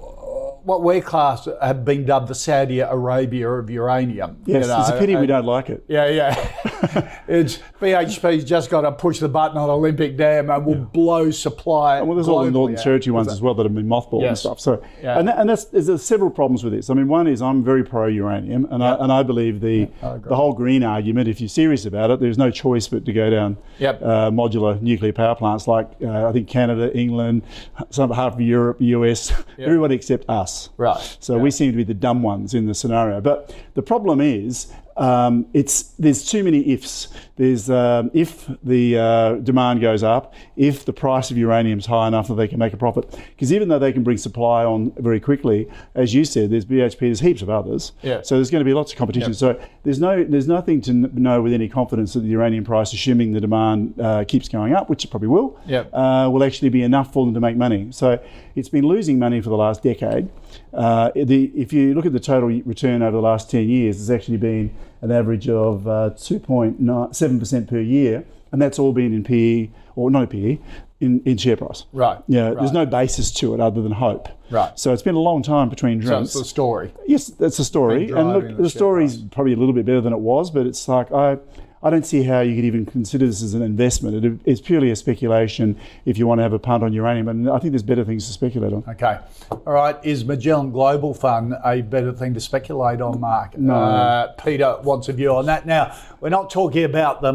what 0.65 0.82
we're 0.82 1.01
class 1.01 1.47
have 1.62 1.86
been 1.86 2.06
dubbed 2.06 2.28
the 2.28 2.36
Saudi 2.36 2.80
Arabia 2.80 3.49
of 3.49 3.69
uranium. 3.69 4.38
Yes, 4.45 4.63
you 4.63 4.67
know, 4.67 4.80
it's 4.82 4.89
a 4.89 4.97
pity 4.97 5.13
and, 5.13 5.21
we 5.21 5.28
don't 5.28 5.45
like 5.45 5.69
it. 5.69 5.86
Yeah, 5.88 6.08
yeah. 6.08 7.21
it's 7.28 7.60
BHP's 7.80 8.43
just 8.43 8.71
got 8.71 8.82
to 8.82 8.91
push 8.91 9.19
the 9.19 9.30
button 9.30 9.58
on 9.58 9.69
Olympic 9.69 10.17
Dam 10.17 10.49
and 10.49 10.65
will 10.65 10.78
yeah. 10.78 10.86
blow 10.86 11.30
supply. 11.30 11.99
And 11.99 12.08
well, 12.08 12.15
there's 12.15 12.28
all 12.28 12.43
the 12.43 12.49
Northern 12.49 12.78
Territory 12.78 13.12
ones 13.12 13.28
as 13.28 13.41
well 13.41 13.54
that 13.54 13.63
have 13.63 13.75
been 13.75 13.88
mothballed 13.88 14.21
yes. 14.21 14.30
and 14.30 14.38
stuff. 14.39 14.60
So, 14.60 14.84
yeah. 15.04 15.19
and, 15.19 15.28
that, 15.28 15.38
and 15.38 15.49
that's 15.49 15.65
there's 15.65 16.04
several 16.04 16.32
problems 16.32 16.63
with 16.63 16.73
this. 16.73 16.89
I 16.89 16.95
mean, 16.95 17.08
one 17.08 17.28
is 17.28 17.43
I'm 17.43 17.63
very 17.63 17.84
pro 17.84 18.08
uranium, 18.08 18.65
and 18.71 18.84
I 18.84 18.95
and 18.95 19.12
I 19.12 19.21
believe 19.21 19.62
the 19.62 19.88
I 20.01 20.17
the 20.17 20.36
whole 20.36 20.54
green 20.54 20.84
argument. 20.84 21.30
If 21.30 21.39
you're 21.39 21.47
serious 21.47 21.86
about 21.86 22.10
it, 22.10 22.19
there's 22.19 22.39
no 22.39 22.49
choice 22.49 22.88
but 22.88 23.06
to 23.06 23.13
go 23.13 23.30
down 23.30 23.58
yep. 23.78 24.01
uh, 24.01 24.32
modular 24.32 24.82
nuclear 24.82 25.13
power 25.13 25.36
plants 25.36 25.67
like 25.67 25.91
uh, 26.01 26.28
I 26.28 26.32
think 26.32 26.47
Canada, 26.47 26.95
England, 26.97 27.43
some 27.91 28.10
half 28.10 28.34
of 28.34 28.41
Europe, 28.41 28.78
US, 28.80 29.30
yep. 29.30 29.45
everybody 29.60 29.93
except 29.93 30.28
us. 30.28 30.54
Right. 30.77 31.17
So 31.19 31.37
we 31.37 31.51
seem 31.51 31.71
to 31.71 31.77
be 31.77 31.83
the 31.83 31.93
dumb 31.93 32.23
ones 32.23 32.53
in 32.53 32.65
the 32.65 32.73
scenario. 32.73 33.21
But 33.21 33.55
the 33.73 33.81
problem 33.81 34.21
is 34.21 34.71
um, 34.97 35.45
it's 35.53 35.84
there's 35.99 36.25
too 36.25 36.43
many 36.43 36.71
ifs. 36.71 37.10
There's 37.36 37.69
um, 37.69 38.12
if 38.13 38.49
the 38.63 38.97
uh, 38.97 39.34
demand 39.36 39.81
goes 39.81 40.03
up, 40.03 40.34
if 40.55 40.86
the 40.86 40.93
price 40.93 41.31
of 41.31 41.38
uranium 41.38 41.79
is 41.79 41.86
high 41.86 42.08
enough 42.08 42.29
that 42.29 42.36
they 42.36 42.47
can 42.47 42.60
make 42.60 42.73
a 42.73 42.77
profit. 42.77 43.10
Because 43.29 43.51
even 43.51 43.67
though 43.67 43.79
they 43.79 43.91
can 43.91 44.03
bring 44.03 44.17
supply 44.17 44.63
on 44.63 44.91
very 44.97 45.19
quickly, 45.19 45.69
as 45.95 46.13
you 46.13 46.23
said, 46.23 46.49
there's 46.49 46.65
BHP, 46.65 46.99
there's 46.99 47.19
heaps 47.19 47.41
of 47.41 47.49
others. 47.49 47.91
Yeah. 48.01 48.21
So 48.21 48.36
there's 48.36 48.49
going 48.49 48.62
to 48.62 48.65
be 48.65 48.73
lots 48.73 48.93
of 48.93 48.97
competition. 48.97 49.31
Yep. 49.31 49.38
So 49.38 49.62
there's 49.84 49.99
no 49.99 50.23
there's 50.23 50.47
nothing 50.47 50.79
to 50.81 50.93
know 50.93 51.41
with 51.41 51.51
any 51.51 51.67
confidence 51.67 52.13
that 52.13 52.21
the 52.21 52.29
uranium 52.29 52.63
price, 52.63 52.93
assuming 52.93 53.34
the 53.34 53.41
demand 53.41 53.99
uh, 53.99 54.23
keeps 54.25 54.47
going 54.47 54.73
up, 54.73 54.89
which 54.89 55.03
it 55.03 55.10
probably 55.10 55.27
will, 55.27 55.60
yep. 55.65 55.89
uh, 55.93 56.29
will 56.31 56.43
actually 56.43 56.69
be 56.69 56.84
enough 56.84 57.12
for 57.12 57.25
them 57.25 57.34
to 57.34 57.41
make 57.41 57.58
money. 57.58 57.91
So 57.91 58.23
it's 58.55 58.69
been 58.69 58.86
losing 58.86 59.19
money 59.19 59.41
for 59.41 59.49
the 59.49 59.58
last 59.58 59.84
decade. 59.84 60.29
Uh, 60.73 61.12
the, 61.15 61.51
if 61.55 61.73
you 61.73 61.93
look 61.93 62.05
at 62.05 62.13
the 62.13 62.19
total 62.19 62.49
return 62.49 63.01
over 63.01 63.12
the 63.12 63.21
last 63.21 63.49
10 63.51 63.67
years, 63.67 63.99
it's 63.99 64.10
actually 64.10 64.38
been 64.38 64.73
an 65.02 65.12
average 65.12 65.50
of 65.50 65.88
uh, 65.88 66.12
2.7% 66.15 67.67
per 67.67 67.80
year, 67.80 68.26
and 68.52 68.62
that's 68.62 68.80
all 68.80 68.93
been 68.93 69.13
in 69.13 69.24
PE, 69.24 69.69
or 69.95 70.10
no 70.10 70.26
PE, 70.26 70.60
in, 71.00 71.21
in 71.26 71.38
share 71.38 71.58
price. 71.58 71.86
Right. 71.93 72.21
Yeah, 72.28 72.48
right. 72.48 72.58
there's 72.58 72.71
no 72.71 72.86
basis 72.86 73.32
to 73.36 73.54
it 73.54 73.60
other 73.60 73.82
than 73.82 73.91
hope. 73.91 74.30
Right. 74.50 74.78
So 74.80 74.93
it's 74.93 75.02
been 75.02 75.15
a 75.15 75.19
long 75.19 75.43
time 75.43 75.69
between 75.69 76.00
drinks. 76.00 76.32
So 76.32 76.39
it's 76.39 76.48
the 76.48 76.50
story. 76.50 76.93
Yes, 77.06 77.28
that's 77.28 77.58
the 77.58 77.63
story. 77.63 78.12
And 78.12 78.34
look, 78.34 78.58
the 78.58 78.69
story's 78.69 79.17
probably 79.17 79.54
a 79.54 79.58
little 79.58 79.74
bit 79.74 79.86
better 79.86 80.02
than 80.02 80.13
it 80.13 80.19
was, 80.19 80.52
but 80.52 80.65
it's 80.65 80.88
like 80.88 81.12
I 81.12 81.38
I 81.86 81.91
don't 81.91 82.06
see 82.06 82.24
how 82.24 82.39
you 82.39 82.56
could 82.56 82.65
even 82.65 82.88
consider 82.88 83.28
this 83.28 83.43
as 83.43 83.54
an 83.54 83.62
investment. 83.62 84.26
It, 84.26 84.39
it's 84.43 84.60
purely 84.60 84.89
a 84.89 84.95
speculation 84.95 85.80
if 86.06 86.17
you 86.17 86.26
want 86.26 86.39
to 86.39 86.41
have 86.41 86.52
a 86.52 86.58
punt 86.58 86.84
on 86.84 86.93
uranium, 86.93 87.28
and 87.28 87.48
I 87.48 87.60
think 87.60 87.74
there's 87.74 87.84
better 87.84 88.04
things 88.04 88.26
to 88.26 88.34
speculate 88.34 88.74
on. 88.74 88.84
Okay. 88.88 89.19
All 89.52 89.74
right. 89.74 89.95
Is 90.04 90.26
Magellan 90.26 90.71
Global 90.71 91.13
Fund 91.13 91.54
a 91.63 91.84
better 91.84 92.12
thing 92.12 92.34
to 92.34 92.39
speculate 92.39 93.02
on, 93.02 93.19
Mark? 93.19 93.56
No. 93.56 93.76
Uh, 93.76 94.32
Peter 94.32 94.80
wants 94.82 95.10
a 95.10 95.13
view 95.13 95.36
on 95.36 95.45
that. 95.45 95.67
Now, 95.67 95.95
we're 96.21 96.30
not 96.30 96.50
talking 96.50 96.86
about 96.86 97.21
the, 97.21 97.34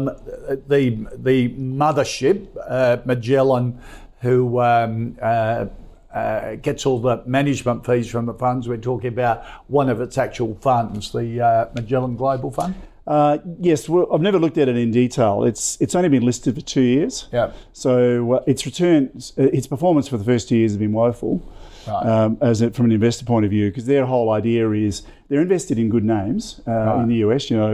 the, 0.67 1.07
the 1.15 1.49
mothership, 1.55 2.49
uh, 2.67 2.97
Magellan, 3.05 3.79
who. 4.19 4.59
Um, 4.59 5.17
uh, 5.21 5.67
uh, 6.13 6.55
gets 6.55 6.85
all 6.85 6.99
the 6.99 7.23
management 7.25 7.85
fees 7.85 8.11
from 8.11 8.25
the 8.25 8.33
funds. 8.33 8.67
We're 8.67 8.75
talking 8.75 9.07
about 9.07 9.45
one 9.67 9.87
of 9.87 10.01
its 10.01 10.17
actual 10.17 10.55
funds, 10.55 11.13
the 11.13 11.39
uh, 11.39 11.69
Magellan 11.73 12.17
Global 12.17 12.51
Fund. 12.51 12.75
Uh, 13.11 13.39
yes, 13.59 13.89
well, 13.89 14.07
I've 14.13 14.21
never 14.21 14.39
looked 14.39 14.57
at 14.57 14.69
it 14.69 14.77
in 14.77 14.89
detail. 14.89 15.43
It's 15.43 15.77
it's 15.81 15.95
only 15.95 16.07
been 16.07 16.23
listed 16.23 16.55
for 16.55 16.61
two 16.61 16.81
years. 16.95 17.27
Yeah. 17.33 17.51
So 17.73 17.93
uh, 18.35 18.43
its 18.47 18.65
return, 18.65 19.09
uh, 19.37 19.57
its 19.57 19.67
performance 19.67 20.07
for 20.07 20.17
the 20.17 20.23
first 20.23 20.47
two 20.47 20.55
years 20.55 20.71
has 20.71 20.77
been 20.77 20.93
woeful. 20.93 21.41
um, 21.87 22.37
as 22.41 22.61
a, 22.61 22.71
from 22.71 22.85
an 22.85 22.91
investor 22.93 23.25
point 23.25 23.43
of 23.43 23.51
view, 23.51 23.69
because 23.69 23.85
their 23.85 24.05
whole 24.05 24.29
idea 24.29 24.69
is 24.71 25.01
they're 25.31 25.41
invested 25.41 25.79
in 25.79 25.87
good 25.87 26.03
names 26.03 26.59
uh, 26.67 26.99
in 27.01 27.07
the 27.07 27.15
US, 27.25 27.49
you 27.49 27.55
know, 27.55 27.73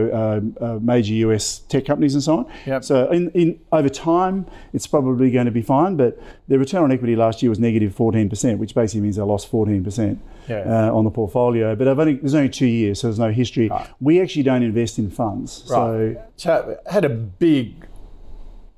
uh, 0.62 0.64
uh, 0.64 0.80
major 0.80 1.16
US 1.26 1.58
tech 1.68 1.86
companies 1.86 2.14
and 2.14 2.22
so 2.22 2.38
on. 2.38 2.46
Yep. 2.68 2.84
So 2.84 3.10
in, 3.10 3.32
in 3.32 3.60
over 3.72 3.90
time, 3.90 4.46
it's 4.74 4.86
probably 4.86 5.32
going 5.32 5.48
to 5.48 5.52
be 5.52 5.64
fine. 5.64 5.96
But 5.98 6.20
their 6.48 6.60
return 6.60 6.84
on 6.84 6.92
equity 6.92 7.16
last 7.16 7.42
year 7.42 7.50
was 7.50 7.58
negative 7.58 7.96
14%, 7.96 8.60
which 8.60 8.76
basically 8.76 9.02
means 9.02 9.16
they 9.16 9.24
lost 9.24 9.52
14% 9.52 10.20
Yeah. 10.48 10.58
uh, 10.90 10.96
on 10.96 11.04
the 11.04 11.10
portfolio. 11.10 11.76
But 11.76 11.88
I've 11.88 11.98
only, 11.98 12.14
there's 12.18 12.36
only 12.36 12.50
two 12.50 12.68
years, 12.68 13.02
so 13.02 13.08
there's 13.08 13.18
no 13.18 13.32
history. 13.32 13.72
We 14.00 14.22
actually 14.22 14.44
don't 14.44 14.62
invest 14.62 15.00
in 15.00 15.10
funds. 15.10 15.64
So 15.66 16.14
Right. 16.16 16.18
So 16.36 16.78
it 16.86 16.92
had 16.92 17.06
a 17.06 17.10
big 17.10 17.88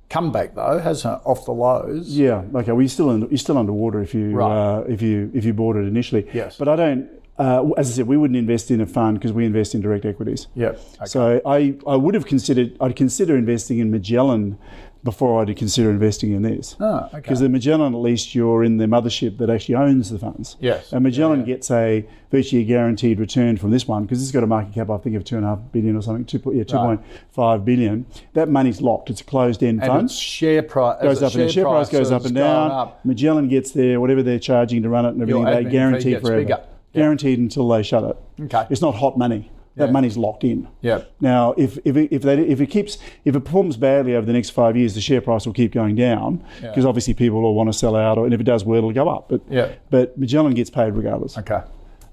comeback 0.10 0.56
though, 0.56 0.80
hasn't 0.80 1.16
it, 1.16 1.22
off 1.26 1.44
the 1.44 1.52
lows? 1.52 2.08
Yeah. 2.18 2.44
Okay. 2.56 2.72
Well, 2.72 2.82
you're 2.82 2.88
still 2.88 3.12
in, 3.12 3.22
you're 3.30 3.38
still 3.38 3.58
underwater 3.58 4.02
if 4.02 4.14
you 4.16 4.32
Right. 4.32 4.78
uh, 4.78 4.84
if 4.88 5.02
you 5.02 5.30
if 5.34 5.44
you 5.44 5.54
bought 5.54 5.76
it 5.76 5.86
initially. 5.86 6.26
Yes. 6.34 6.56
But 6.58 6.70
I 6.70 6.76
don't. 6.78 7.10
Uh, 7.40 7.70
as 7.78 7.90
I 7.90 7.94
said, 7.96 8.08
we 8.08 8.18
wouldn't 8.18 8.38
invest 8.38 8.70
in 8.70 8.82
a 8.82 8.86
fund 8.86 9.18
because 9.18 9.32
we 9.32 9.46
invest 9.46 9.74
in 9.74 9.80
direct 9.82 10.04
equities. 10.06 10.48
Yep. 10.56 10.80
Okay. 10.98 11.06
So 11.06 11.42
I, 11.46 11.76
I 11.88 11.96
would 11.96 12.14
have 12.14 12.26
considered 12.26 12.76
I'd 12.82 12.96
consider 12.98 13.38
investing 13.38 13.80
in 13.80 13.90
Magellan 13.92 14.58
before 15.02 15.42
I'd 15.42 15.56
consider 15.56 15.90
investing 15.90 16.34
in 16.34 16.42
this. 16.42 16.76
Oh, 16.82 16.98
okay. 17.06 17.20
Because 17.22 17.40
the 17.40 17.48
Magellan, 17.48 17.94
at 17.96 18.02
least 18.02 18.36
you're 18.36 18.66
in 18.66 18.76
the 18.76 18.86
mothership 18.86 19.38
that 19.38 19.50
actually 19.50 19.76
owns 19.76 20.10
the 20.10 20.20
funds. 20.20 20.58
Yes. 20.60 20.92
And 20.92 21.02
Magellan 21.06 21.40
Yeah, 21.40 21.46
yeah. 21.46 21.54
gets 21.54 21.72
a 21.72 22.06
virtually 22.30 22.64
a 22.64 22.66
guaranteed 22.66 23.18
return 23.18 23.56
from 23.56 23.72
this 23.72 23.88
one 23.88 24.04
because 24.04 24.22
it's 24.22 24.34
got 24.34 24.44
a 24.44 24.48
market 24.48 24.74
cap, 24.74 24.90
I 24.90 24.98
think, 24.98 25.16
of 25.16 25.24
two 25.24 25.38
and 25.38 25.46
a 25.46 25.48
half 25.50 25.60
billion 25.72 25.96
or 25.96 26.02
something. 26.02 26.26
Two, 26.26 26.42
yeah, 26.54 26.66
two 26.66 26.76
point 26.76 27.02
five 27.32 27.64
billion. 27.64 28.06
That 28.34 28.50
money's 28.50 28.82
locked. 28.82 29.10
It's 29.10 29.22
a 29.22 29.24
closed-end 29.24 29.82
and 29.82 29.88
fund 29.90 30.12
share 30.12 30.64
price 30.64 31.02
goes 31.02 31.24
up 31.24 31.34
and 31.34 31.44
the 31.44 31.50
share 31.50 31.64
price 31.64 31.88
goes 31.90 32.12
up 32.12 32.26
and 32.26 32.36
down. 32.36 32.70
up. 32.72 33.06
Magellan 33.06 33.48
gets 33.48 33.72
there, 33.72 34.02
whatever 34.02 34.22
they're 34.22 34.38
charging 34.38 34.84
to 34.84 34.90
run 34.90 35.06
it 35.06 35.14
and 35.14 35.22
everything, 35.22 35.44
Your 35.44 35.64
they 35.64 35.70
guarantee 35.70 36.16
forever. 36.16 36.42
bigger. 36.42 36.60
Yeah. 36.94 37.02
Guaranteed 37.04 37.40
until 37.40 37.68
they 37.70 37.84
shut 37.84 38.04
it. 38.04 38.18
Okay. 38.44 38.66
It's 38.70 38.82
not 38.82 38.96
hot 38.96 39.18
money. 39.18 39.52
That 39.76 39.86
Yeah. 39.86 39.92
money's 39.92 40.18
locked 40.18 40.44
in. 40.44 40.68
Yep. 40.82 41.12
Now, 41.22 41.54
if 41.56 41.78
if 41.86 41.96
it, 41.96 42.12
if, 42.12 42.24
they, 42.24 42.38
if 42.40 42.60
it 42.60 42.68
keeps 42.68 42.98
if 43.24 43.36
it 43.36 43.40
performs 43.42 43.78
badly 43.78 44.16
over 44.16 44.26
the 44.26 44.34
next 44.34 44.50
five 44.50 44.76
years, 44.76 44.94
the 44.96 45.00
share 45.02 45.22
price 45.22 45.46
will 45.46 45.54
keep 45.54 45.72
going 45.72 45.96
down 45.96 46.44
because 46.62 46.86
obviously 46.86 47.14
people 47.14 47.42
will 47.42 47.54
want 47.56 47.70
to 47.72 47.74
sell 47.78 47.96
out, 47.96 48.18
or 48.18 48.26
and 48.26 48.34
if 48.34 48.42
it 48.42 48.44
does 48.46 48.66
well, 48.66 48.80
it'll 48.80 48.92
go 48.92 49.08
up. 49.08 49.30
But 49.30 49.42
Yeah. 49.50 49.70
but 49.90 50.18
Magellan 50.18 50.54
gets 50.54 50.70
paid 50.70 50.96
regardless. 50.96 51.38
Okay. 51.38 51.62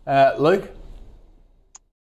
Uh, 0.06 0.32
Luke? 0.38 0.70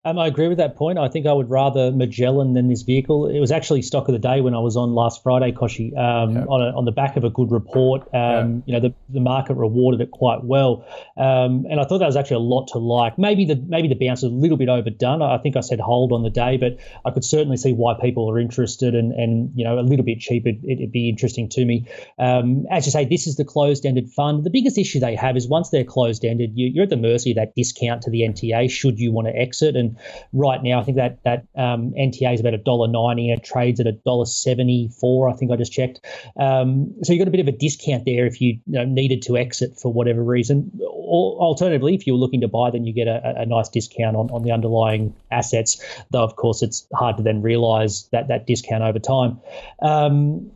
Um, 0.05 0.19
I 0.19 0.27
agree 0.27 0.49
with 0.49 0.57
that 0.57 0.75
point. 0.75 0.99
I 0.99 1.07
think 1.07 1.25
I 1.25 1.31
would 1.31 1.49
rather 1.49 1.89
Magellan 1.89 2.53
than 2.53 2.67
this 2.67 2.81
vehicle. 2.81 3.27
It 3.27 3.39
was 3.39 3.53
actually 3.53 3.81
stock 3.83 4.09
of 4.09 4.11
the 4.11 4.19
day 4.19 4.41
when 4.41 4.53
I 4.53 4.59
was 4.59 4.75
on 4.75 4.93
last 4.93 5.23
Friday, 5.23 5.53
Koshi, 5.53 5.97
um, 5.97 6.37
on, 6.49 6.61
a, 6.61 6.77
on 6.77 6.83
the 6.83 6.91
back 6.91 7.15
of 7.15 7.23
a 7.23 7.29
good 7.29 7.51
report. 7.51 8.13
Um, 8.13 8.63
You 8.65 8.73
know, 8.73 8.81
the, 8.81 8.93
the 9.07 9.21
market 9.21 9.53
rewarded 9.53 10.01
it 10.01 10.11
quite 10.11 10.43
well, 10.43 10.85
um, 11.15 11.65
and 11.69 11.79
I 11.79 11.85
thought 11.85 11.99
that 11.99 12.05
was 12.05 12.17
actually 12.17 12.35
a 12.35 12.39
lot 12.39 12.67
to 12.73 12.79
like. 12.79 13.17
Maybe 13.17 13.45
the 13.45 13.55
maybe 13.55 13.87
the 13.87 13.95
bounce 13.95 14.23
was 14.23 14.31
a 14.33 14.35
little 14.35 14.57
bit 14.57 14.67
overdone. 14.67 15.21
I 15.21 15.37
think 15.37 15.55
I 15.55 15.61
said 15.61 15.79
hold 15.79 16.11
on 16.11 16.23
the 16.23 16.29
day, 16.29 16.57
but 16.57 16.79
I 17.05 17.11
could 17.11 17.23
certainly 17.23 17.55
see 17.55 17.71
why 17.71 17.93
people 17.93 18.29
are 18.29 18.39
interested, 18.39 18.95
and 18.95 19.13
and 19.13 19.51
you 19.55 19.63
know, 19.63 19.79
a 19.79 19.87
little 19.87 20.03
bit 20.03 20.19
cheap. 20.19 20.45
It, 20.45 20.57
it'd 20.67 20.91
be 20.91 21.07
interesting 21.07 21.47
to 21.49 21.63
me. 21.63 21.87
Um, 22.19 22.65
as 22.69 22.85
you 22.85 22.91
say, 22.91 23.05
this 23.05 23.25
is 23.25 23.37
the 23.37 23.45
closed-ended 23.45 24.09
fund. 24.09 24.43
The 24.43 24.49
biggest 24.49 24.77
issue 24.77 24.99
they 24.99 25.15
have 25.15 25.37
is 25.37 25.47
once 25.47 25.69
they're 25.69 25.85
closed-ended, 25.85 26.51
you, 26.55 26.67
you're 26.67 26.83
at 26.83 26.89
the 26.89 26.97
mercy 26.97 27.31
of 27.31 27.37
that 27.37 27.55
discount 27.55 28.01
to 28.01 28.11
the 28.11 28.21
NTA. 28.21 28.69
Should 28.69 28.99
you 28.99 29.13
want 29.13 29.27
to 29.27 29.35
exit, 29.35 29.77
and 29.77 29.92
right 30.31 30.61
now 30.61 30.79
I 30.79 30.83
think 30.83 30.97
that 30.97 31.23
that 31.23 31.45
um, 31.55 31.93
NTA 31.97 32.33
is 32.33 32.39
about 32.39 32.53
a 32.53 32.57
dollar 32.57 32.87
ninety. 32.87 33.31
It 33.31 33.43
trades 33.43 33.79
at 33.79 33.87
a 33.87 33.91
dollar 33.91 34.25
seventy-four. 34.25 35.29
I 35.29 35.33
think 35.33 35.51
I 35.51 35.55
just 35.55 35.71
checked. 35.71 36.01
Um, 36.37 36.93
so 37.03 37.13
you 37.13 37.19
got 37.19 37.27
a 37.27 37.31
bit 37.31 37.39
of 37.39 37.47
a 37.47 37.51
discount 37.51 38.05
there 38.05 38.25
if 38.25 38.41
you, 38.41 38.59
you 38.65 38.79
know, 38.79 38.85
needed 38.85 39.21
to 39.23 39.37
exit 39.37 39.79
for 39.79 39.91
whatever 39.91 40.23
reason. 40.23 40.71
Or 40.81 41.39
alternatively, 41.39 41.95
if 41.95 42.07
you're 42.07 42.17
looking 42.17 42.41
to 42.41 42.47
buy, 42.47 42.71
then 42.71 42.85
you 42.85 42.93
get 42.93 43.07
a, 43.07 43.41
a 43.41 43.45
nice 43.45 43.69
discount 43.69 44.15
on, 44.15 44.29
on 44.31 44.43
the 44.43 44.51
underlying 44.51 45.15
assets. 45.31 45.83
Though 46.11 46.23
of 46.23 46.35
course 46.35 46.61
it's 46.61 46.87
hard 46.93 47.17
to 47.17 47.23
then 47.23 47.41
realise 47.41 48.03
that 48.11 48.27
that 48.27 48.47
discount 48.47 48.83
over 48.83 48.99
time. 48.99 49.39
Um, 49.81 50.51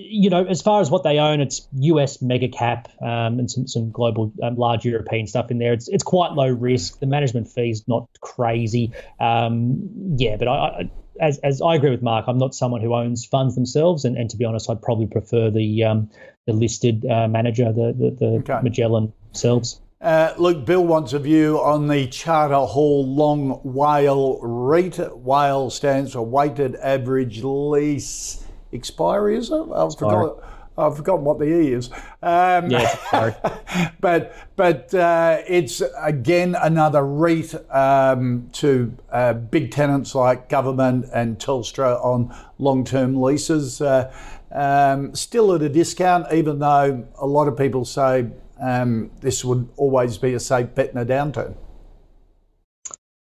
you 0.00 0.30
know, 0.30 0.44
as 0.44 0.62
far 0.62 0.80
as 0.80 0.92
what 0.92 1.02
they 1.02 1.18
own, 1.18 1.40
it's 1.40 1.66
US 1.72 2.22
mega 2.22 2.46
cap 2.46 2.88
um, 3.02 3.40
and 3.40 3.50
some, 3.50 3.66
some 3.66 3.90
global 3.90 4.32
um, 4.44 4.54
large 4.54 4.84
European 4.84 5.26
stuff 5.26 5.50
in 5.50 5.58
there. 5.58 5.72
It's 5.72 5.88
it's 5.88 6.04
quite 6.04 6.32
low 6.32 6.48
risk. 6.48 7.00
The 7.00 7.06
management 7.06 7.48
fee's 7.48 7.86
not 7.88 8.08
crazy. 8.20 8.92
Um, 9.18 10.14
yeah, 10.16 10.36
but 10.36 10.46
I, 10.46 10.52
I 10.54 10.90
as 11.20 11.38
as 11.38 11.60
I 11.60 11.74
agree 11.74 11.90
with 11.90 12.00
Mark, 12.00 12.26
I'm 12.28 12.38
not 12.38 12.54
someone 12.54 12.80
who 12.80 12.94
owns 12.94 13.24
funds 13.24 13.56
themselves, 13.56 14.04
and, 14.04 14.16
and 14.16 14.30
to 14.30 14.36
be 14.36 14.44
honest, 14.44 14.70
I'd 14.70 14.80
probably 14.80 15.08
prefer 15.08 15.50
the 15.50 15.82
um, 15.82 16.10
the 16.46 16.52
listed 16.52 17.04
uh, 17.04 17.26
manager, 17.26 17.72
the 17.72 17.92
the, 17.92 18.16
the 18.16 18.26
Okay. 18.38 18.60
Magellan 18.62 19.12
themselves. 19.32 19.80
Uh, 20.00 20.32
Luke, 20.38 20.64
Bill 20.64 20.86
wants 20.86 21.12
a 21.12 21.18
view 21.18 21.58
on 21.58 21.88
the 21.88 22.06
Charter 22.06 22.54
Hall 22.54 23.04
Long 23.04 23.60
WALE 23.64 24.38
REIT. 24.40 25.16
WALE 25.16 25.70
stands 25.70 26.12
for 26.12 26.22
Weighted 26.22 26.76
Average 26.76 27.42
Lease 27.42 28.44
Expiry, 28.72 29.36
is 29.36 29.50
it? 29.50 29.66
I've 29.74 29.96
forgotten, 29.96 30.42
I've 30.76 30.96
forgotten 30.96 31.24
what 31.24 31.38
the 31.38 31.46
E 31.46 31.72
is. 31.72 31.90
Um, 32.22 32.70
Yeah, 32.70 32.96
sorry. 33.10 33.34
but 34.00 34.34
but 34.56 34.94
uh, 34.94 35.38
it's 35.46 35.82
again 36.00 36.54
another 36.54 37.04
REIT 37.04 37.54
um, 37.74 38.48
to 38.52 38.94
uh, 39.10 39.32
big 39.32 39.70
tenants 39.70 40.14
like 40.14 40.48
government 40.48 41.06
and 41.12 41.38
Telstra 41.38 42.02
on 42.04 42.34
long-term 42.58 43.20
leases. 43.20 43.80
Uh, 43.80 44.12
um, 44.52 45.14
still 45.14 45.54
at 45.54 45.62
a 45.62 45.68
discount, 45.68 46.32
even 46.32 46.58
though 46.58 47.06
a 47.18 47.26
lot 47.26 47.48
of 47.48 47.56
people 47.56 47.84
say 47.84 48.28
um, 48.60 49.10
this 49.20 49.44
would 49.44 49.68
always 49.76 50.18
be 50.18 50.34
a 50.34 50.40
safe 50.40 50.74
bet 50.74 50.90
in 50.90 50.98
a 50.98 51.04
downturn. 51.04 51.54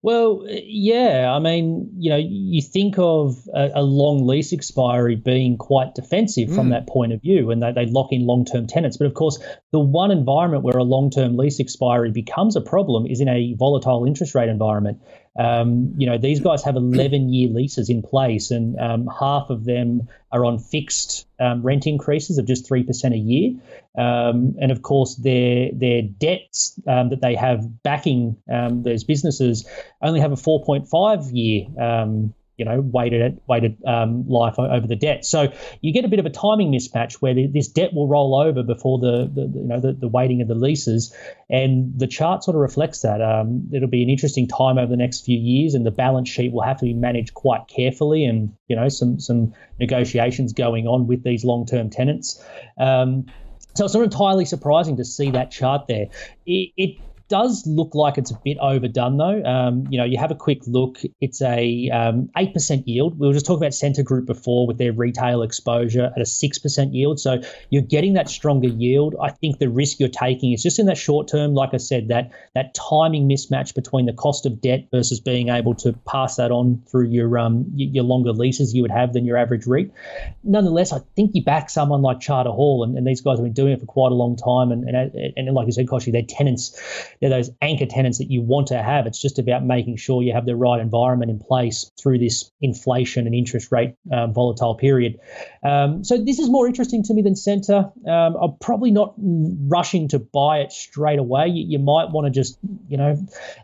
Well, 0.02 0.46
yeah. 0.48 1.30
I 1.30 1.40
mean, 1.40 1.92
you 1.98 2.10
know, 2.10 2.18
you 2.18 2.62
think 2.62 2.96
of 2.98 3.38
a, 3.54 3.72
a 3.76 3.84
long 3.84 4.26
lease 4.26 4.54
expiry 4.54 5.18
being 5.18 5.58
quite 5.58 5.94
defensive 5.94 6.54
from 6.54 6.70
that 6.70 6.88
point 6.88 7.12
of 7.12 7.22
view, 7.22 7.52
and 7.52 7.62
they, 7.62 7.74
they 7.74 7.86
lock 7.86 8.08
in 8.12 8.26
long 8.26 8.46
term 8.46 8.66
tenants. 8.66 8.96
But 8.96 9.08
of 9.08 9.14
course, 9.14 9.40
the 9.72 9.80
one 9.80 10.12
environment 10.12 10.64
where 10.64 10.78
a 10.78 10.84
long 10.84 11.10
term 11.10 11.36
lease 11.36 11.60
expiry 11.60 12.12
becomes 12.12 12.56
a 12.56 12.62
problem 12.62 13.08
is 13.08 13.20
in 13.20 13.28
a 13.28 13.56
volatile 13.56 14.06
interest 14.06 14.36
rate 14.36 14.48
environment. 14.48 15.02
Um, 15.38 15.94
you 15.98 16.08
know, 16.08 16.18
these 16.18 16.40
guys 16.40 16.64
have 16.64 16.76
11 16.76 17.30
year 17.34 17.50
leases 17.50 17.90
in 17.90 18.02
place, 18.02 18.52
and 18.52 18.80
um, 18.80 19.08
half 19.08 19.50
of 19.50 19.66
them 19.66 20.08
are 20.32 20.46
on 20.46 20.60
fixed 20.60 21.28
um, 21.40 21.62
rent 21.62 21.88
increases 21.88 22.38
of 22.38 22.46
just 22.46 22.70
3% 22.70 23.14
a 23.14 23.18
year. 23.18 23.60
Um, 24.00 24.56
and 24.62 24.72
of 24.72 24.82
course, 24.82 25.16
their, 25.16 25.72
their 25.74 26.02
debts 26.02 26.80
um, 26.88 27.10
that 27.10 27.22
they 27.22 27.36
have 27.36 27.84
backing 27.84 28.38
um, 28.50 28.84
those 28.84 29.04
businesses 29.04 29.68
only 30.02 30.22
have 30.22 30.32
a 30.32 30.36
4.5 30.36 31.30
year. 31.34 31.68
Um, 31.78 32.34
you 32.60 32.66
know, 32.66 32.82
weighted 32.82 33.40
weighted 33.48 33.78
um, 33.88 34.28
life 34.28 34.60
over 34.60 34.86
the 34.86 34.98
debt, 34.98 35.24
so 35.24 35.48
you 35.80 35.94
get 35.94 36.04
a 36.04 36.10
bit 36.10 36.20
of 36.20 36.26
a 36.26 36.30
timing 36.30 36.74
mismatch 36.74 37.14
where 37.14 37.34
the, 37.34 37.48
this 37.48 37.70
debt 37.70 37.94
will 37.94 38.10
roll 38.10 38.36
over 38.36 38.64
before 38.64 39.00
the, 39.00 39.32
the 39.34 39.44
you 39.44 39.64
know 39.64 39.80
the, 39.80 39.94
the 39.94 40.10
weighting 40.10 40.42
of 40.42 40.50
the 40.50 40.56
leases, 40.56 41.16
and 41.50 41.98
the 41.98 42.06
chart 42.06 42.44
sort 42.44 42.56
of 42.56 42.62
reflects 42.62 43.00
that. 43.00 43.22
Um, 43.22 43.70
it'll 43.72 43.88
be 43.88 44.04
an 44.04 44.10
interesting 44.10 44.46
time 44.46 44.78
over 44.78 44.88
the 44.88 44.98
next 44.98 45.22
few 45.22 45.40
years, 45.40 45.74
and 45.74 45.86
the 45.86 45.92
balance 45.92 46.28
sheet 46.28 46.52
will 46.52 46.64
have 46.64 46.78
to 46.80 46.86
be 46.86 46.94
managed 46.94 47.34
quite 47.34 47.70
carefully, 47.70 48.26
and 48.26 48.54
you 48.68 48.76
know 48.76 48.90
some 48.90 49.22
some 49.22 49.54
negotiations 49.80 50.52
going 50.52 50.86
on 50.86 51.08
with 51.08 51.24
these 51.24 51.46
long 51.46 51.66
term 51.66 51.90
tenants. 51.90 52.44
Um, 52.78 53.26
so 53.76 53.86
it's 53.86 53.94
not 53.94 54.04
entirely 54.04 54.46
surprising 54.46 54.98
to 54.98 55.06
see 55.06 55.32
that 55.32 55.52
chart 55.52 55.88
there. 55.88 56.08
It, 56.46 56.72
it 56.78 56.98
does 57.30 57.66
look 57.66 57.94
like 57.94 58.18
it's 58.18 58.32
a 58.32 58.40
bit 58.44 58.58
overdone, 58.60 59.18
though. 59.18 59.44
Um, 59.44 59.86
you 59.90 59.98
know, 59.98 60.04
you 60.04 60.18
have 60.18 60.32
a 60.32 60.36
quick 60.36 60.62
look. 60.68 60.98
It's 61.22 61.42
a 61.42 61.90
um, 61.90 62.30
eight 62.36 62.54
percent 62.54 62.88
yield. 62.88 63.18
We 63.20 63.28
were 63.28 63.34
just 63.34 63.46
talking 63.46 63.62
about 63.62 63.74
Scentre 63.74 64.04
Group 64.04 64.26
before 64.26 64.68
with 64.68 64.78
their 64.78 64.92
retail 64.92 65.44
exposure 65.44 66.12
at 66.16 66.22
a 66.22 66.26
six 66.26 66.58
percent 66.58 66.94
yield. 66.94 67.20
So 67.20 67.42
you're 67.70 67.84
getting 67.84 68.14
that 68.16 68.30
stronger 68.30 68.68
yield. 68.68 69.16
I 69.22 69.30
think 69.30 69.60
the 69.60 69.70
risk 69.70 70.00
you're 70.00 70.10
taking 70.10 70.52
is 70.52 70.64
just 70.64 70.80
in 70.80 70.88
that 70.88 70.98
short 70.98 71.28
term. 71.28 71.54
Like 71.54 71.74
I 71.74 71.78
said, 71.78 72.08
that 72.10 72.32
that 72.56 72.74
timing 72.74 73.30
mismatch 73.30 73.76
between 73.76 74.08
the 74.08 74.14
cost 74.14 74.46
of 74.46 74.60
debt 74.60 74.88
versus 74.92 75.20
being 75.20 75.50
able 75.50 75.76
to 75.76 75.94
pass 76.08 76.36
that 76.38 76.52
on 76.52 76.82
through 76.90 77.08
your 77.08 77.38
um 77.38 77.66
your 77.76 78.04
longer 78.04 78.34
leases 78.34 78.74
you 78.74 78.82
would 78.82 78.92
have 78.92 79.14
than 79.14 79.26
your 79.26 79.38
average 79.38 79.68
REIT. 79.68 79.92
Nonetheless, 80.44 80.92
I 80.92 81.00
think 81.16 81.32
you 81.36 81.44
back 81.44 81.70
someone 81.70 82.02
like 82.02 82.20
Charter 82.20 82.50
Hall, 82.50 82.84
and, 82.84 82.98
and 82.98 83.06
these 83.06 83.22
guys 83.22 83.38
have 83.38 83.46
been 83.46 83.54
doing 83.54 83.74
it 83.74 83.80
for 83.80 83.86
quite 83.86 84.12
a 84.12 84.16
long 84.16 84.36
time. 84.36 84.72
And 84.72 84.90
and, 84.90 85.34
and 85.38 85.54
like 85.54 85.68
you 85.68 85.72
said, 85.72 85.86
Koshi, 85.86 86.12
they're 86.12 86.24
tenants 86.24 86.76
they're 87.22 87.30
those 87.30 87.50
anchor 87.62 87.86
tenants 87.86 88.18
that 88.20 88.32
you 88.32 88.42
want 88.42 88.68
to 88.68 88.82
have. 88.82 89.06
It's 89.06 89.22
just 89.22 89.40
about 89.40 89.66
making 89.66 89.98
sure 89.98 90.22
you 90.22 90.34
have 90.34 90.46
the 90.46 90.56
right 90.56 90.80
environment 90.80 91.32
in 91.32 91.40
place 91.40 91.92
through 92.00 92.20
this 92.20 92.52
inflation 92.62 93.26
and 93.26 93.36
interest 93.36 93.72
rate 93.72 93.96
um, 94.12 94.34
volatile 94.34 94.76
period. 94.76 95.20
Um, 95.64 96.04
so 96.04 96.18
this 96.18 96.40
is 96.40 96.50
more 96.50 96.68
interesting 96.68 97.04
to 97.04 97.14
me 97.14 97.22
than 97.22 97.36
Scentre. 97.36 97.92
Um, 98.08 98.36
I'm 98.36 98.58
probably 98.62 98.92
not 98.92 99.14
rushing 99.18 100.08
to 100.10 100.20
buy 100.20 100.60
it 100.60 100.72
straight 100.72 101.20
away. 101.20 101.48
You, 101.48 101.66
you 101.68 101.80
might 101.80 102.12
want 102.12 102.26
to 102.26 102.32
just 102.32 102.58
you 102.88 102.98
know 102.98 103.18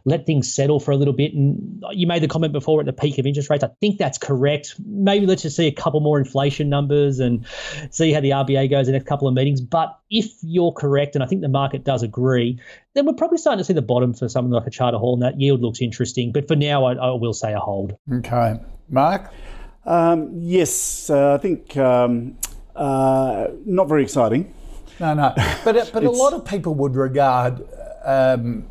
let 0.03 0.25
things 0.25 0.53
settle 0.53 0.79
for 0.79 0.91
a 0.91 0.97
little 0.97 1.13
bit. 1.13 1.33
And 1.33 1.83
you 1.91 2.07
made 2.07 2.23
the 2.23 2.27
comment 2.27 2.53
before 2.53 2.79
at 2.81 2.85
the 2.85 2.93
peak 2.93 3.17
of 3.17 3.25
interest 3.25 3.49
rates. 3.49 3.63
I 3.63 3.69
think 3.79 3.97
that's 3.97 4.17
correct. 4.17 4.75
Maybe 4.85 5.25
let's 5.25 5.43
just 5.43 5.55
see 5.55 5.67
a 5.67 5.71
couple 5.71 5.99
more 6.01 6.19
inflation 6.19 6.69
numbers 6.69 7.19
and 7.19 7.45
see 7.91 8.11
how 8.11 8.19
the 8.19 8.31
RBA 8.31 8.69
goes 8.69 8.87
in 8.87 8.93
the 8.93 8.99
next 8.99 9.07
couple 9.07 9.27
of 9.27 9.33
meetings. 9.33 9.61
But 9.61 9.97
if 10.09 10.33
you're 10.41 10.71
correct, 10.71 11.15
and 11.15 11.23
I 11.23 11.27
think 11.27 11.41
the 11.41 11.49
market 11.49 11.83
does 11.83 12.03
agree, 12.03 12.59
then 12.95 13.05
we're 13.05 13.13
probably 13.13 13.37
starting 13.37 13.59
to 13.59 13.63
see 13.63 13.73
the 13.73 13.81
bottom 13.81 14.13
for 14.13 14.27
something 14.27 14.51
like 14.51 14.65
a 14.65 14.71
Charter 14.71 14.97
Hall, 14.97 15.13
and 15.13 15.21
that 15.21 15.39
yield 15.39 15.61
looks 15.61 15.81
interesting. 15.81 16.31
But 16.31 16.47
for 16.47 16.55
now, 16.55 16.85
I, 16.85 16.93
I 16.93 17.11
will 17.11 17.33
say 17.33 17.53
a 17.53 17.59
hold. 17.59 17.97
Okay. 18.11 18.55
Mark? 18.89 19.31
Um, 19.85 20.31
yes, 20.33 21.09
uh, 21.09 21.35
I 21.35 21.37
think 21.37 21.75
um, 21.77 22.37
uh, 22.75 23.47
not 23.65 23.87
very 23.89 24.01
exciting. 24.01 24.53
No, 24.99 25.13
no. 25.13 25.33
But, 25.63 25.91
but 25.93 26.03
a 26.03 26.09
lot 26.11 26.33
of 26.33 26.45
people 26.45 26.73
would 26.75 26.95
regard 26.95 27.61
um, 28.03 28.65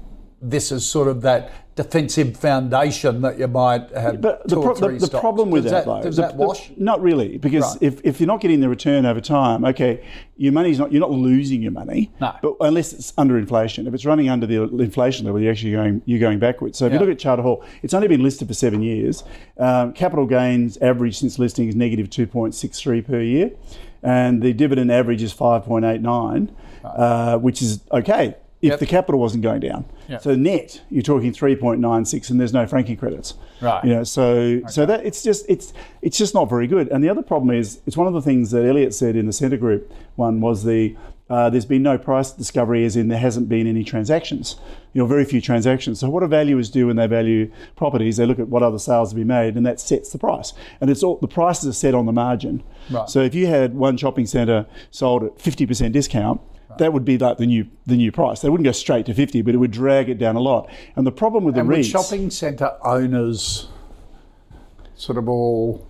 this 0.51 0.71
is 0.73 0.85
sort 0.89 1.09
of 1.09 1.23
that 1.23 1.51
defensive 1.77 2.37
foundation 2.37 3.21
that 3.23 3.37
you 3.37 3.49
might 3.49 3.91
have. 3.91 4.21
But 4.21 4.47
the, 4.49 4.61
pro- 4.61 4.75
the, 4.75 5.07
the 5.09 5.19
problem 5.19 5.51
with 5.51 5.65
does 5.65 5.73
that, 5.73 5.85
that, 5.87 5.91
though, 5.91 6.03
does 6.03 6.17
the- 6.17 6.23
that 6.23 6.37
wash? 6.37 6.71
not 6.77 7.01
really, 7.01 7.37
because 7.39 7.65
Right. 7.75 7.83
if, 7.83 8.01
if 8.05 8.21
you're 8.21 8.29
not 8.29 8.41
getting 8.41 8.61
the 8.61 8.69
return 8.69 9.05
over 9.07 9.21
time, 9.21 9.65
okay, 9.65 10.05
your 10.37 10.53
money's 10.53 10.79
not 10.79 10.93
you're 10.93 11.01
not 11.01 11.11
losing 11.11 11.63
your 11.63 11.73
money, 11.73 12.13
No. 12.21 12.33
but 12.43 12.55
unless 12.61 12.93
it's 12.93 13.13
under 13.19 13.39
inflation. 13.39 13.87
If 13.89 13.95
it's 13.95 14.05
running 14.05 14.29
under 14.29 14.47
the 14.47 14.63
inflation 14.63 15.27
level, 15.27 15.41
you're 15.41 15.51
actually 15.51 15.73
going 15.73 16.03
you're 16.05 16.21
going 16.21 16.39
backwards. 16.39 16.79
So 16.79 16.87
if 16.87 16.93
Yeah. 16.93 17.01
you 17.01 17.07
look 17.07 17.13
at 17.13 17.19
Charter 17.19 17.43
Hall, 17.43 17.65
it's 17.83 17.95
only 17.95 18.07
been 18.09 18.23
listed 18.23 18.47
for 18.47 18.55
seven 18.55 18.81
years. 18.83 19.25
Um, 19.59 19.93
capital 19.95 20.27
gains 20.27 20.77
average 20.79 21.19
since 21.19 21.39
listing 21.41 21.69
is 21.69 21.75
negative 21.75 22.09
two 22.09 22.27
point 22.29 22.55
six 22.55 22.79
three 22.81 23.03
per 23.03 23.21
year, 23.21 23.51
and 24.03 24.43
the 24.43 24.53
dividend 24.53 24.93
average 24.93 25.23
is 25.25 25.33
five 25.33 25.65
point 25.65 25.85
eight 25.85 26.03
nine, 26.03 26.53
uh, 26.85 27.37
which 27.39 27.63
is 27.63 27.81
okay. 27.91 28.37
If 28.65 28.71
Yep. 28.71 28.79
the 28.81 28.87
capital 28.87 29.21
wasn't 29.21 29.43
going 29.43 29.61
down, 29.61 29.85
Yep. 30.09 30.23
so 30.23 30.35
net 30.35 30.81
you're 30.91 31.03
talking 31.03 31.33
3.96, 31.33 32.31
and 32.31 32.41
there's 32.41 32.53
no 32.55 32.67
franking 32.67 32.97
credits. 32.97 33.35
Right. 33.61 33.85
You 33.85 33.91
know, 33.95 34.05
so 34.05 34.61
so 34.69 34.87
that 34.87 35.05
it's 35.05 35.23
just 35.23 35.45
it's 35.49 35.73
it's 36.03 36.17
just 36.19 36.35
not 36.35 36.49
very 36.49 36.67
good. 36.67 36.89
And 36.89 37.03
the 37.05 37.09
other 37.09 37.23
problem 37.23 37.51
is 37.55 37.81
it's 37.87 37.97
one 37.97 38.07
of 38.07 38.15
the 38.15 38.23
things 38.23 38.51
that 38.53 38.65
Elliott 38.65 38.95
said 38.95 39.17
in 39.17 39.27
the 39.27 39.33
Scentre 39.33 39.59
Group 39.59 39.93
one 40.17 40.41
was 40.41 40.65
the 40.65 40.97
uh, 41.31 41.49
there's 41.49 41.65
been 41.65 41.83
no 41.83 41.97
price 41.97 42.31
discovery, 42.33 42.85
as 42.85 42.97
in 42.97 43.09
there 43.09 43.19
hasn't 43.19 43.49
been 43.49 43.67
any 43.67 43.83
transactions. 43.83 44.57
You 44.93 45.01
know, 45.01 45.07
very 45.07 45.25
few 45.25 45.41
transactions. 45.41 45.99
So 46.01 46.11
what 46.11 46.21
do 46.21 46.27
valuers 46.27 46.69
do 46.71 46.89
when 46.89 46.97
they 46.97 47.07
value 47.07 47.51
properties? 47.77 48.19
They 48.19 48.27
look 48.27 48.39
at 48.39 48.49
what 48.49 48.63
other 48.63 48.79
sales 48.79 49.11
have 49.11 49.17
been 49.17 49.29
made, 49.29 49.57
and 49.57 49.65
that 49.65 49.81
sets 49.81 50.11
the 50.11 50.19
price. 50.19 50.53
And 50.83 50.91
it's 50.91 51.03
all 51.03 51.17
the 51.17 51.29
prices 51.29 51.67
are 51.69 51.73
set 51.73 51.95
on 51.95 52.05
the 52.05 52.13
margin. 52.13 52.63
Right. 52.91 53.09
So 53.09 53.21
if 53.21 53.35
you 53.35 53.47
had 53.47 53.75
one 53.75 53.97
shopping 53.97 54.27
centre 54.27 54.67
sold 54.91 55.23
at 55.25 55.39
50% 55.39 55.93
discount. 55.93 56.41
That 56.79 56.93
would 56.93 57.05
be 57.05 57.19
like 57.19 57.39
the 57.39 57.47
new 57.47 57.67
the 57.87 57.97
new 57.97 58.11
price. 58.13 58.41
They 58.41 58.49
wouldn't 58.49 58.65
go 58.65 58.73
straight 58.73 59.07
to 59.07 59.15
fifty, 59.15 59.43
but 59.43 59.55
it 59.55 59.59
would 59.59 59.71
drag 59.71 60.09
it 60.09 60.19
down 60.19 60.37
a 60.37 60.41
lot. 60.41 60.69
And 60.97 61.07
the 61.07 61.13
problem 61.13 61.45
with 61.45 61.55
the 61.55 61.61
And 61.63 61.69
REITs, 61.71 61.91
shopping 61.91 62.31
centre 62.31 62.73
owners 62.85 63.69
sort 64.97 65.19
of 65.19 65.29
all 65.29 65.87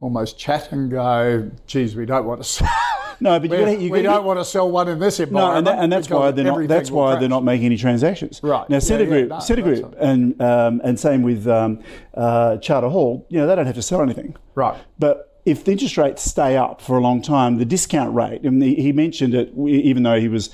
almost 0.00 0.38
chat 0.38 0.72
and 0.72 0.90
go, 0.90 1.50
geez, 1.66 1.94
we 1.94 2.06
don't 2.06 2.24
want 2.24 2.40
to 2.42 2.48
sell. 2.48 2.68
no, 3.20 3.38
but 3.38 3.44
you 3.44 3.50
we, 3.50 3.56
gotta, 3.58 3.72
you 3.76 3.90
we 3.90 4.02
gotta- 4.02 4.16
don't 4.16 4.24
want 4.24 4.40
to 4.40 4.44
sell 4.44 4.70
one 4.70 4.88
in 4.88 4.98
this 4.98 5.18
No, 5.18 5.24
environment. 5.26 5.58
and, 5.58 5.66
that, 5.66 5.82
and 5.84 5.92
that's 5.92 6.08
why 6.08 6.30
they're 6.30 6.44
not. 6.44 6.66
That's 6.68 6.90
why 6.90 7.10
crash. 7.12 7.20
they're 7.20 7.28
not 7.28 7.44
making 7.44 7.66
any 7.66 7.76
transactions. 7.76 8.40
Right. 8.42 8.68
now, 8.70 8.76
Yeah, 8.76 8.78
Scentre 8.80 9.04
yeah, 9.04 9.10
Group, 9.10 9.28
no, 9.28 9.38
Scentre 9.40 9.62
that's 9.64 9.80
Group, 9.80 9.96
and 10.00 10.40
um, 10.40 10.80
and 10.84 10.98
same 10.98 11.22
with 11.22 11.46
um, 11.46 11.82
uh, 12.14 12.56
Charter 12.58 12.88
Hall. 12.88 13.26
You 13.28 13.40
know, 13.40 13.46
they 13.46 13.54
don't 13.54 13.66
have 13.66 13.74
to 13.74 13.82
sell 13.82 14.00
anything. 14.00 14.36
Right. 14.54 14.80
But 14.98 15.29
if 15.50 15.64
the 15.64 15.72
interest 15.72 15.96
rates 15.96 16.22
stay 16.22 16.56
up 16.56 16.80
for 16.80 16.96
a 16.96 17.00
long 17.00 17.20
time, 17.22 17.58
the 17.58 17.64
discount 17.64 18.14
rate, 18.14 18.42
and 18.42 18.62
he 18.62 18.92
mentioned 18.92 19.34
it, 19.34 19.52
even 19.58 20.02
though 20.04 20.20
he 20.20 20.28
was 20.28 20.50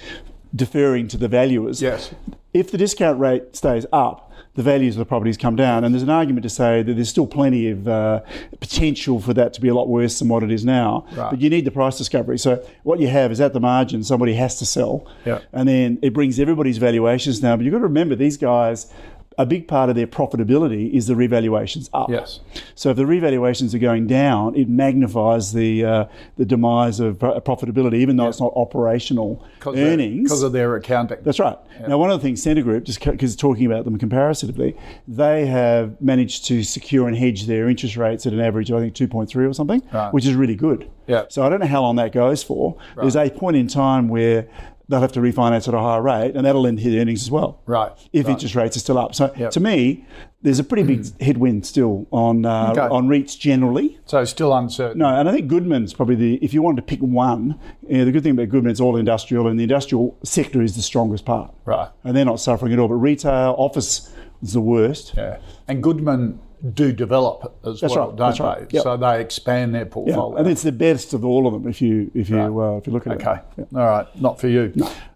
deferring 0.54 1.08
to 1.08 1.16
the 1.16 1.28
valuers. 1.28 1.82
Yes. 1.82 2.14
If 2.54 2.70
the 2.70 2.78
discount 2.78 3.20
rate 3.20 3.54
stays 3.54 3.84
up, 3.92 4.22
the 4.54 4.62
values 4.62 4.94
of 4.94 5.00
the 5.00 5.04
properties 5.04 5.36
come 5.36 5.54
down, 5.54 5.84
and 5.84 5.94
there's 5.94 6.02
an 6.02 6.08
argument 6.08 6.42
to 6.44 6.48
say 6.48 6.82
that 6.82 6.94
there's 6.94 7.10
still 7.10 7.26
plenty 7.26 7.68
of 7.68 7.86
uh, 7.86 8.22
potential 8.58 9.20
for 9.20 9.34
that 9.34 9.52
to 9.52 9.60
be 9.60 9.68
a 9.68 9.74
lot 9.74 9.86
worse 9.88 10.18
than 10.18 10.28
what 10.28 10.42
it 10.42 10.50
is 10.50 10.64
now. 10.64 11.04
Right. 11.14 11.30
But 11.30 11.42
you 11.42 11.50
need 11.50 11.66
the 11.66 11.70
price 11.70 11.98
discovery. 11.98 12.38
So 12.38 12.66
what 12.82 12.98
you 12.98 13.08
have 13.08 13.30
is 13.30 13.38
at 13.40 13.52
the 13.52 13.60
margin, 13.60 14.02
somebody 14.02 14.32
has 14.34 14.58
to 14.60 14.64
sell, 14.64 15.06
Yeah. 15.26 15.40
and 15.52 15.68
then 15.68 15.98
it 16.00 16.14
brings 16.14 16.40
everybody's 16.40 16.78
valuations 16.78 17.40
down. 17.40 17.58
But 17.58 17.64
you've 17.64 17.72
got 17.72 17.78
to 17.80 17.84
remember 17.84 18.14
these 18.14 18.38
guys. 18.38 18.90
A 19.38 19.44
big 19.44 19.68
part 19.68 19.90
of 19.90 19.96
their 19.96 20.06
profitability 20.06 20.90
is 20.92 21.06
the 21.08 21.14
revaluations 21.14 21.90
up. 21.92 22.08
Yes. 22.08 22.40
So 22.74 22.90
if 22.90 22.96
the 22.96 23.02
revaluations 23.04 23.74
are 23.74 23.78
going 23.78 24.06
down, 24.06 24.54
it 24.56 24.68
magnifies 24.68 25.52
the 25.52 25.84
uh, 25.84 26.04
the 26.38 26.44
demise 26.46 27.00
of 27.00 27.18
profitability, 27.18 27.96
even 27.96 28.16
though 28.16 28.28
it's 28.28 28.40
not 28.40 28.52
operational 28.56 29.44
earnings. 29.66 30.22
Because 30.24 30.42
of 30.42 30.52
their 30.52 30.74
accounting. 30.76 31.18
That's 31.22 31.38
right. 31.38 31.58
Now, 31.86 31.98
one 31.98 32.10
of 32.10 32.18
the 32.20 32.26
things 32.26 32.42
Scentre 32.42 32.62
Group, 32.62 32.84
just 32.84 33.04
because 33.04 33.36
talking 33.36 33.66
about 33.66 33.84
them 33.84 33.98
comparatively, 33.98 34.74
they 35.06 35.44
have 35.46 36.00
managed 36.00 36.46
to 36.46 36.62
secure 36.62 37.06
and 37.06 37.16
hedge 37.16 37.46
their 37.46 37.68
interest 37.68 37.96
rates 37.96 38.26
at 38.26 38.32
an 38.32 38.40
average, 38.40 38.72
I 38.72 38.80
think, 38.80 38.94
2.3 38.94 39.36
or 39.48 39.52
something, 39.52 39.82
Right. 39.92 40.12
which 40.14 40.24
is 40.26 40.34
really 40.34 40.54
good. 40.56 40.88
Yeah. 41.06 41.24
So 41.28 41.44
I 41.44 41.48
don't 41.50 41.60
know 41.60 41.66
how 41.66 41.82
long 41.82 41.96
that 41.96 42.12
goes 42.12 42.42
for. 42.42 42.76
There's 42.96 43.16
a 43.16 43.28
point 43.30 43.56
in 43.56 43.68
time 43.68 44.08
where 44.08 44.48
they'll 44.88 45.00
have 45.00 45.12
to 45.12 45.20
refinance 45.20 45.66
at 45.68 45.74
a 45.74 45.80
higher 45.80 46.00
rate, 46.02 46.32
and 46.36 46.46
that'll 46.46 46.66
end 46.66 46.80
hit 46.80 46.96
earnings 47.00 47.22
as 47.22 47.30
well. 47.30 47.60
Right, 47.66 47.92
If 48.12 48.26
right. 48.26 48.32
interest 48.32 48.54
rates 48.54 48.76
are 48.76 48.80
still 48.80 48.98
up. 48.98 49.14
So 49.14 49.32
Yep. 49.36 49.50
to 49.52 49.60
me, 49.60 50.04
there's 50.42 50.58
a 50.60 50.64
pretty 50.64 50.84
big 50.84 51.20
headwind 51.20 51.66
still 51.66 52.06
on 52.12 52.44
uh, 52.46 52.68
Okay. 52.70 52.80
on 52.94 53.08
REITs 53.08 53.36
generally. 53.38 53.98
so 54.04 54.24
still 54.24 54.54
uncertain. 54.54 54.98
No, 54.98 55.06
and 55.08 55.28
I 55.28 55.32
think 55.32 55.48
Goodman's 55.48 55.92
probably 55.92 56.14
the. 56.14 56.34
If 56.36 56.54
you 56.54 56.62
wanted 56.62 56.76
to 56.76 56.82
pick 56.82 57.00
one, 57.00 57.58
you 57.88 57.98
know, 57.98 58.04
the 58.04 58.12
good 58.12 58.22
thing 58.22 58.32
about 58.32 58.48
Goodman 58.48 58.70
it's 58.70 58.80
all 58.80 58.96
industrial, 58.96 59.48
and 59.48 59.58
the 59.58 59.64
industrial 59.64 60.16
sector 60.22 60.62
is 60.62 60.76
the 60.76 60.82
strongest 60.82 61.24
part. 61.24 61.52
Right. 61.64 61.88
And 62.04 62.16
they're 62.16 62.24
not 62.24 62.38
suffering 62.40 62.72
at 62.72 62.78
all. 62.78 62.86
But 62.88 62.94
retail, 62.96 63.54
office 63.58 64.12
is 64.42 64.52
the 64.52 64.60
worst. 64.60 65.14
Yeah. 65.16 65.38
And 65.66 65.82
Goodman 65.82 66.38
do 66.74 66.92
develop 66.92 67.56
as 67.64 67.80
That's 67.80 67.94
well, 67.94 68.08
right, 68.08 68.16
don't 68.16 68.28
that's 68.28 68.40
right. 68.40 68.68
they? 68.68 68.74
Yep. 68.76 68.82
So 68.82 68.96
they 68.96 69.20
expand 69.20 69.74
their 69.74 69.82
Yeah, 69.84 69.88
portfolio. 69.90 70.36
and 70.36 70.48
it's 70.48 70.62
the 70.62 70.72
best 70.72 71.12
of 71.14 71.24
all 71.24 71.46
of 71.46 71.52
them. 71.52 71.68
If 71.68 71.82
you 71.82 72.10
if 72.14 72.28
you 72.30 72.38
uh, 72.40 72.76
if 72.78 72.86
you 72.86 72.92
look 72.92 73.06
at 73.06 73.14
Okay. 73.14 73.40
it. 73.58 73.62
Okay, 73.62 73.76
all 73.78 73.86
right. 73.86 74.20
Not 74.20 74.40
for 74.40 74.48
you. 74.48 74.72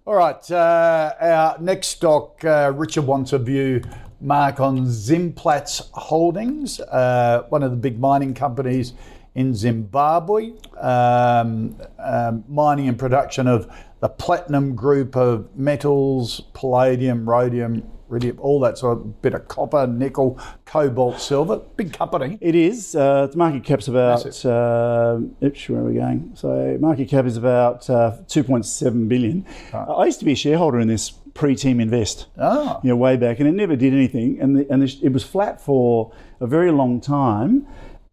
All 0.06 0.14
right. 0.14 0.50
Uh, 0.50 1.14
our 1.20 1.56
next 1.60 1.88
stock, 1.88 2.44
uh, 2.44 2.72
Richard 2.74 3.06
wants 3.06 3.32
a 3.32 3.38
view, 3.38 3.82
Mark, 4.20 4.60
on 4.60 4.86
Zimplats 4.86 5.88
Holdings, 5.92 6.80
uh, 6.80 7.44
one 7.48 7.62
of 7.62 7.70
the 7.70 7.76
big 7.76 7.98
mining 7.98 8.34
companies 8.34 8.92
in 9.34 9.54
Zimbabwe, 9.54 10.52
um, 10.78 11.76
um, 11.98 12.44
mining 12.48 12.88
and 12.88 12.98
production 12.98 13.46
of 13.46 13.70
the 14.00 14.08
platinum 14.08 14.74
group 14.74 15.16
of 15.16 15.48
metals, 15.56 16.40
palladium, 16.54 17.28
rhodium, 17.28 17.82
iridium, 18.10 18.38
all 18.40 18.60
that 18.60 18.78
sort 18.78 18.98
of 18.98 19.22
bit 19.22 19.34
of 19.34 19.48
copper, 19.48 19.86
nickel, 19.86 20.38
cobalt, 20.64 21.20
silver. 21.20 21.60
Big 21.76 21.92
company. 21.92 22.38
It 22.40 22.54
is. 22.54 22.94
Uh, 22.94 23.26
its 23.28 23.36
market 23.36 23.64
cap's 23.64 23.88
about. 23.88 24.44
Uh, 24.44 25.20
oops, 25.42 25.68
where 25.68 25.80
are 25.80 25.84
we 25.84 25.94
going? 25.94 26.32
So 26.34 26.76
market 26.80 27.08
cap 27.08 27.24
is 27.24 27.36
about 27.36 27.88
uh, 27.88 28.16
2.7 28.26 29.08
billion. 29.08 29.46
I 29.72 30.04
used 30.04 30.18
to 30.18 30.24
be 30.24 30.32
a 30.32 30.36
shareholder 30.36 30.80
in 30.80 30.88
this 30.88 31.10
pre-Team 31.34 31.80
Invest. 31.80 32.26
Ah. 32.38 32.80
you 32.82 32.90
know, 32.90 32.96
way 32.96 33.16
back, 33.16 33.38
and 33.38 33.48
it 33.48 33.52
never 33.52 33.76
did 33.76 33.92
anything, 33.92 34.40
and 34.40 34.56
the, 34.56 34.70
and 34.70 34.82
the, 34.82 34.98
it 35.02 35.12
was 35.12 35.24
flat 35.24 35.60
for 35.60 36.12
a 36.40 36.46
very 36.46 36.70
long 36.70 37.00
time. 37.00 37.66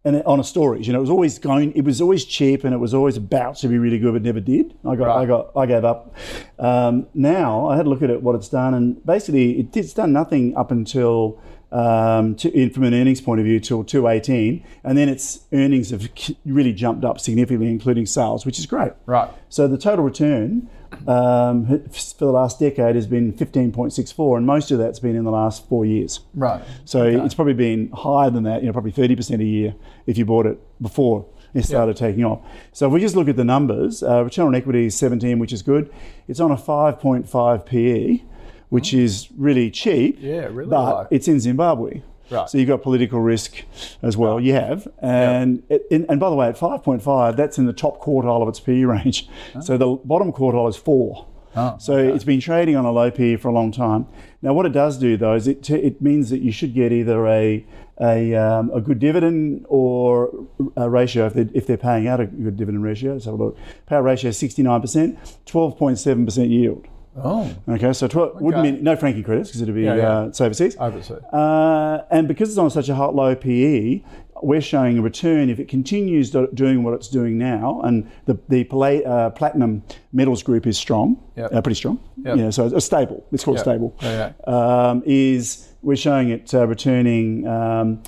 And 0.04 0.22
on 0.22 0.38
a 0.38 0.44
storage, 0.44 0.86
you 0.86 0.92
know, 0.92 1.00
it 1.00 1.02
was 1.02 1.10
always 1.10 1.38
going. 1.40 1.72
It 1.72 1.82
was 1.82 2.00
always 2.00 2.24
cheap, 2.24 2.62
and 2.64 2.72
it 2.72 2.78
was 2.78 2.94
always 2.94 3.16
about 3.16 3.56
to 3.56 3.68
be 3.68 3.78
really 3.78 3.98
good, 3.98 4.12
but 4.12 4.22
never 4.22 4.40
did. 4.40 4.74
I 4.86 4.94
got, 4.94 5.08
I 5.16 5.26
got, 5.26 5.50
I 5.56 5.66
gave 5.66 5.84
up. 5.84 6.14
Um, 6.58 7.08
now 7.14 7.68
I 7.68 7.76
had 7.76 7.86
a 7.86 7.88
look 7.88 8.00
at 8.02 8.08
it, 8.08 8.22
what 8.22 8.36
it's 8.36 8.48
done, 8.48 8.74
and 8.74 9.04
basically 9.04 9.58
it, 9.58 9.76
it's 9.76 9.92
done 9.92 10.12
nothing 10.12 10.56
up 10.56 10.70
until. 10.70 11.40
Um, 11.70 12.34
to, 12.36 12.50
in, 12.50 12.70
from 12.70 12.84
an 12.84 12.94
earnings 12.94 13.20
point 13.20 13.40
of 13.40 13.44
view, 13.44 13.60
till 13.60 13.84
218, 13.84 14.64
and 14.84 14.96
then 14.96 15.10
its 15.10 15.40
earnings 15.52 15.90
have 15.90 16.08
really 16.46 16.72
jumped 16.72 17.04
up 17.04 17.20
significantly, 17.20 17.68
including 17.68 18.06
sales, 18.06 18.46
which 18.46 18.58
is 18.58 18.64
great. 18.64 18.92
Right. 19.04 19.28
So 19.50 19.68
the 19.68 19.76
total 19.76 20.02
return 20.02 20.70
um, 21.06 21.84
for 21.90 22.24
the 22.24 22.32
last 22.32 22.58
decade 22.58 22.94
has 22.94 23.06
been 23.06 23.32
15.64, 23.32 24.36
and 24.38 24.46
most 24.46 24.70
of 24.70 24.78
that's 24.78 24.98
been 24.98 25.14
in 25.14 25.24
the 25.24 25.30
last 25.30 25.68
four 25.68 25.84
years. 25.84 26.20
Right. 26.34 26.62
So 26.84 27.04
it's 27.04 27.34
probably 27.34 27.54
been 27.54 27.90
higher 27.90 28.30
than 28.30 28.44
that, 28.44 28.62
you 28.62 28.66
know, 28.66 28.72
probably 28.72 28.92
30% 28.92 29.40
a 29.40 29.44
year 29.44 29.74
if 30.06 30.16
you 30.16 30.24
bought 30.24 30.46
it 30.46 30.58
before 30.80 31.26
it 31.54 31.64
started 31.64 31.96
taking 31.96 32.24
off. 32.24 32.40
So 32.72 32.86
if 32.86 32.92
we 32.92 33.00
just 33.00 33.16
look 33.16 33.28
at 33.28 33.36
the 33.36 33.44
numbers, 33.44 34.02
uh, 34.02 34.24
return 34.24 34.46
on 34.46 34.54
equity 34.54 34.86
is 34.86 34.94
17, 34.96 35.38
which 35.38 35.52
is 35.52 35.62
good. 35.62 35.92
It's 36.26 36.40
on 36.40 36.50
a 36.50 36.56
5.5 36.56 37.66
PE, 37.66 38.22
which 38.68 38.92
is 38.94 39.28
really 39.36 39.70
cheap. 39.70 40.18
Oh. 40.22 40.26
Yeah, 40.26 40.46
really 40.50 40.70
But 40.70 40.94
low. 40.94 41.06
it's 41.10 41.28
in 41.28 41.40
Zimbabwe. 41.40 42.02
Right. 42.30 42.48
So 42.50 42.58
you've 42.58 42.68
got 42.68 42.82
political 42.82 43.20
risk 43.20 43.62
as 44.02 44.14
well. 44.14 44.38
You 44.38 44.52
have, 44.52 44.86
and 45.00 45.62
it, 45.70 45.86
and, 45.90 46.04
and 46.10 46.20
by 46.20 46.28
the 46.28 46.36
way, 46.36 46.46
at 46.48 46.58
five 46.58 46.82
point 46.82 47.02
five, 47.02 47.38
that's 47.38 47.56
in 47.56 47.64
the 47.64 47.72
top 47.72 48.02
quartile 48.02 48.42
of 48.42 48.48
its 48.48 48.60
PE 48.60 48.82
range. 48.84 49.26
So 49.62 49.78
the 49.78 49.86
bottom 50.04 50.30
quartile 50.32 50.68
is 50.68 50.76
four. 50.76 51.26
Oh, 51.56 51.76
so 51.78 51.96
it's 51.96 52.24
been 52.24 52.40
trading 52.40 52.76
on 52.76 52.84
a 52.84 52.92
low 52.92 53.10
PE 53.10 53.36
for 53.36 53.48
a 53.48 53.52
long 53.52 53.72
time. 53.72 54.06
Now, 54.42 54.52
what 54.52 54.66
it 54.66 54.72
does 54.72 54.98
do 54.98 55.16
though 55.16 55.34
is 55.34 55.48
it 55.48 55.62
t- 55.62 55.74
it 55.76 56.02
means 56.02 56.28
that 56.28 56.42
you 56.42 56.52
should 56.52 56.74
get 56.74 56.92
either 56.92 57.26
a 57.26 57.64
a, 58.00 58.34
um, 58.34 58.70
a 58.74 58.80
good 58.82 58.98
dividend 58.98 59.64
or 59.68 60.30
a 60.76 60.88
ratio 60.88 61.26
if 61.26 61.32
they're, 61.34 61.48
if 61.54 61.66
they're 61.66 61.76
paying 61.78 62.06
out 62.06 62.20
a 62.20 62.26
good 62.26 62.58
dividend 62.58 62.84
ratio. 62.84 63.14
Let's 63.14 63.24
have 63.24 63.34
a 63.34 63.36
look. 63.38 63.58
Payout 63.90 64.04
ratio 64.04 64.30
sixty 64.32 64.62
nine 64.62 64.82
percent, 64.82 65.18
twelve 65.46 65.78
point 65.78 65.98
seven 65.98 66.26
percent 66.26 66.50
yield. 66.50 66.86
Oh, 67.24 67.50
Okay, 67.68 67.92
so 67.92 68.06
12, 68.08 68.40
wouldn't 68.40 68.64
Okay. 68.66 68.76
be 68.76 68.82
no 68.82 68.96
franking 68.96 69.22
credits 69.24 69.48
because 69.50 69.62
it'd 69.62 69.74
be 69.74 69.82
Yeah, 69.82 69.94
yeah. 69.96 70.18
Uh, 70.18 70.24
it's 70.26 70.40
overseas. 70.40 70.76
overseas. 70.78 71.18
Uh, 71.32 72.02
and 72.10 72.28
because 72.28 72.48
it's 72.50 72.58
on 72.58 72.70
such 72.70 72.88
a 72.88 72.94
hot 72.94 73.14
low 73.14 73.34
PE, 73.34 74.02
we're 74.42 74.60
showing 74.60 74.98
a 74.98 75.02
return 75.02 75.50
if 75.50 75.58
it 75.58 75.66
continues 75.68 76.30
do, 76.30 76.46
doing 76.54 76.84
what 76.84 76.94
it's 76.94 77.08
doing 77.08 77.38
now, 77.38 77.80
and 77.82 78.06
the 78.26 78.38
the 78.48 78.64
pla- 78.64 79.02
uh, 79.04 79.30
platinum 79.30 79.82
metals 80.12 80.42
group 80.44 80.64
is 80.66 80.78
strong, 80.78 81.16
Yep. 81.36 81.54
uh, 81.54 81.60
pretty 81.60 81.74
strong. 81.76 81.98
Yep. 82.24 82.36
You 82.36 82.42
know, 82.44 82.50
so 82.50 82.66
it's 82.66 82.86
stable. 82.86 83.24
It's 83.32 83.42
called 83.44 83.56
Yep. 83.56 83.64
stable. 83.64 83.94
Yeah, 84.00 84.30
Um, 84.46 85.02
is 85.06 85.68
we're 85.82 85.96
showing 85.96 86.28
it 86.30 86.54
uh, 86.54 86.66
returning. 86.68 87.46
Um, 87.48 87.98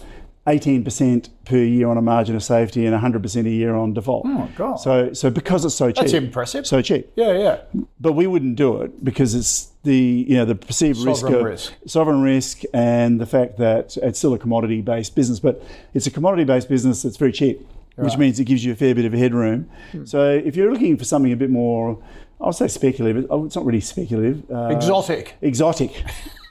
18% 0.59 1.29
per 1.45 1.57
year 1.57 1.89
on 1.89 1.97
a 1.97 2.03
margin 2.03 2.35
of 2.37 2.43
safety 2.43 2.87
and 2.87 2.95
100% 3.01 3.47
a 3.47 3.51
year 3.51 3.75
on 3.75 3.93
default. 3.95 4.25
Oh, 4.27 4.49
God. 4.57 4.77
So, 4.77 5.13
so 5.13 5.31
because 5.31 5.65
it's 5.65 5.75
so 5.75 5.89
cheap, 5.91 5.97
That's 5.97 6.13
impressive. 6.13 6.67
So 6.67 6.83
cheap, 6.83 7.11
Yeah, 7.17 7.33
yeah. 7.39 7.61
but 8.01 8.13
we 8.13 8.27
wouldn't 8.27 8.57
do 8.57 8.83
it 8.83 9.05
because 9.05 9.35
it's 9.35 9.69
the 9.83 9.97
you 10.29 10.37
know 10.37 10.45
the 10.45 10.55
perceived 10.55 10.99
risk 11.01 11.23
Sovereign 11.23 11.41
of 11.41 11.45
risk. 11.47 11.73
sovereign 11.87 12.21
risk 12.21 12.63
and 12.75 13.19
the 13.19 13.25
fact 13.25 13.57
that 13.57 13.97
it's 14.03 14.19
still 14.19 14.35
a 14.35 14.39
commodity 14.39 14.83
based 14.83 15.15
business, 15.17 15.41
but 15.41 15.63
it's 15.95 16.07
a 16.07 16.11
commodity 16.11 16.45
based 16.45 16.69
business 16.69 17.03
that's 17.03 17.17
very 17.17 17.33
cheap, 17.33 17.67
which 17.97 18.17
means 18.19 18.39
it 18.39 18.45
gives 18.45 18.63
you 18.65 18.73
a 18.73 18.77
fair 18.77 18.95
bit 18.95 19.05
of 19.07 19.13
headroom. 19.15 19.71
Hmm. 19.93 20.05
So 20.05 20.31
if 20.31 20.55
you're 20.57 20.71
looking 20.73 20.97
for 20.99 21.05
something 21.05 21.33
a 21.33 21.37
bit 21.37 21.49
more, 21.51 22.03
I'll 22.43 22.53
say 22.53 22.69
speculative. 22.69 23.27
oh, 23.31 23.47
It's 23.47 23.57
not 23.57 23.65
really 23.65 23.81
speculative. 23.81 24.51
Uh, 24.51 24.69
Exotic. 24.69 25.37
Exotic. 25.41 26.05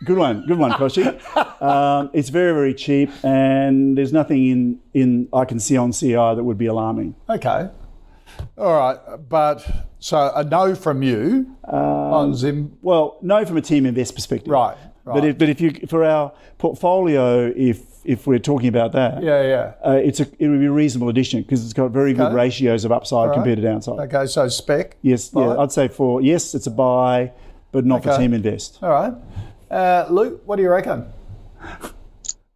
Good 0.05 0.17
one, 0.17 0.45
good 0.45 0.57
one, 0.57 0.71
Koshi. 0.71 1.05
um, 1.61 2.09
it's 2.13 2.29
very, 2.29 2.53
very 2.53 2.73
cheap, 2.73 3.09
and 3.23 3.97
there's 3.97 4.13
nothing 4.13 4.47
in, 4.47 4.79
in 4.93 5.27
I 5.33 5.45
can 5.45 5.59
see 5.59 5.75
on 5.75 5.91
CI 5.91 6.13
that 6.13 6.43
would 6.43 6.57
be 6.57 6.67
alarming. 6.67 7.15
Okay. 7.29 7.69
All 8.57 8.77
right. 8.77 8.97
But 9.27 9.87
so 9.99 10.31
a 10.33 10.43
no 10.43 10.75
from 10.75 11.03
you 11.03 11.55
on 11.63 12.35
Zim. 12.35 12.77
Well, 12.81 13.17
no, 13.21 13.43
from 13.45 13.57
a 13.57 13.61
team 13.61 13.85
invest 13.85 14.15
perspective. 14.15 14.49
Right. 14.49 14.77
Right. 15.05 15.13
But 15.15 15.25
if, 15.25 15.37
but 15.37 15.49
if 15.49 15.61
you 15.61 15.87
for 15.87 16.03
our 16.03 16.33
portfolio, 16.57 17.51
if 17.55 17.81
if 18.05 18.27
we're 18.27 18.39
talking 18.39 18.67
about 18.67 18.91
that, 18.93 19.23
yeah, 19.23 19.41
yeah. 19.41 19.73
uh, 19.85 19.93
it's 19.93 20.19
a 20.19 20.27
it 20.37 20.47
would 20.47 20.59
be 20.59 20.67
a 20.67 20.71
reasonable 20.71 21.09
addition 21.09 21.41
because 21.41 21.63
it's 21.63 21.73
got 21.73 21.91
very 21.91 22.13
good 22.13 22.33
ratios 22.33 22.85
of 22.85 22.91
upside 22.91 23.29
right. 23.29 23.35
compared 23.35 23.57
to 23.57 23.63
downside. 23.63 23.99
Okay. 23.99 24.25
So 24.27 24.47
spec. 24.47 24.97
Yes, 25.01 25.29
Buy. 25.29 25.41
yeah, 25.41 25.57
I'd 25.57 25.71
say 25.71 25.87
for 25.87 26.21
yes, 26.21 26.53
it's 26.53 26.67
a 26.67 26.71
buy, 26.71 27.31
but 27.71 27.85
not 27.85 28.03
for 28.03 28.15
team 28.17 28.33
invest. 28.33 28.79
All 28.81 28.89
right. 28.89 29.13
Uh, 29.69 30.05
Luke, 30.09 30.41
what 30.45 30.55
do 30.55 30.63
you 30.63 30.69
reckon? 30.69 31.11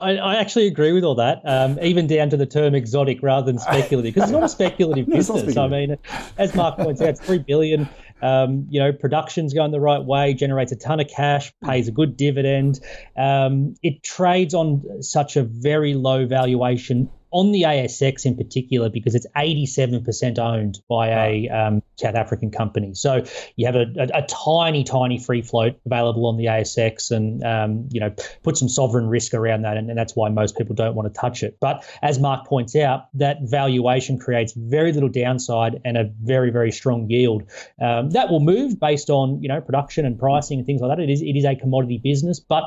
I, 0.04 0.18
I 0.18 0.36
actually 0.36 0.68
agree 0.68 0.92
with 0.92 1.04
all 1.04 1.16
that, 1.16 1.42
um, 1.46 1.80
even 1.82 2.08
down 2.08 2.30
to 2.32 2.38
the 2.38 2.46
term 2.46 2.76
exotic 2.76 3.24
rather 3.24 3.46
than 3.46 3.58
speculative, 3.58 4.14
because 4.14 4.30
it's 4.30 4.34
not 4.34 4.44
a 4.44 4.50
speculative 4.50 5.08
not 5.08 5.16
business. 5.16 5.56
I 5.56 5.68
mean, 5.68 5.98
as 6.38 6.54
Mark 6.54 6.78
points 6.78 7.02
out, 7.02 7.10
it's 7.10 7.22
three 7.22 7.38
billion. 7.38 7.88
Um, 8.22 8.68
you 8.70 8.80
know, 8.80 8.92
production's 8.92 9.54
going 9.54 9.72
the 9.72 9.80
right 9.80 10.04
way, 10.04 10.34
generates 10.34 10.72
a 10.72 10.76
ton 10.76 11.00
of 11.00 11.08
cash, 11.08 11.54
pays 11.64 11.88
a 11.88 11.92
good 11.92 12.18
dividend. 12.18 12.80
Um, 13.18 13.76
it 13.82 14.04
trades 14.04 14.54
on 14.54 15.02
such 15.02 15.36
a 15.36 15.44
very 15.44 15.94
low 15.94 16.26
valuation 16.26 17.10
on 17.34 17.52
the 17.52 17.64
ASX 17.64 18.26
in 18.26 18.38
particular 18.38 18.90
because 18.90 19.16
it's 19.16 19.26
87% 19.36 20.38
owned 20.38 20.80
by 20.88 21.10
a 21.10 21.50
um, 21.50 21.82
South 21.96 22.16
African 22.16 22.52
company. 22.52 22.94
So 22.94 23.26
you 23.56 23.66
have 23.66 23.76
a, 23.76 23.86
a, 23.98 24.20
a 24.20 24.28
tiny, 24.28 24.84
tiny 24.84 25.20
free 25.20 25.42
float 25.42 25.80
available 25.86 26.28
on 26.28 26.38
the 26.38 26.46
ASX 26.46 27.10
and, 27.10 27.44
um, 27.44 27.90
you 27.92 28.00
know, 28.00 28.14
put 28.44 28.56
some 28.58 28.70
sovereign 28.70 29.08
risk 29.08 29.34
around 29.34 29.64
that. 29.64 29.78
And, 29.78 29.90
and 29.90 29.98
that's 29.98 30.16
why 30.16 30.30
most 30.30 30.58
people 30.58 30.76
don't 30.76 30.96
want 30.96 31.12
to 31.12 31.20
touch 31.20 31.42
it. 31.42 31.58
But 31.60 31.84
as 32.04 32.20
Mark 32.20 32.46
points 32.46 32.76
out, 32.76 33.08
that 33.16 33.38
valuation 33.42 34.20
creates 34.20 34.54
very 34.56 34.94
little 34.94 35.10
downside 35.10 35.82
and 35.84 35.98
a 35.98 36.12
very, 36.22 36.52
very 36.52 36.72
strong 36.72 37.10
yield. 37.10 37.44
Um, 37.82 38.12
that 38.12 38.30
will 38.30 38.42
move 38.42 38.80
based 38.80 39.10
on, 39.10 39.42
you 39.42 39.50
know, 39.50 39.60
production 39.60 40.06
and 40.06 40.20
pricing 40.20 40.60
and 40.60 40.68
things 40.68 40.82
like 40.82 40.96
that. 40.96 41.04
It 41.04 41.10
is, 41.10 41.22
it 41.24 41.36
is 41.36 41.46
a 41.46 41.56
commodity 41.56 42.00
business, 42.04 42.40
but, 42.40 42.64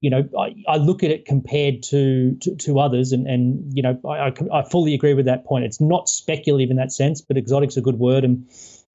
you 0.00 0.10
know, 0.10 0.28
I, 0.36 0.56
I 0.66 0.76
look 0.78 1.04
at 1.04 1.12
it 1.12 1.24
compared 1.24 1.84
to, 1.84 2.36
to, 2.42 2.56
to 2.56 2.80
others 2.80 3.12
and, 3.12 3.28
and, 3.28 3.76
you 3.76 3.82
know, 3.82 4.00
I, 4.08 4.28
I, 4.28 4.32
I 4.60 4.62
fully 4.68 4.94
agree 4.94 5.14
with 5.14 5.26
that 5.26 5.44
point. 5.44 5.64
It's 5.64 5.80
not 5.80 6.08
speculative 6.08 6.70
in 6.70 6.76
that 6.76 6.92
sense, 6.92 7.20
but 7.20 7.36
exotic's 7.36 7.76
a 7.76 7.80
good 7.80 7.98
word. 7.98 8.24
And 8.24 8.46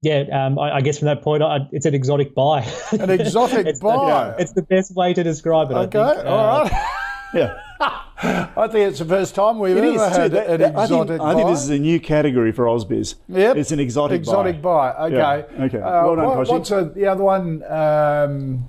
yeah, 0.02 0.24
um, 0.32 0.58
I, 0.58 0.76
I 0.76 0.80
guess 0.80 0.98
from 0.98 1.06
that 1.06 1.22
point, 1.22 1.42
I, 1.42 1.58
it's 1.72 1.86
an 1.86 1.94
exotic 1.94 2.34
buy. 2.34 2.60
An 2.92 3.10
exotic 3.10 3.66
it's 3.68 3.80
buy. 3.80 4.34
The, 4.36 4.42
it's 4.42 4.52
the 4.52 4.62
best 4.62 4.94
way 4.94 5.14
to 5.14 5.22
describe 5.22 5.70
it. 5.70 5.74
Okay. 5.74 5.98
I 6.00 6.14
think. 6.14 6.26
All 6.26 6.38
Uh, 6.38 6.62
right. 6.64 6.90
Yeah, 7.34 7.58
I 7.80 8.68
think 8.68 8.90
it's 8.90 9.00
the 9.00 9.04
first 9.06 9.34
time 9.34 9.58
we've 9.58 9.76
it 9.76 9.82
ever 9.82 9.86
is. 9.96 10.00
had 10.16 10.22
too. 10.30 10.36
That- 10.36 10.50
an 10.50 10.60
that- 10.60 10.76
I, 10.76 10.82
exotic 10.84 11.08
think, 11.08 11.18
buy. 11.20 11.32
I 11.32 11.34
think 11.34 11.48
this 11.48 11.64
is 11.64 11.70
a 11.70 11.78
new 11.80 11.98
category 11.98 12.52
for 12.52 12.66
Ausbiz. 12.66 13.16
Yep. 13.28 13.56
It's 13.56 13.72
an 13.72 13.80
exotic, 13.80 14.20
exotic 14.20 14.62
buy. 14.62 14.92
buy. 14.92 15.06
Okay. 15.06 15.16
Yeah, 15.56 15.64
okay. 15.64 15.78
Uh, 15.78 16.04
Well 16.06 16.14
done, 16.14 16.24
what- 16.26 16.38
Kochie. 16.46 16.50
what's 16.52 16.70
a, 16.70 16.84
the 16.94 17.06
other 17.06 17.24
one? 17.24 17.64
Um, 17.64 18.68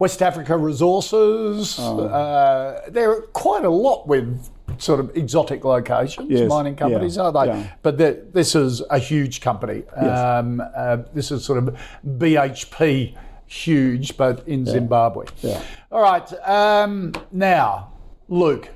West 0.00 0.22
Africa 0.22 0.56
Resources. 0.56 1.76
Oh. 1.78 2.00
Uh, 2.00 2.80
there 2.90 3.12
are 3.12 3.20
quite 3.32 3.64
a 3.64 3.70
lot 3.70 4.08
with 4.08 4.50
sort 4.78 5.00
of 5.00 5.16
exotic 5.16 5.64
locations, 5.64 6.30
Yes, 6.30 6.48
mining 6.48 6.76
companies, 6.76 7.16
yeah, 7.16 7.22
are 7.24 7.32
they? 7.32 7.46
yeah. 7.52 7.66
But 7.82 7.98
this 8.32 8.54
is 8.54 8.82
a 8.90 8.98
huge 8.98 9.40
company. 9.40 9.86
Um, 9.88 10.60
uh, 10.76 10.98
this 11.12 11.30
is 11.30 11.44
sort 11.44 11.58
of 11.58 11.76
BHP 12.06 13.16
huge, 13.46 14.16
but 14.16 14.46
in 14.48 14.64
Zimbabwe. 14.66 15.26
Yeah. 15.42 15.62
All 15.92 16.02
right. 16.02 16.30
Um, 16.48 17.12
now, 17.30 17.92
Luke, 18.28 18.68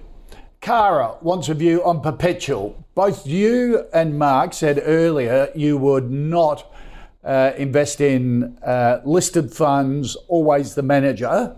Cara 0.60 1.16
wants 1.22 1.48
a 1.48 1.54
view 1.54 1.82
on 1.84 2.00
Perpetual. 2.00 2.84
Both 2.94 3.26
you 3.26 3.84
and 3.92 4.18
Mark 4.18 4.52
said 4.52 4.82
earlier 4.84 5.48
you 5.54 5.78
would 5.78 6.10
not 6.10 6.70
uh, 7.24 7.52
invest 7.56 8.00
in 8.00 8.58
uh, 8.64 9.00
listed 9.04 9.52
funds, 9.52 10.16
always 10.28 10.74
the 10.74 10.82
manager, 10.82 11.56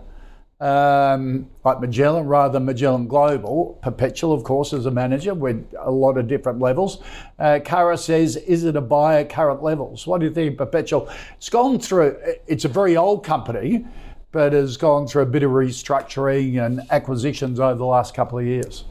um, 0.61 1.49
like 1.65 1.81
Magellan 1.81 2.27
rather 2.27 2.53
than 2.53 2.65
Magellan 2.65 3.07
Global. 3.07 3.79
Perpetual, 3.81 4.31
of 4.31 4.43
course, 4.43 4.73
is 4.73 4.85
a 4.85 4.91
manager 4.91 5.33
with 5.33 5.67
a 5.79 5.91
lot 5.91 6.17
of 6.17 6.27
different 6.27 6.59
levels. 6.59 7.01
Uh, 7.39 7.59
Cara 7.65 7.97
says, 7.97 8.37
is 8.37 8.63
it 8.63 8.75
a 8.75 8.81
buy 8.81 9.21
at 9.21 9.29
current 9.29 9.63
levels? 9.63 10.05
What 10.05 10.19
do 10.19 10.27
you 10.27 10.33
think, 10.33 10.57
Perpetual? 10.57 11.09
It's 11.35 11.49
gone 11.49 11.79
through, 11.79 12.15
it's 12.47 12.63
a 12.63 12.69
very 12.69 12.95
old 12.95 13.25
company, 13.25 13.85
but 14.31 14.53
has 14.53 14.77
gone 14.77 15.07
through 15.07 15.23
a 15.23 15.25
bit 15.25 15.43
of 15.43 15.51
restructuring 15.51 16.63
and 16.63 16.81
acquisitions 16.91 17.59
over 17.59 17.75
the 17.75 17.85
last 17.85 18.13
couple 18.13 18.37
of 18.37 18.45
years. 18.45 18.85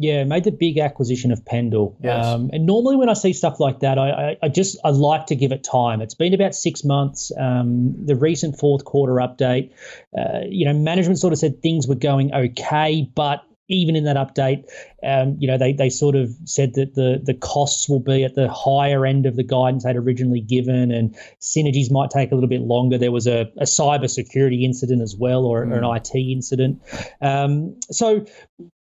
Yeah, 0.00 0.24
made 0.24 0.44
the 0.44 0.50
big 0.50 0.78
acquisition 0.78 1.30
of 1.30 1.44
Pendal. 1.44 1.94
Yes. 2.02 2.24
Um, 2.24 2.48
and 2.54 2.64
normally 2.64 2.96
when 2.96 3.10
I 3.10 3.12
see 3.12 3.34
stuff 3.34 3.60
like 3.60 3.80
that, 3.80 3.98
I, 3.98 4.10
I, 4.10 4.36
I 4.44 4.48
just 4.48 4.78
I 4.82 4.88
like 4.88 5.26
to 5.26 5.36
give 5.36 5.52
it 5.52 5.62
time. 5.62 6.00
It's 6.00 6.14
been 6.14 6.32
about 6.32 6.54
six 6.54 6.82
months. 6.84 7.30
Um, 7.38 7.94
the 8.06 8.16
recent 8.16 8.58
fourth 8.58 8.86
quarter 8.86 9.16
update, 9.16 9.72
uh, 10.18 10.40
you 10.48 10.64
know, 10.64 10.72
management 10.72 11.18
sort 11.18 11.34
of 11.34 11.38
said 11.38 11.60
things 11.60 11.86
were 11.86 11.96
going 11.96 12.32
okay, 12.32 13.10
but 13.14 13.42
even 13.68 13.94
in 13.94 14.04
that 14.04 14.16
update, 14.16 14.64
um, 15.02 15.36
you 15.38 15.46
know, 15.46 15.58
they, 15.58 15.74
they 15.74 15.90
sort 15.90 16.16
of 16.16 16.34
said 16.46 16.72
that 16.76 16.94
the 16.94 17.20
the 17.22 17.34
costs 17.34 17.86
will 17.86 18.00
be 18.00 18.24
at 18.24 18.34
the 18.36 18.50
higher 18.50 19.04
end 19.04 19.26
of 19.26 19.36
the 19.36 19.44
guidance 19.44 19.84
they'd 19.84 19.96
originally 19.96 20.40
given, 20.40 20.90
and 20.90 21.14
synergies 21.42 21.90
might 21.90 22.08
take 22.08 22.32
a 22.32 22.34
little 22.34 22.48
bit 22.48 22.62
longer. 22.62 22.96
There 22.96 23.12
was 23.12 23.26
a, 23.26 23.52
a 23.58 23.64
cyber 23.64 24.08
security 24.08 24.64
incident 24.64 25.02
as 25.02 25.14
well, 25.14 25.44
or, 25.44 25.58
or 25.58 25.74
an 25.74 25.84
IT 25.84 26.14
incident. 26.14 26.80
Um, 27.20 27.78
so 27.90 28.24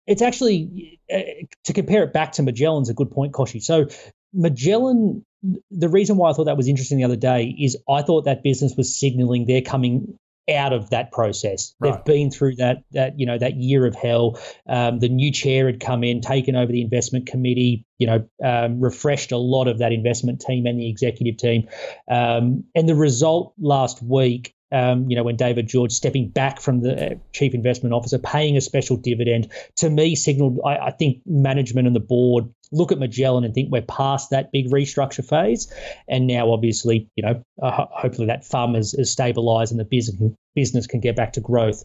it's 0.08 0.22
actually 0.22 0.98
uh, 1.12 1.20
to 1.64 1.72
compare 1.72 2.02
it 2.02 2.12
back 2.12 2.32
to 2.32 2.42
Magellan's 2.42 2.88
a 2.88 2.94
good 2.94 3.10
point, 3.10 3.32
Kochie. 3.32 3.62
So 3.62 3.86
Magellan, 4.32 5.24
the 5.70 5.88
reason 5.88 6.16
why 6.16 6.30
I 6.30 6.32
thought 6.32 6.44
that 6.44 6.56
was 6.56 6.66
interesting 6.66 6.98
the 6.98 7.04
other 7.04 7.16
day 7.16 7.54
is 7.60 7.76
I 7.88 8.02
thought 8.02 8.24
that 8.24 8.42
business 8.42 8.74
was 8.76 8.98
signaling 8.98 9.46
they're 9.46 9.60
coming 9.62 10.18
out 10.50 10.72
of 10.72 10.88
that 10.90 11.12
process. 11.12 11.74
Right. 11.78 11.92
They've 11.92 12.04
been 12.04 12.30
through 12.30 12.56
that 12.56 12.78
that 12.92 13.20
you 13.20 13.26
know 13.26 13.36
that 13.36 13.56
year 13.56 13.86
of 13.86 13.94
hell. 13.94 14.40
Um, 14.66 14.98
the 14.98 15.10
new 15.10 15.30
chair 15.30 15.66
had 15.66 15.78
come 15.78 16.02
in, 16.02 16.22
taken 16.22 16.56
over 16.56 16.72
the 16.72 16.80
investment 16.80 17.26
committee. 17.26 17.84
You 17.98 18.06
know, 18.06 18.28
um, 18.42 18.80
refreshed 18.80 19.30
a 19.30 19.36
lot 19.36 19.68
of 19.68 19.78
that 19.78 19.92
investment 19.92 20.40
team 20.40 20.64
and 20.66 20.80
the 20.80 20.88
executive 20.88 21.36
team. 21.36 21.68
Um, 22.10 22.64
and 22.74 22.88
the 22.88 22.94
result 22.94 23.52
last 23.58 24.02
week 24.02 24.54
um, 24.70 25.08
you 25.08 25.16
know, 25.16 25.22
when 25.22 25.36
David 25.36 25.66
George 25.66 25.92
stepping 25.92 26.28
back 26.28 26.60
from 26.60 26.80
the 26.80 27.12
uh, 27.12 27.14
chief 27.32 27.54
investment 27.54 27.94
officer, 27.94 28.18
paying 28.18 28.56
a 28.56 28.60
special 28.60 28.96
dividend, 28.96 29.50
to 29.76 29.88
me 29.88 30.14
signaled, 30.14 30.58
I, 30.64 30.76
I 30.76 30.90
think 30.90 31.22
management 31.26 31.86
and 31.86 31.96
the 31.96 32.00
board 32.00 32.52
look 32.70 32.92
at 32.92 32.98
Magellan 32.98 33.44
and 33.44 33.54
think 33.54 33.70
we're 33.72 33.80
past 33.80 34.30
that 34.30 34.52
big 34.52 34.70
restructure 34.70 35.26
phase. 35.26 35.72
And 36.06 36.26
now, 36.26 36.52
obviously, 36.52 37.08
you 37.16 37.22
know, 37.22 37.42
uh, 37.62 37.86
hopefully 37.90 38.26
that 38.26 38.44
fund 38.44 38.76
is, 38.76 38.92
is 38.92 39.10
stabilized 39.10 39.72
and 39.72 39.80
the 39.80 39.84
business, 39.84 40.32
business 40.54 40.86
can 40.86 41.00
get 41.00 41.16
back 41.16 41.32
to 41.32 41.40
growth. 41.40 41.82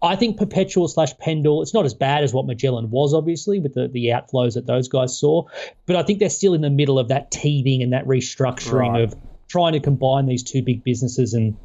I 0.00 0.16
think 0.16 0.38
Perpetual 0.38 0.88
slash 0.88 1.12
Pendal, 1.18 1.60
it's 1.60 1.74
not 1.74 1.84
as 1.84 1.92
bad 1.92 2.24
as 2.24 2.32
what 2.32 2.46
Magellan 2.46 2.90
was, 2.90 3.12
obviously, 3.12 3.60
with 3.60 3.74
the, 3.74 3.88
the 3.88 4.06
outflows 4.06 4.54
that 4.54 4.66
those 4.66 4.88
guys 4.88 5.18
saw. 5.18 5.44
But 5.84 5.96
I 5.96 6.02
think 6.02 6.18
they're 6.18 6.30
still 6.30 6.54
in 6.54 6.62
the 6.62 6.70
middle 6.70 6.98
of 6.98 7.08
that 7.08 7.30
teething 7.30 7.82
and 7.82 7.92
that 7.92 8.06
restructuring 8.06 8.92
Right. 8.92 9.02
of 9.02 9.14
trying 9.48 9.74
to 9.74 9.80
combine 9.80 10.24
these 10.24 10.42
two 10.42 10.62
big 10.62 10.82
businesses 10.82 11.34
and 11.34 11.56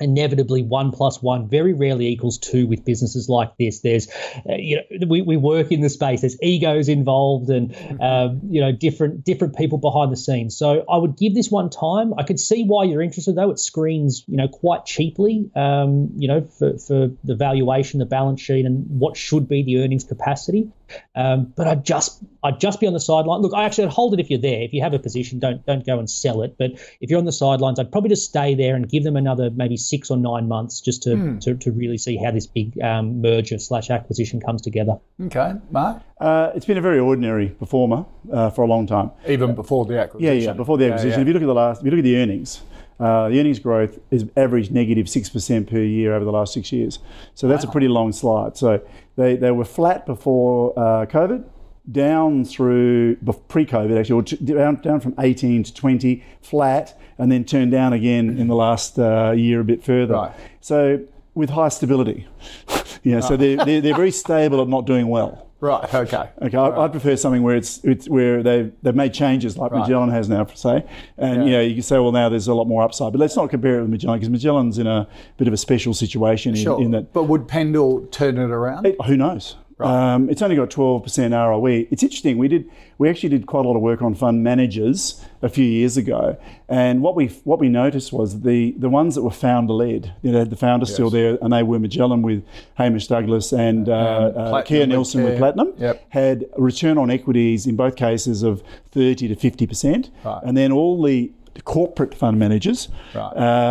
inevitably 0.00 0.62
one 0.62 0.90
plus 0.92 1.22
one 1.22 1.48
very 1.48 1.72
rarely 1.72 2.08
equals 2.08 2.38
two 2.38 2.66
with 2.66 2.84
businesses 2.84 3.28
like 3.28 3.56
this. 3.58 3.80
There's 3.80 4.08
uh, 4.48 4.54
you 4.56 4.76
know 4.76 5.06
we, 5.06 5.22
we 5.22 5.36
work 5.36 5.72
in 5.72 5.80
the 5.80 5.90
space. 5.90 6.22
There's 6.22 6.40
egos 6.42 6.88
involved 6.88 7.50
and 7.50 7.74
um, 8.00 8.40
you 8.48 8.60
know 8.60 8.72
different 8.72 9.24
different 9.24 9.56
people 9.56 9.78
behind 9.78 10.12
the 10.12 10.16
scenes. 10.16 10.56
So 10.56 10.84
i 10.88 10.96
would 10.96 11.16
give 11.16 11.34
this 11.34 11.50
one 11.50 11.70
time. 11.70 12.14
I 12.18 12.22
could 12.22 12.40
see 12.40 12.64
why 12.64 12.84
you're 12.84 13.02
interested 13.02 13.34
though. 13.34 13.50
It 13.50 13.58
screens 13.58 14.24
you 14.26 14.36
know 14.36 14.48
quite 14.48 14.86
cheaply 14.86 15.50
um, 15.54 16.10
you 16.16 16.28
know 16.28 16.42
for, 16.42 16.78
for 16.78 17.10
the 17.24 17.34
valuation 17.34 17.98
the 17.98 18.06
balance 18.06 18.40
sheet 18.40 18.66
and 18.66 18.86
what 18.88 19.16
should 19.16 19.48
be 19.48 19.62
the 19.62 19.78
earnings 19.78 20.04
capacity 20.04 20.70
Um, 21.14 21.52
but 21.56 21.66
I'd 21.66 21.84
just 21.84 22.22
I'd 22.42 22.58
just 22.60 22.80
be 22.80 22.86
on 22.86 22.92
the 22.92 23.00
sideline. 23.00 23.40
Look, 23.42 23.52
I 23.54 23.64
actually 23.64 23.84
I'd 23.84 23.90
hold 23.92 24.14
it 24.14 24.20
if 24.20 24.30
you're 24.30 24.38
there. 24.40 24.62
If 24.62 24.72
you 24.72 24.82
have 24.82 24.94
a 24.94 24.98
position, 24.98 25.38
don't 25.38 25.64
don't 25.66 25.84
go 25.86 25.98
and 25.98 26.08
sell 26.08 26.42
it. 26.42 26.56
But 26.58 26.72
if 27.00 27.10
you're 27.10 27.18
on 27.18 27.24
the 27.24 27.32
sidelines, 27.32 27.78
I'd 27.78 27.92
probably 27.92 28.10
just 28.10 28.24
stay 28.24 28.54
there 28.54 28.74
and 28.74 28.88
give 28.88 29.04
them 29.04 29.16
another 29.16 29.50
maybe 29.50 29.76
six 29.76 30.10
or 30.10 30.16
nine 30.16 30.48
months 30.48 30.80
just 30.80 31.02
to 31.04 31.16
Hmm. 31.16 31.38
to, 31.38 31.54
to 31.54 31.72
really 31.72 31.98
see 31.98 32.16
how 32.16 32.30
this 32.30 32.46
big 32.46 32.80
um, 32.82 33.20
merger 33.20 33.58
slash 33.58 33.90
acquisition 33.90 34.40
comes 34.40 34.62
together. 34.62 34.98
Okay, 35.26 35.54
Mark. 35.70 36.02
Uh, 36.20 36.50
it's 36.54 36.66
been 36.66 36.76
a 36.78 36.82
very 36.82 36.98
ordinary 36.98 37.48
performer 37.48 38.04
uh, 38.32 38.50
for 38.50 38.62
a 38.62 38.66
long 38.66 38.86
time. 38.86 39.10
Even 39.26 39.54
before 39.54 39.84
the 39.86 39.98
acquisition. 39.98 40.36
yeah. 40.40 40.46
yeah. 40.48 40.52
Before 40.52 40.76
the 40.78 40.84
Yeah, 40.84 40.90
acquisition, 40.92 41.18
yeah. 41.18 41.22
if 41.22 41.26
you 41.28 41.32
look 41.34 41.42
at 41.42 41.46
the 41.46 41.54
last, 41.54 41.78
if 41.80 41.84
you 41.86 41.90
look 41.90 41.98
at 41.98 42.04
the 42.04 42.16
earnings, 42.18 42.60
uh, 43.00 43.28
the 43.28 43.40
earnings 43.40 43.58
growth 43.58 43.98
is 44.10 44.26
averaged 44.36 44.70
negative 44.70 44.90
negative 44.90 45.10
six 45.10 45.28
percent 45.28 45.70
per 45.70 45.80
year 45.80 46.14
over 46.14 46.24
the 46.24 46.32
last 46.32 46.52
six 46.52 46.72
years. 46.72 46.98
So 47.34 47.48
that's 47.48 47.64
a 47.64 47.68
pretty 47.68 47.88
long 47.88 48.12
slide. 48.12 48.56
So 48.56 48.80
they, 49.16 49.36
they 49.36 49.50
were 49.50 49.64
flat 49.64 50.06
before 50.06 50.78
uh, 50.78 51.06
COVID, 51.06 51.44
down 51.90 52.44
through 52.44 53.16
pre-COVID 53.48 53.98
actually, 53.98 54.14
or 54.14 54.22
t- 54.22 54.36
down 54.36 54.76
down 54.76 55.00
from 55.00 55.14
18 55.18 55.64
to 55.64 55.74
20, 55.74 56.22
flat, 56.42 56.98
and 57.18 57.30
then 57.30 57.44
turned 57.44 57.70
down 57.70 57.92
again 57.92 58.38
in 58.38 58.48
the 58.48 58.54
last 58.54 58.98
uh, 58.98 59.32
year 59.32 59.60
a 59.60 59.64
bit 59.64 59.82
further. 59.82 60.14
Right. 60.14 60.32
So 60.60 61.00
with 61.34 61.50
high 61.50 61.68
stability, 61.70 62.26
yeah. 63.02 63.20
So 63.20 63.36
they're, 63.36 63.56
they're 63.64 63.80
they're 63.80 63.96
very 63.96 64.12
stable 64.12 64.60
at 64.60 64.68
not 64.68 64.86
doing 64.86 65.08
well. 65.08 65.49
Right, 65.60 65.94
okay. 65.94 66.30
Okay, 66.42 66.56
I, 66.56 66.84
I'd 66.84 66.90
prefer 66.92 67.16
something 67.16 67.42
where 67.42 67.54
it's 67.56 67.84
it's 67.84 68.08
where 68.08 68.42
they've 68.42 68.72
they've 68.82 68.94
made 68.94 69.12
changes 69.12 69.58
like 69.58 69.72
Right. 69.72 69.80
Magellan 69.80 70.08
has 70.10 70.28
now, 70.28 70.46
say, 70.46 70.84
and 71.18 71.44
you 71.44 71.50
Yeah. 71.50 71.56
know 71.58 71.62
you 71.62 71.74
can 71.74 71.82
say, 71.82 71.98
well, 71.98 72.12
now 72.12 72.28
there's 72.28 72.48
a 72.48 72.54
lot 72.54 72.66
more 72.66 72.82
upside. 72.82 73.12
But 73.12 73.18
let's 73.20 73.36
not 73.36 73.50
compare 73.50 73.78
it 73.78 73.82
with 73.82 73.90
Magellan 73.90 74.18
because 74.18 74.30
Magellan's 74.30 74.78
in 74.78 74.86
a 74.86 75.06
bit 75.36 75.48
of 75.48 75.54
a 75.54 75.58
special 75.58 75.92
situation 75.94 76.54
in, 76.56 76.62
Sure. 76.62 76.80
in 76.82 76.90
that 76.92 77.12
But 77.12 77.24
would 77.24 77.46
Pendal 77.48 78.10
turn 78.10 78.38
it 78.38 78.50
around? 78.50 78.86
it- 78.86 78.96
who 79.04 79.16
knows. 79.16 79.56
Um, 79.86 80.28
it's 80.30 80.42
only 80.42 80.56
got 80.56 80.70
12% 80.70 81.32
ROE. 81.32 81.86
It's 81.90 82.02
interesting. 82.02 82.38
We 82.38 82.48
did 82.48 82.68
we 82.98 83.08
actually 83.08 83.30
did 83.30 83.46
quite 83.46 83.64
a 83.64 83.68
lot 83.68 83.76
of 83.76 83.82
work 83.82 84.02
on 84.02 84.14
fund 84.14 84.42
managers 84.44 85.24
a 85.42 85.48
few 85.48 85.64
years 85.64 85.96
ago, 85.96 86.36
and 86.68 87.00
what 87.02 87.14
we 87.16 87.28
what 87.44 87.58
we 87.58 87.68
noticed 87.68 88.12
was 88.12 88.40
the 88.40 88.72
the 88.78 88.88
ones 88.90 89.14
that 89.14 89.22
were 89.22 89.30
founder 89.30 89.72
led. 89.72 90.12
You 90.22 90.32
know, 90.32 90.38
had 90.40 90.50
the 90.50 90.56
founders 90.56 90.92
still 90.92 91.10
there, 91.10 91.38
and 91.40 91.52
they 91.52 91.62
were 91.62 91.78
Magellan 91.78 92.22
with 92.22 92.44
Hamish 92.74 93.06
Douglass 93.06 93.52
and 93.52 93.88
uh, 93.88 93.92
uh, 93.92 94.32
Platinum 94.50 94.64
Kerr 94.64 94.78
with 94.80 94.88
Neilson 95.06 95.24
with 95.24 95.32
Kerr. 95.34 95.38
Platinum 95.38 95.72
Yep. 95.78 96.04
had 96.10 96.44
a 96.56 96.60
return 96.62 96.98
on 96.98 97.10
equities 97.10 97.66
in 97.66 97.76
both 97.76 97.96
cases 97.96 98.42
of 98.42 98.62
30 98.92 99.28
to 99.28 99.34
50 99.36 99.66
percent, 99.66 100.10
Right. 100.24 100.40
and 100.44 100.56
then 100.56 100.72
all 100.72 101.02
the 101.02 101.32
corporate 101.64 102.14
fund 102.14 102.38
managers 102.38 102.88
Right. 103.14 103.22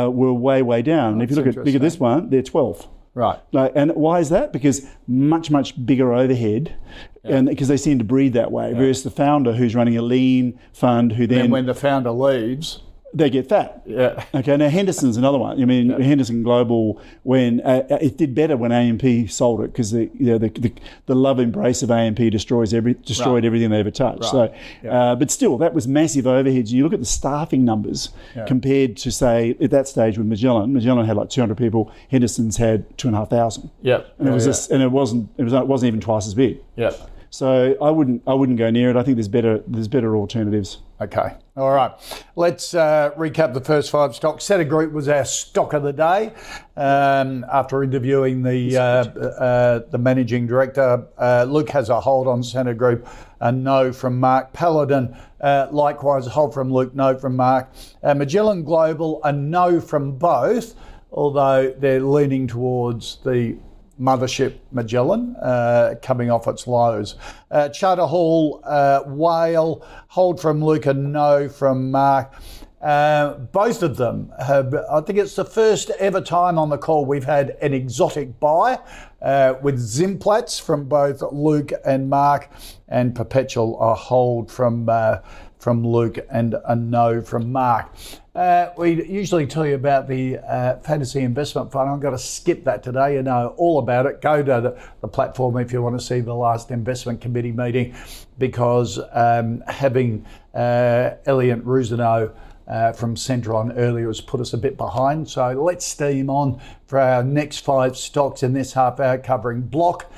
uh, 0.06 0.10
were 0.10 0.34
way 0.34 0.62
way 0.62 0.82
down. 0.82 1.14
and 1.14 1.22
if 1.24 1.30
you 1.30 1.36
look 1.36 1.48
at 1.48 1.56
look 1.56 1.76
at 1.76 1.82
this 1.82 2.00
one, 2.00 2.30
they're 2.30 2.42
12. 2.44 2.88
Right. 3.14 3.40
Like, 3.52 3.72
and 3.76 3.92
why 3.96 4.20
is 4.20 4.30
that? 4.30 4.54
Because 4.54 4.88
much, 5.08 5.50
much 5.52 5.86
bigger 5.86 6.14
overhead, 6.14 6.76
and 7.24 7.48
because 7.48 7.68
they 7.68 7.78
seem 7.78 7.98
to 8.00 8.06
breed 8.06 8.34
that 8.34 8.52
way. 8.52 8.74
Versus 8.74 9.04
the 9.04 9.12
founder 9.12 9.54
who's 9.54 9.76
running 9.76 9.98
a 9.98 10.02
lean 10.02 10.60
fund, 10.74 11.14
who 11.14 11.28
then 11.28 11.42
And 11.42 11.52
when 11.52 11.66
the 11.66 11.74
founder 11.74 12.12
leaves, 12.12 12.82
they 13.14 13.30
get 13.30 13.48
fat. 13.50 13.82
Yeah. 13.86 14.24
Okay. 14.36 14.56
Now 14.58 14.70
Henderson's 14.70 15.18
another 15.18 15.38
one. 15.38 15.62
I 15.62 15.66
mean, 15.66 15.90
Henderson 16.02 16.44
Global 16.44 17.02
when 17.24 17.62
uh, 17.62 17.84
it 18.02 18.18
did 18.18 18.36
better 18.36 18.56
when 18.56 18.72
AMP 18.72 19.30
sold 19.30 19.62
it 19.62 19.72
because 19.72 19.92
the, 19.92 20.04
you 20.14 20.28
know, 20.28 20.38
the, 20.38 20.50
the 20.50 20.74
the 21.08 21.16
love 21.16 21.40
embrace 21.40 21.82
of 21.84 21.90
AMP 21.92 22.18
destroys 22.32 22.74
every 22.74 22.94
destroyed 22.94 23.36
Right. 23.44 23.46
everything 23.46 23.70
they 23.72 23.80
ever 23.80 23.92
touched. 23.92 24.26
So, 24.26 24.54
uh, 24.90 25.16
but 25.16 25.32
still, 25.32 25.58
that 25.60 25.74
was 25.74 25.88
massive 25.88 26.26
overheads. 26.26 26.70
You 26.72 26.84
look 26.84 26.94
at 26.94 27.00
the 27.00 27.06
staffing 27.06 27.66
numbers 27.66 28.10
compared 28.48 28.98
to 28.98 29.12
say 29.12 29.56
at 29.62 29.72
that 29.72 29.88
stage 29.88 30.18
with 30.18 30.28
Magellan. 30.28 30.74
Magellan 30.74 31.06
had 31.06 31.18
like 31.18 31.30
200 31.30 31.58
people. 31.58 31.92
Henderson's 32.10 32.58
had 32.58 32.98
two 32.98 33.08
and 33.08 33.16
a 33.16 33.20
half 33.20 33.30
thousand. 33.30 33.70
Yep. 33.82 34.16
And 34.20 34.28
it 34.28 34.32
was 34.32 34.46
Yeah, 34.46 34.50
just, 34.52 34.72
and 34.72 34.84
it 34.84 34.92
wasn't 34.92 35.30
it 35.38 35.44
was 35.44 35.54
it 35.54 35.68
wasn't 35.68 35.88
even 35.88 36.00
twice 36.02 36.28
as 36.28 36.34
big. 36.36 36.60
yeah. 36.76 36.92
So 37.32 37.78
I 37.80 37.92
wouldn't 37.92 38.24
I 38.26 38.34
wouldn't 38.34 38.58
go 38.58 38.72
near 38.72 38.90
it. 38.90 38.96
I 38.96 39.04
think 39.04 39.18
there's 39.18 39.28
better 39.28 39.64
there's 39.68 39.88
better 39.88 40.16
alternatives. 40.16 40.80
Okay. 41.00 41.36
All 41.60 41.72
right. 41.72 41.92
Let's 42.38 42.74
uh, 42.74 43.12
recap 43.18 43.54
the 43.54 43.60
first 43.60 43.92
five 43.92 44.16
stocks. 44.16 44.46
Scentre 44.46 44.64
Group 44.64 44.94
was 44.94 45.10
our 45.10 45.26
stock 45.26 45.74
of 45.74 45.84
the 45.84 45.92
day. 45.92 46.32
Um, 46.78 47.46
after 47.52 47.84
interviewing 47.84 48.44
the 48.44 48.78
uh, 48.78 48.82
uh, 48.82 49.80
the 49.92 49.98
managing 49.98 50.48
director, 50.48 51.06
uh, 51.18 51.46
Luke 51.50 51.70
has 51.72 51.90
a 51.90 52.00
hold 52.00 52.30
on 52.30 52.44
Scentre 52.44 52.74
Group. 52.74 53.06
A 53.42 53.52
no 53.52 53.92
from 53.92 54.22
Mark 54.22 54.54
Paladin. 54.54 55.18
Uh, 55.42 55.68
likewise, 55.70 56.28
a 56.28 56.30
hold 56.30 56.54
from 56.54 56.72
Luke. 56.72 56.96
No 56.96 57.18
from 57.18 57.36
Mark. 57.36 57.70
Uh, 58.02 58.14
Magellan 58.14 58.64
Global. 58.64 59.20
A 59.26 59.34
no 59.34 59.82
from 59.82 60.14
both. 60.14 60.76
Although 61.12 61.74
they're 61.78 62.00
leaning 62.00 62.48
towards 62.48 63.18
the 63.26 63.58
Mothership 64.00 64.58
Magellan 64.72 65.36
uh, 65.42 65.96
coming 66.02 66.32
off 66.32 66.48
its 66.48 66.68
lows. 66.68 67.16
Uh, 67.52 67.70
Charter 67.70 68.06
Hall, 68.06 68.62
uh, 68.64 69.02
WALE, 69.06 69.86
hold 70.08 70.40
from 70.40 70.60
and 70.86 71.12
no 71.12 71.50
from 71.50 71.92
Mark. 71.92 72.34
Uh, 72.82 73.34
both 73.34 73.84
of 73.84 73.98
them 73.98 74.32
have, 74.40 74.74
I 74.90 75.02
think 75.02 75.20
it's 75.20 75.36
the 75.36 75.44
first 75.44 75.90
ever 76.00 76.22
time 76.22 76.58
on 76.58 76.70
the 76.70 76.78
call 76.78 77.06
we've 77.06 77.26
had 77.26 77.58
an 77.62 77.74
exotic 77.74 78.40
buy 78.40 78.80
uh, 79.22 79.56
with 79.62 79.80
Zimplats 79.80 80.62
from 80.62 80.86
both 80.86 81.22
Luke 81.34 81.72
and 81.84 82.10
Mark, 82.10 82.50
and 82.88 83.14
Perpetual 83.14 83.80
a 83.82 83.94
hold 83.94 84.50
from 84.50 84.88
uh, 84.88 85.18
from 85.60 85.86
Luke 85.86 86.18
and 86.32 86.56
a 86.66 86.76
no 86.76 87.22
from 87.22 87.52
Mark. 87.52 87.94
Uh, 88.34 88.70
we 88.78 89.06
usually 89.06 89.46
tell 89.46 89.66
you 89.66 89.76
about 89.76 90.08
the 90.08 90.38
uh, 90.38 90.78
fantasy 90.78 91.20
investment 91.20 91.70
fund. 91.70 91.90
I'm 91.90 92.00
going 92.00 92.14
to 92.14 92.18
skip 92.18 92.64
that 92.64 92.82
today. 92.82 93.16
You 93.16 93.24
know 93.24 93.54
all 93.58 93.80
about 93.80 94.06
it. 94.06 94.22
Go 94.22 94.38
to 94.42 94.62
the, 94.62 94.82
the 95.02 95.08
platform 95.10 95.58
if 95.58 95.74
you 95.74 95.82
want 95.82 96.00
to 96.00 96.06
see 96.06 96.22
the 96.22 96.34
last 96.34 96.72
investment 96.72 97.20
committee 97.20 97.52
meeting, 97.52 97.94
because 98.38 99.00
um, 99.12 99.62
having 99.68 100.26
uh, 100.54 101.16
Elliott 101.26 101.66
Rusanow 101.66 102.32
uh, 102.70 102.94
from 102.94 103.16
Centron 103.16 103.74
earlier 103.76 104.08
has 104.08 104.22
put 104.22 104.40
us 104.40 104.54
a 104.54 104.58
bit 104.58 104.78
behind. 104.78 105.28
So 105.28 105.52
let's 105.52 105.86
steam 105.86 106.30
on 106.30 106.62
for 106.86 107.00
our 107.00 107.24
next 107.24 107.60
five 107.60 107.98
stocks 107.98 108.44
in 108.44 108.54
this 108.54 108.74
half 108.74 109.00
hour, 109.00 109.18
covering 109.18 109.62
Block, 109.62 110.12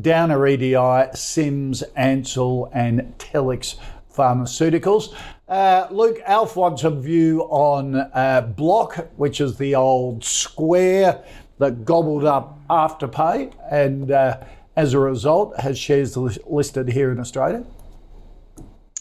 Downer 0.00 0.46
EDI, 0.46 1.08
Sims, 1.14 1.82
Ansell, 1.96 2.70
and 2.72 3.14
Telix 3.18 3.76
Pharmaceuticals. 4.14 5.14
Uh, 5.48 5.86
Luke, 5.90 6.18
Alf 6.24 6.56
wants 6.56 6.84
a 6.84 6.90
view 6.90 7.42
on 7.42 7.96
uh, 7.96 8.40
Block, 8.56 9.08
which 9.16 9.40
is 9.40 9.58
the 9.58 9.74
old 9.74 10.24
square 10.24 11.22
that 11.58 11.84
gobbled 11.84 12.24
up 12.24 12.58
Afterpay, 12.68 13.54
and 13.70 14.10
uh, 14.10 14.40
as 14.76 14.92
a 14.92 14.98
result, 14.98 15.58
has 15.60 15.78
shares 15.78 16.16
listed 16.46 16.88
here 16.88 17.10
in 17.10 17.18
Australia. 17.18 17.64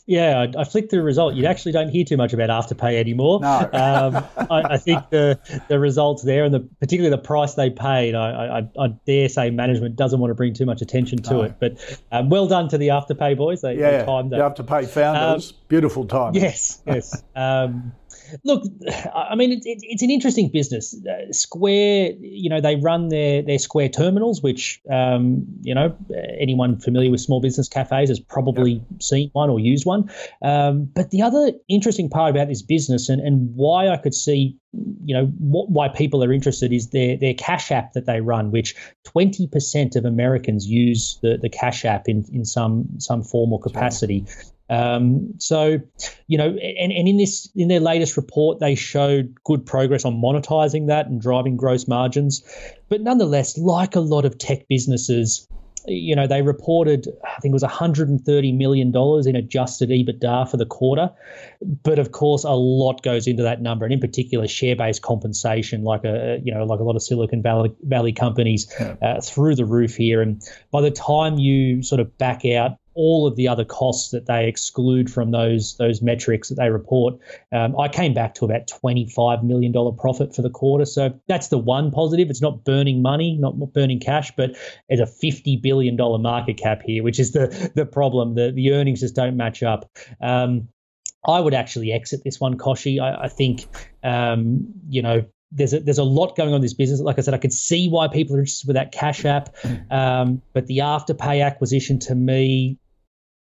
Yeah, 0.08 0.46
I, 0.56 0.62
I 0.62 0.64
flicked 0.66 0.92
the 0.92 1.02
result. 1.02 1.34
You 1.34 1.48
actually 1.48 1.72
don't 1.72 1.90
hear 1.90 2.06
too 2.06 2.18
much 2.18 2.32
about 2.32 2.50
Afterpay 2.50 3.00
anymore. 3.00 3.40
No. 3.42 3.48
um, 3.74 4.48
I, 4.52 4.74
I 4.74 4.78
think 4.78 5.10
the 5.10 5.40
the 5.68 5.80
results 5.80 6.24
there, 6.24 6.44
and 6.44 6.54
the 6.54 6.60
particularly 6.80 7.16
the 7.16 7.22
price 7.22 7.56
they 7.56 7.72
paid, 7.72 8.14
I, 8.14 8.60
I, 8.60 8.84
I 8.84 8.88
dare 9.08 9.30
say 9.30 9.50
management 9.50 9.96
doesn't 9.96 10.20
want 10.20 10.30
to 10.30 10.36
bring 10.36 10.54
too 10.54 10.66
much 10.66 10.82
attention 10.82 11.22
to 11.24 11.42
it. 11.42 11.56
But 11.60 12.00
um, 12.12 12.30
well 12.30 12.48
done 12.48 12.70
to 12.70 12.78
the 12.78 12.90
Afterpay 12.90 13.36
boys. 13.36 13.62
They, 13.62 13.78
Yeah, 13.78 14.00
they 14.00 14.06
timed 14.06 14.32
you 14.32 14.38
that 14.38 14.56
Afterpay 14.56 14.88
founders. 14.88 15.52
Beautiful 15.52 16.06
time. 16.06 16.36
Yes, 16.36 16.82
yes. 16.86 17.24
look, 18.44 18.64
I 19.16 19.36
mean, 19.36 19.52
it's 19.52 19.66
it, 19.66 19.80
it's 19.82 20.02
an 20.02 20.10
interesting 20.10 20.50
business. 20.52 20.96
Uh, 21.06 21.32
Square, 21.32 22.14
you 22.20 22.50
know, 22.50 22.62
they 22.62 22.76
run 22.76 23.10
their 23.10 23.42
their 23.42 23.60
Square 23.60 23.90
terminals, 23.90 24.42
which 24.42 24.82
um, 24.92 25.46
you 25.62 25.74
know 25.74 25.96
anyone 26.40 26.80
familiar 26.80 27.12
with 27.12 27.22
small 27.22 27.42
business 27.42 27.68
cafes 27.68 28.10
has 28.10 28.20
probably 28.20 28.84
seen 29.00 29.30
one 29.34 29.50
or 29.50 29.60
used 29.60 29.86
one. 29.86 30.10
Um, 30.42 30.90
but 30.94 31.12
the 31.12 31.22
other 31.22 31.52
interesting 31.68 32.10
part 32.10 32.32
about 32.32 32.48
this 32.48 32.62
business 32.62 33.10
and, 33.10 33.22
and 33.22 33.56
why 33.56 33.90
I 33.90 33.98
could 33.98 34.14
see 34.14 34.58
you 35.06 35.16
know 35.16 35.26
what, 35.38 35.70
why 35.70 35.88
people 35.88 36.24
are 36.24 36.34
interested 36.34 36.74
is 36.74 36.90
their 36.90 37.18
their 37.18 37.34
cash 37.34 37.72
app 37.72 37.94
that 37.94 38.06
they 38.06 38.22
run 38.22 38.52
which 38.52 38.76
20% 39.06 39.96
of 39.96 40.06
Americans 40.06 40.68
use 40.68 41.18
the, 41.22 41.38
the 41.42 41.50
cash 41.50 41.86
app 41.86 42.08
in, 42.08 42.26
in 42.32 42.44
some 42.46 42.88
some 43.00 43.24
form 43.24 43.54
or 43.54 43.60
capacity 43.60 44.26
um, 44.70 45.34
so 45.38 45.80
you 46.28 46.38
know 46.38 46.50
and, 46.50 46.92
and 46.92 47.08
in 47.08 47.18
this 47.18 47.50
in 47.56 47.68
their 47.68 47.80
latest 47.80 48.18
report 48.18 48.60
they 48.60 48.76
showed 48.76 49.36
good 49.44 49.66
progress 49.66 50.06
on 50.06 50.14
monetizing 50.16 50.88
that 50.88 51.08
and 51.08 51.22
driving 51.22 51.56
gross 51.56 51.88
margins 51.88 52.44
but 52.90 53.02
nonetheless 53.02 53.58
like 53.58 53.96
a 53.96 54.00
lot 54.00 54.26
of 54.26 54.38
tech 54.38 54.68
businesses 54.68 55.48
you 55.88 56.16
know, 56.16 56.28
they 56.28 56.42
reported, 56.42 57.08
I 57.24 57.40
think 57.40 57.52
it 57.52 57.54
was 57.54 57.64
$130 57.64 58.58
million 58.58 58.88
in 58.90 59.36
adjusted 59.36 59.90
EBITDA 59.90 60.50
for 60.50 60.58
the 60.58 60.66
quarter. 60.66 61.12
But 61.84 62.00
of 62.00 62.12
course, 62.12 62.44
a 62.44 62.52
lot 62.52 63.04
goes 63.04 63.28
into 63.28 63.44
that 63.44 63.62
number, 63.62 63.86
and 63.86 63.94
in 63.94 64.00
particular, 64.00 64.48
share-based 64.48 65.02
compensation, 65.02 65.84
like 65.84 66.04
a 66.04 66.40
you 66.44 66.54
know, 66.54 66.64
like 66.64 66.80
a 66.80 66.84
lot 66.84 66.96
of 66.96 67.04
Silicon 67.04 67.42
Valley, 67.42 67.74
Valley 67.84 68.14
companies, 68.14 68.72
uh, 68.80 69.22
through 69.22 69.56
the 69.56 69.66
roof 69.66 69.96
here. 69.96 70.22
And 70.22 70.42
by 70.72 70.82
the 70.82 70.92
time 70.92 71.38
you 71.38 71.84
sort 71.84 72.02
of 72.02 72.18
back 72.18 72.46
out 72.46 72.78
all 72.96 73.28
of 73.28 73.36
the 73.36 73.48
other 73.48 73.66
costs 73.66 74.10
that 74.12 74.26
they 74.26 74.48
exclude 74.48 75.12
from 75.12 75.32
those 75.32 75.76
those 75.78 76.02
metrics 76.02 76.50
that 76.50 76.56
they 76.56 76.70
report, 76.70 77.16
um, 77.52 77.80
I 77.80 77.88
came 77.88 78.14
back 78.14 78.34
to 78.36 78.46
about 78.46 78.68
twenty 78.68 79.08
five 79.10 79.44
million 79.44 79.72
dollar 79.72 79.92
profit 79.92 80.34
for 80.36 80.42
the 80.42 80.50
quarter. 80.50 80.86
So 80.86 81.14
that's 81.28 81.50
the 81.50 81.58
one 81.58 81.92
positive. 81.92 82.30
It's 82.30 82.42
not 82.42 82.64
burning 82.64 83.02
money, 83.02 83.38
not 83.40 83.58
burning 83.74 84.00
cash, 84.00 84.32
but 84.36 84.52
it's 84.90 85.02
a 85.02 85.06
fifty 85.08 85.58
billion 85.58 85.96
dollar 85.96 86.18
market 86.18 86.58
cap 86.58 86.82
here, 86.84 87.04
which 87.04 87.20
is 87.20 87.32
the 87.34 87.72
the 87.76 87.86
problem. 87.86 88.36
The 88.36 88.52
the 88.52 88.72
earnings 88.74 89.02
just 89.02 89.16
don't 89.16 89.38
match 89.38 89.62
up. 89.62 89.90
Um, 90.22 90.70
I 91.28 91.40
would 91.40 91.54
actually 91.54 91.92
exit 91.92 92.22
this 92.24 92.40
one, 92.40 92.56
Kochie. 92.58 93.02
I, 93.02 93.24
I 93.24 93.28
think, 93.28 93.66
um, 94.04 94.72
you 94.88 95.02
know, 95.02 95.26
there's 95.52 95.74
a, 95.74 95.80
there's 95.80 95.98
a 95.98 96.04
lot 96.04 96.36
going 96.36 96.50
on 96.50 96.58
in 96.58 96.62
this 96.62 96.76
business. 96.76 97.00
Like 97.00 97.18
I 97.18 97.22
said, 97.22 97.34
I 97.34 97.38
could 97.38 97.54
see 97.54 97.90
why 97.90 98.08
people 98.08 98.36
are 98.36 98.40
interested 98.40 98.68
with 98.68 98.76
that 98.76 98.92
Cash 98.92 99.26
App, 99.26 99.56
um, 99.90 100.42
but 100.54 100.68
the 100.68 100.80
Afterpay 100.80 101.44
acquisition 101.44 101.98
to 102.00 102.16
me 102.16 102.78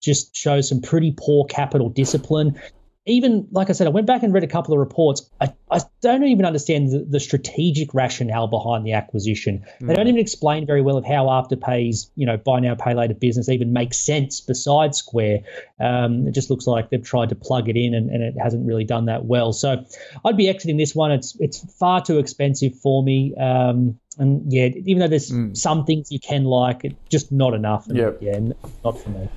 just 0.00 0.34
shows 0.34 0.68
some 0.68 0.80
pretty 0.80 1.14
poor 1.16 1.44
capital 1.46 1.88
discipline 1.88 2.58
even 3.06 3.48
like 3.50 3.70
I 3.70 3.72
said, 3.72 3.86
I 3.86 3.90
went 3.90 4.06
back 4.06 4.22
and 4.22 4.32
read 4.32 4.44
a 4.44 4.48
couple 4.48 4.74
of 4.74 4.78
reports. 4.78 5.28
I, 5.40 5.52
I 5.70 5.80
don't 6.02 6.22
even 6.24 6.44
understand 6.44 6.90
the, 6.90 6.98
the 7.08 7.18
strategic 7.18 7.94
rationale 7.94 8.46
behind 8.46 8.84
the 8.84 8.92
acquisition. 8.92 9.64
Mm. 9.80 9.88
They 9.88 9.94
don't 9.94 10.08
even 10.08 10.20
explain 10.20 10.66
very 10.66 10.82
well 10.82 10.98
of 10.98 11.06
how 11.06 11.26
Afterpay's 11.26 12.10
you 12.14 12.26
know 12.26 12.36
buy 12.36 12.60
now 12.60 12.74
pay 12.74 12.94
later 12.94 13.14
business 13.14 13.48
even 13.48 13.72
makes 13.72 13.98
sense 13.98 14.40
besides 14.40 14.98
Square. 14.98 15.40
Um, 15.80 16.28
it 16.28 16.32
just 16.32 16.50
looks 16.50 16.66
like 16.66 16.90
they've 16.90 17.02
tried 17.02 17.30
to 17.30 17.34
plug 17.34 17.68
it 17.68 17.76
in 17.76 17.94
and, 17.94 18.10
and 18.10 18.22
it 18.22 18.34
hasn't 18.40 18.66
really 18.66 18.84
done 18.84 19.06
that 19.06 19.24
well. 19.24 19.52
So 19.54 19.84
I'd 20.24 20.36
be 20.36 20.48
exiting 20.48 20.76
this 20.76 20.94
one. 20.94 21.10
It's 21.10 21.36
it's 21.40 21.58
far 21.74 22.02
too 22.02 22.18
expensive 22.18 22.78
for 22.78 23.02
me. 23.02 23.34
Um, 23.36 23.98
and 24.18 24.52
yeah, 24.52 24.66
even 24.66 24.98
though 24.98 25.08
there's 25.08 25.30
mm. 25.30 25.56
some 25.56 25.86
things 25.86 26.12
you 26.12 26.20
can 26.20 26.44
like, 26.44 26.84
it's 26.84 26.94
just 27.08 27.32
not 27.32 27.54
enough. 27.54 27.88
And, 27.88 27.96
yep. 27.96 28.18
Yeah, 28.20 28.38
not 28.84 29.00
for 29.00 29.08
me. 29.08 29.28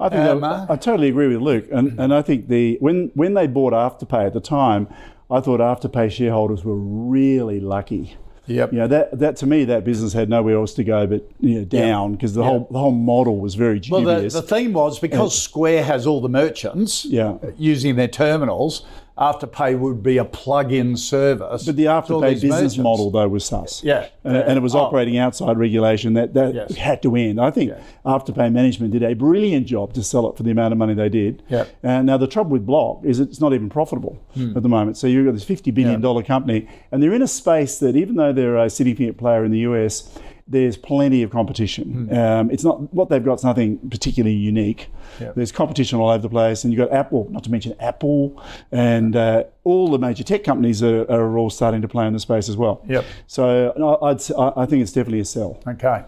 I 0.00 0.08
think 0.08 0.22
um, 0.22 0.40
that, 0.40 0.70
I 0.70 0.76
totally 0.76 1.08
agree 1.08 1.28
with 1.28 1.42
Luke, 1.42 1.66
and, 1.70 1.98
and 2.00 2.14
I 2.14 2.22
think 2.22 2.48
the 2.48 2.78
when 2.80 3.10
when 3.14 3.34
they 3.34 3.46
bought 3.46 3.72
Afterpay 3.72 4.26
at 4.26 4.32
the 4.32 4.40
time, 4.40 4.88
I 5.30 5.40
thought 5.40 5.60
Afterpay 5.60 6.10
shareholders 6.10 6.64
were 6.64 6.76
really 6.76 7.60
lucky. 7.60 8.16
Yep. 8.46 8.72
You 8.72 8.78
know 8.78 8.86
that 8.88 9.18
that 9.18 9.36
to 9.36 9.46
me 9.46 9.64
that 9.66 9.84
business 9.84 10.12
had 10.12 10.28
nowhere 10.28 10.56
else 10.56 10.74
to 10.74 10.82
go 10.82 11.06
but 11.06 11.30
you 11.38 11.60
know, 11.60 11.64
down 11.64 12.12
because 12.12 12.34
the 12.34 12.40
yep. 12.40 12.48
whole 12.48 12.68
the 12.70 12.78
whole 12.78 12.90
model 12.90 13.38
was 13.38 13.54
very 13.54 13.78
dubious. 13.78 14.04
Well, 14.04 14.20
the, 14.22 14.28
the 14.28 14.42
theme 14.42 14.72
was 14.72 14.98
because 14.98 15.40
Square 15.40 15.84
has 15.84 16.06
all 16.06 16.20
the 16.20 16.28
merchants 16.28 17.04
yeah. 17.04 17.36
using 17.56 17.94
their 17.94 18.08
terminals. 18.08 18.84
Afterpay 19.18 19.78
would 19.78 20.02
be 20.02 20.16
a 20.16 20.24
plug-in 20.24 20.96
service. 20.96 21.66
But 21.66 21.76
the 21.76 21.84
Afterpay 21.84 22.34
business 22.34 22.50
merchants. 22.50 22.78
model, 22.78 23.10
though, 23.10 23.28
was 23.28 23.44
sus. 23.44 23.84
Yeah, 23.84 24.08
and, 24.24 24.36
and 24.36 24.56
it 24.56 24.60
was 24.60 24.74
oh. 24.74 24.80
operating 24.80 25.18
outside 25.18 25.58
regulation. 25.58 26.14
That 26.14 26.34
that 26.34 26.54
yes. 26.54 26.74
had 26.76 27.02
to 27.02 27.14
end. 27.16 27.40
I 27.40 27.50
think 27.50 27.70
yeah. 27.70 27.82
Afterpay 28.06 28.52
management 28.52 28.92
did 28.92 29.02
a 29.02 29.14
brilliant 29.14 29.66
job 29.66 29.92
to 29.94 30.02
sell 30.02 30.28
it 30.30 30.36
for 30.36 30.42
the 30.42 30.50
amount 30.50 30.72
of 30.72 30.78
money 30.78 30.94
they 30.94 31.08
did. 31.08 31.42
Yeah. 31.48 31.66
And 31.82 32.06
now 32.06 32.16
the 32.16 32.26
trouble 32.26 32.52
with 32.52 32.64
Block 32.64 33.04
is 33.04 33.20
it's 33.20 33.40
not 33.40 33.52
even 33.52 33.68
profitable 33.68 34.18
hmm. 34.34 34.56
at 34.56 34.62
the 34.62 34.68
moment. 34.68 34.96
So 34.96 35.06
you've 35.06 35.26
got 35.26 35.34
this 35.34 35.44
fifty 35.44 35.70
billion 35.70 36.00
dollar 36.00 36.22
yeah. 36.22 36.26
company, 36.26 36.68
and 36.90 37.02
they're 37.02 37.14
in 37.14 37.22
a 37.22 37.28
space 37.28 37.78
that 37.78 37.96
even 37.96 38.16
though 38.16 38.32
they're 38.32 38.56
a 38.56 38.70
significant 38.70 39.18
player 39.18 39.44
in 39.44 39.50
the 39.50 39.60
US 39.60 40.18
there's 40.50 40.76
plenty 40.76 41.22
of 41.22 41.30
competition. 41.30 42.08
Mm. 42.10 42.18
Um, 42.18 42.50
it's 42.50 42.64
not 42.64 42.92
what 42.92 43.08
they've 43.08 43.24
got 43.24 43.34
is 43.34 43.44
nothing 43.44 43.78
particularly 43.88 44.34
unique. 44.34 44.88
Yep. 45.20 45.36
There's 45.36 45.52
competition 45.52 46.00
all 46.00 46.10
over 46.10 46.22
the 46.22 46.28
place, 46.28 46.64
and 46.64 46.72
you've 46.72 46.86
got 46.86 46.94
Apple, 46.94 47.28
not 47.30 47.44
to 47.44 47.50
mention 47.50 47.74
Apple, 47.78 48.42
and 48.72 49.14
uh, 49.14 49.44
all 49.62 49.90
the 49.90 49.98
major 49.98 50.24
tech 50.24 50.42
companies 50.42 50.82
are, 50.82 51.02
are, 51.10 51.38
all 51.38 51.50
starting 51.50 51.80
to 51.82 51.88
play 51.88 52.06
in 52.06 52.12
the 52.12 52.18
space 52.18 52.48
as 52.48 52.56
well. 52.56 52.82
Yep. 52.88 53.04
So 53.28 53.98
I'd, 54.02 54.20
I 54.58 54.66
think 54.66 54.82
it's 54.82 54.92
definitely 54.92 55.20
a 55.20 55.24
sell. 55.24 55.62
Okay. 55.66 56.04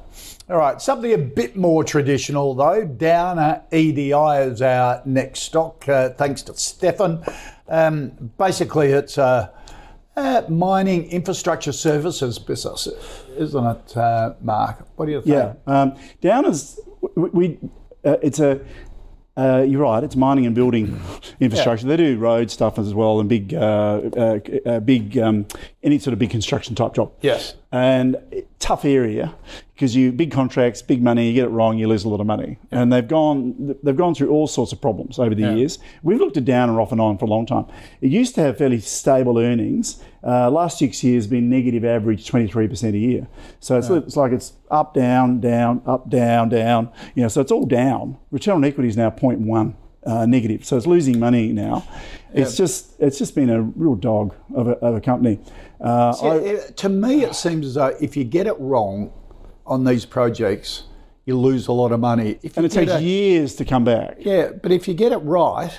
All 0.50 0.56
right. 0.56 0.82
Something 0.82 1.12
a 1.12 1.18
bit 1.18 1.56
more 1.56 1.84
traditional 1.84 2.54
though. 2.54 2.84
Downer 2.84 3.62
EDI 3.70 4.12
is 4.12 4.60
our 4.60 5.02
next 5.04 5.40
stock. 5.40 5.88
Uh, 5.88 6.10
thanks 6.10 6.42
to 6.42 6.54
Stefan. 6.56 7.24
Um, 7.68 8.32
basically, 8.38 8.88
it's 8.88 9.18
a 9.18 9.22
uh, 9.22 9.48
mining 10.48 11.10
infrastructure 11.10 11.72
services 11.72 12.38
business, 12.38 12.88
isn't 13.36 13.66
it, 13.66 13.96
uh, 13.96 14.34
Mark? 14.40 14.86
What 14.96 15.06
do 15.06 15.12
you 15.12 15.22
think? 15.22 15.34
Yeah, 15.34 15.54
um, 15.66 15.96
Downers, 16.22 16.78
we, 17.16 17.30
we 17.30 17.58
uh, 18.04 18.16
it's 18.22 18.40
a 18.40 18.60
uh, 19.36 19.64
you're 19.66 19.82
right. 19.82 20.04
It's 20.04 20.16
mining 20.16 20.44
and 20.44 20.54
building 20.54 21.00
infrastructure. 21.40 21.86
Yeah. 21.86 21.96
They 21.96 22.04
do 22.04 22.18
road 22.18 22.50
stuff 22.50 22.78
as 22.78 22.92
well, 22.92 23.20
and 23.20 23.28
big, 23.28 23.54
uh, 23.54 24.00
uh, 24.16 24.38
uh, 24.66 24.80
big, 24.80 25.16
um, 25.16 25.46
any 25.82 25.98
sort 25.98 26.12
of 26.12 26.18
big 26.18 26.30
construction 26.30 26.74
type 26.74 26.94
job. 26.94 27.12
Yes. 27.22 27.54
And 27.70 28.16
tough 28.58 28.84
area 28.84 29.34
because 29.74 29.96
you 29.96 30.12
big 30.12 30.30
contracts, 30.30 30.82
big 30.82 31.02
money. 31.02 31.28
You 31.28 31.34
get 31.34 31.44
it 31.46 31.48
wrong, 31.48 31.78
you 31.78 31.88
lose 31.88 32.04
a 32.04 32.08
lot 32.08 32.20
of 32.20 32.26
money. 32.26 32.58
Yeah. 32.70 32.82
And 32.82 32.92
they've 32.92 33.08
gone, 33.08 33.74
they've 33.82 33.96
gone 33.96 34.14
through 34.14 34.30
all 34.30 34.46
sorts 34.46 34.72
of 34.72 34.80
problems 34.80 35.18
over 35.18 35.34
the 35.34 35.42
yeah. 35.42 35.54
years. 35.54 35.78
We've 36.02 36.18
looked 36.18 36.36
at 36.36 36.44
Downer 36.44 36.80
off 36.80 36.92
and 36.92 37.00
on 37.00 37.18
for 37.18 37.24
a 37.24 37.28
long 37.28 37.46
time. 37.46 37.66
It 38.00 38.10
used 38.10 38.34
to 38.36 38.42
have 38.42 38.58
fairly 38.58 38.80
stable 38.80 39.38
earnings. 39.38 40.02
Uh, 40.24 40.50
last 40.50 40.78
six 40.78 41.02
years 41.02 41.26
been 41.26 41.50
negative 41.50 41.84
average 41.84 42.30
23% 42.30 42.94
a 42.94 42.98
year. 42.98 43.28
So 43.60 43.78
it's, 43.78 43.90
it's 43.90 44.16
like 44.16 44.32
it's 44.32 44.52
up, 44.70 44.94
down, 44.94 45.40
down, 45.40 45.82
up, 45.84 46.08
down, 46.08 46.48
down. 46.48 46.90
You 47.14 47.22
know, 47.22 47.28
so 47.28 47.40
it's 47.40 47.50
all 47.50 47.66
down. 47.66 48.18
Return 48.30 48.56
on 48.56 48.64
equity 48.64 48.88
is 48.88 48.96
now 48.96 49.10
0.1. 49.10 49.74
Uh, 50.04 50.26
negative, 50.26 50.64
so 50.64 50.76
it's 50.76 50.84
losing 50.84 51.20
money 51.20 51.52
now. 51.52 51.86
It's 52.32 52.56
just 52.56 53.00
it's 53.00 53.18
just 53.18 53.36
been 53.36 53.48
a 53.48 53.62
real 53.62 53.94
dog 53.94 54.34
of 54.52 54.66
a, 54.66 54.72
of 54.78 54.96
a 54.96 55.00
company. 55.00 55.38
Uh, 55.80 56.12
See, 56.12 56.26
I, 56.26 56.56
to 56.74 56.88
me, 56.88 57.22
it 57.22 57.36
seems 57.36 57.66
as 57.66 57.74
though 57.74 57.96
if 58.00 58.16
you 58.16 58.24
get 58.24 58.48
it 58.48 58.58
wrong 58.58 59.12
on 59.64 59.84
these 59.84 60.04
projects, 60.04 60.84
you 61.24 61.38
lose 61.38 61.68
a 61.68 61.72
lot 61.72 61.92
of 61.92 62.00
money. 62.00 62.38
If 62.42 62.56
and 62.56 62.66
it 62.66 62.72
takes 62.72 62.90
a, 62.90 63.00
years 63.00 63.54
to 63.56 63.64
come 63.64 63.84
back. 63.84 64.16
Yeah, 64.18 64.50
but 64.50 64.72
if 64.72 64.88
you 64.88 64.94
get 64.94 65.12
it 65.12 65.18
right, 65.18 65.70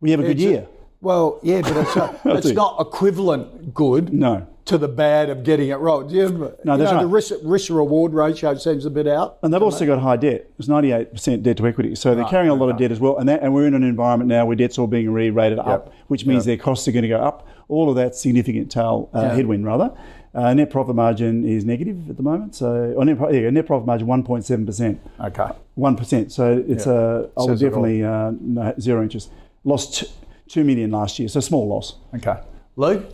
we 0.00 0.10
have 0.10 0.20
a 0.20 0.24
good 0.24 0.40
year. 0.40 0.68
A, 0.70 0.79
well, 1.00 1.40
yeah, 1.42 1.62
but 1.62 1.76
it's, 1.76 1.96
a, 1.96 2.20
it's 2.24 2.50
not 2.50 2.80
equivalent 2.80 3.74
good. 3.74 4.12
No. 4.12 4.46
To 4.66 4.78
the 4.78 4.88
bad 4.88 5.30
of 5.30 5.42
getting 5.42 5.70
it 5.70 5.76
wrong. 5.76 6.08
You, 6.10 6.28
no, 6.64 6.76
that's 6.76 6.92
know, 6.92 6.98
right. 6.98 7.00
The 7.00 7.08
risk, 7.08 7.34
risk 7.42 7.70
reward 7.70 8.14
ratio 8.14 8.54
seems 8.54 8.84
a 8.84 8.90
bit 8.90 9.08
out. 9.08 9.38
And 9.42 9.52
they've 9.52 9.62
also 9.62 9.84
got 9.84 9.98
high 9.98 10.16
debt. 10.16 10.48
It's 10.60 10.68
98% 10.68 11.42
debt 11.42 11.56
to 11.56 11.66
equity. 11.66 11.96
So 11.96 12.14
they're 12.14 12.22
right, 12.22 12.30
carrying 12.30 12.50
a 12.50 12.54
lot 12.54 12.68
of 12.68 12.78
debt 12.78 12.92
as 12.92 13.00
well. 13.00 13.18
And, 13.18 13.28
that, 13.28 13.42
and 13.42 13.52
we're 13.52 13.66
in 13.66 13.74
an 13.74 13.82
environment 13.82 14.28
now 14.28 14.46
where 14.46 14.54
debt's 14.54 14.78
all 14.78 14.86
being 14.86 15.10
re 15.10 15.30
rated 15.30 15.58
yep. 15.58 15.66
up, 15.66 15.94
which 16.06 16.24
means 16.24 16.46
yep. 16.46 16.58
their 16.58 16.64
costs 16.64 16.86
are 16.86 16.92
going 16.92 17.02
to 17.02 17.08
go 17.08 17.20
up. 17.20 17.48
All 17.66 17.90
of 17.90 17.96
that 17.96 18.14
significant 18.14 18.70
tail 18.70 19.10
uh, 19.12 19.30
headwind, 19.30 19.64
rather. 19.66 19.92
Uh, 20.32 20.54
net 20.54 20.70
profit 20.70 20.94
margin 20.94 21.44
is 21.44 21.64
negative 21.64 22.08
at 22.08 22.16
the 22.16 22.22
moment. 22.22 22.54
So, 22.54 22.94
or 22.96 23.04
net, 23.04 23.18
yeah, 23.34 23.50
net 23.50 23.66
profit 23.66 23.86
margin 23.86 24.06
1.7%. 24.06 24.98
Okay. 25.20 25.50
1%. 25.76 26.30
So 26.30 26.64
it's 26.68 26.86
a, 26.86 27.30
uh, 27.36 27.40
I 27.40 27.50
would 27.50 27.58
definitely 27.58 28.04
uh, 28.04 28.32
no, 28.40 28.72
zero 28.78 29.02
interest. 29.02 29.32
Lost 29.64 30.04
two 30.50 30.64
million 30.64 30.90
last 30.90 31.18
year, 31.18 31.28
so 31.28 31.40
small 31.40 31.68
loss. 31.68 31.94
Okay, 32.14 32.36
Lou. 32.76 33.06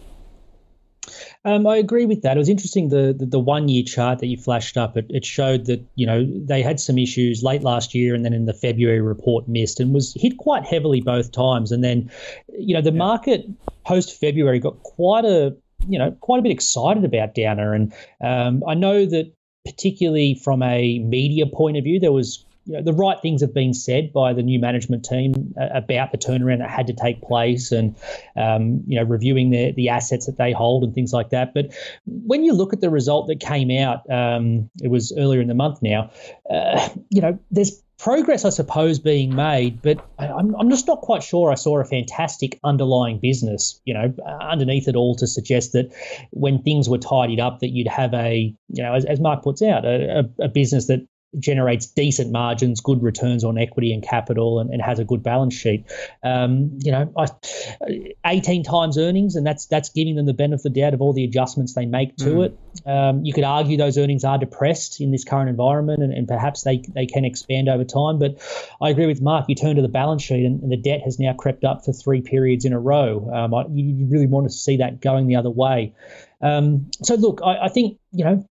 Um, 1.44 1.64
I 1.66 1.76
agree 1.76 2.06
with 2.06 2.22
that. 2.22 2.36
It 2.36 2.40
was 2.40 2.48
interesting 2.48 2.88
the 2.88 3.14
the, 3.16 3.26
the 3.26 3.38
one 3.38 3.68
year 3.68 3.84
chart 3.84 4.18
that 4.18 4.26
you 4.26 4.36
flashed 4.36 4.76
up. 4.76 4.96
It, 4.96 5.06
it 5.10 5.24
showed 5.24 5.66
that 5.66 5.84
you 5.94 6.06
know 6.06 6.26
they 6.26 6.62
had 6.62 6.80
some 6.80 6.98
issues 6.98 7.42
late 7.42 7.62
last 7.62 7.94
year, 7.94 8.14
and 8.14 8.24
then 8.24 8.32
in 8.32 8.46
the 8.46 8.54
February 8.54 9.00
report 9.00 9.46
missed 9.46 9.78
and 9.78 9.94
was 9.94 10.14
hit 10.14 10.38
quite 10.38 10.64
heavily 10.64 11.00
both 11.00 11.30
times. 11.32 11.70
And 11.70 11.84
then, 11.84 12.10
you 12.58 12.74
know, 12.74 12.80
the 12.82 12.90
yeah. 12.90 12.98
market 12.98 13.46
post 13.84 14.18
February 14.18 14.58
got 14.58 14.82
quite 14.82 15.24
a 15.24 15.54
you 15.88 15.98
know 15.98 16.10
quite 16.20 16.40
a 16.40 16.42
bit 16.42 16.52
excited 16.52 17.04
about 17.04 17.34
Downer, 17.34 17.74
and 17.74 17.92
um, 18.20 18.64
I 18.66 18.74
know 18.74 19.06
that 19.06 19.32
particularly 19.64 20.40
from 20.42 20.62
a 20.62 21.00
media 21.00 21.44
point 21.46 21.76
of 21.76 21.84
view, 21.84 22.00
there 22.00 22.12
was 22.12 22.45
you 22.66 22.74
know, 22.74 22.82
the 22.82 22.92
right 22.92 23.20
things 23.22 23.40
have 23.40 23.54
been 23.54 23.72
said 23.72 24.12
by 24.12 24.32
the 24.32 24.42
new 24.42 24.58
management 24.58 25.04
team 25.04 25.54
uh, 25.60 25.68
about 25.72 26.12
the 26.12 26.18
turnaround 26.18 26.58
that 26.58 26.70
had 26.70 26.88
to 26.88 26.92
take 26.92 27.22
place 27.22 27.72
and, 27.72 27.96
um, 28.36 28.82
you 28.86 28.98
know, 28.98 29.04
reviewing 29.04 29.50
the, 29.50 29.72
the 29.72 29.88
assets 29.88 30.26
that 30.26 30.36
they 30.36 30.52
hold 30.52 30.82
and 30.82 30.94
things 30.94 31.12
like 31.12 31.30
that. 31.30 31.54
But 31.54 31.72
when 32.06 32.44
you 32.44 32.52
look 32.52 32.72
at 32.72 32.80
the 32.80 32.90
result 32.90 33.28
that 33.28 33.40
came 33.40 33.70
out, 33.70 34.08
um, 34.10 34.68
it 34.82 34.88
was 34.88 35.12
earlier 35.16 35.40
in 35.40 35.48
the 35.48 35.54
month 35.54 35.80
now, 35.80 36.10
uh, 36.50 36.88
you 37.10 37.22
know, 37.22 37.38
there's 37.50 37.82
progress, 37.98 38.44
I 38.44 38.50
suppose, 38.50 38.98
being 38.98 39.34
made, 39.34 39.80
but 39.80 40.04
I'm, 40.18 40.54
I'm 40.56 40.68
just 40.68 40.86
not 40.86 41.00
quite 41.00 41.22
sure 41.22 41.50
I 41.50 41.54
saw 41.54 41.80
a 41.80 41.84
fantastic 41.84 42.58
underlying 42.62 43.18
business, 43.20 43.80
you 43.84 43.94
know, 43.94 44.12
underneath 44.40 44.86
it 44.86 44.96
all 44.96 45.14
to 45.16 45.26
suggest 45.26 45.72
that 45.72 45.94
when 46.30 46.62
things 46.62 46.88
were 46.88 46.98
tidied 46.98 47.40
up, 47.40 47.60
that 47.60 47.68
you'd 47.70 47.88
have 47.88 48.12
a, 48.12 48.54
you 48.68 48.82
know, 48.82 48.92
as, 48.92 49.04
as 49.06 49.18
Mark 49.18 49.42
puts 49.42 49.62
out, 49.62 49.84
a, 49.86 50.28
a 50.40 50.48
business 50.48 50.88
that 50.88 51.06
generates 51.38 51.86
decent 51.86 52.32
margins, 52.32 52.80
good 52.80 53.02
returns 53.02 53.44
on 53.44 53.58
equity 53.58 53.92
and 53.92 54.02
capital, 54.02 54.60
and, 54.60 54.70
and 54.70 54.82
has 54.82 54.98
a 54.98 55.04
good 55.04 55.22
balance 55.22 55.54
sheet. 55.54 55.84
Um, 56.22 56.78
you 56.82 56.92
know, 56.92 57.12
I, 57.16 58.14
18 58.24 58.62
times 58.64 58.98
earnings, 58.98 59.36
and 59.36 59.46
that's 59.46 59.66
that's 59.66 59.90
giving 59.90 60.16
them 60.16 60.26
the 60.26 60.34
benefit 60.34 60.56
of 60.56 60.62
the 60.62 60.70
doubt 60.70 60.94
of 60.94 61.00
all 61.00 61.12
the 61.12 61.24
adjustments 61.24 61.74
they 61.74 61.86
make 61.86 62.16
to 62.16 62.24
mm. 62.24 62.46
it. 62.46 62.58
Um, 62.86 63.24
you 63.24 63.32
could 63.32 63.44
argue 63.44 63.76
those 63.76 63.98
earnings 63.98 64.24
are 64.24 64.38
depressed 64.38 65.00
in 65.00 65.10
this 65.10 65.24
current 65.24 65.48
environment, 65.48 66.02
and, 66.02 66.12
and, 66.12 66.26
perhaps 66.28 66.62
they 66.62 66.82
they 66.94 67.06
can 67.06 67.24
expand 67.24 67.68
over 67.68 67.84
time. 67.84 68.18
But 68.18 68.40
I 68.80 68.90
agree 68.90 69.06
with 69.06 69.20
Mark. 69.20 69.46
You 69.48 69.54
turn 69.54 69.76
to 69.76 69.82
the 69.82 69.88
balance 69.88 70.22
sheet, 70.22 70.44
and, 70.44 70.62
and 70.62 70.72
the 70.72 70.76
debt 70.76 71.02
has 71.04 71.18
now 71.18 71.34
crept 71.34 71.64
up 71.64 71.84
for 71.84 71.92
three 71.92 72.20
periods 72.20 72.64
in 72.64 72.72
a 72.72 72.80
row. 72.80 73.30
Um, 73.32 73.54
I, 73.54 73.66
you 73.72 74.06
really 74.06 74.26
want 74.26 74.46
to 74.46 74.52
see 74.52 74.78
that 74.78 75.00
going 75.00 75.26
the 75.26 75.36
other 75.36 75.50
way. 75.50 75.94
Um, 76.40 76.90
so 77.02 77.14
look, 77.14 77.40
I, 77.44 77.64
I 77.64 77.68
think 77.68 77.98
you 78.12 78.24
know 78.24 78.46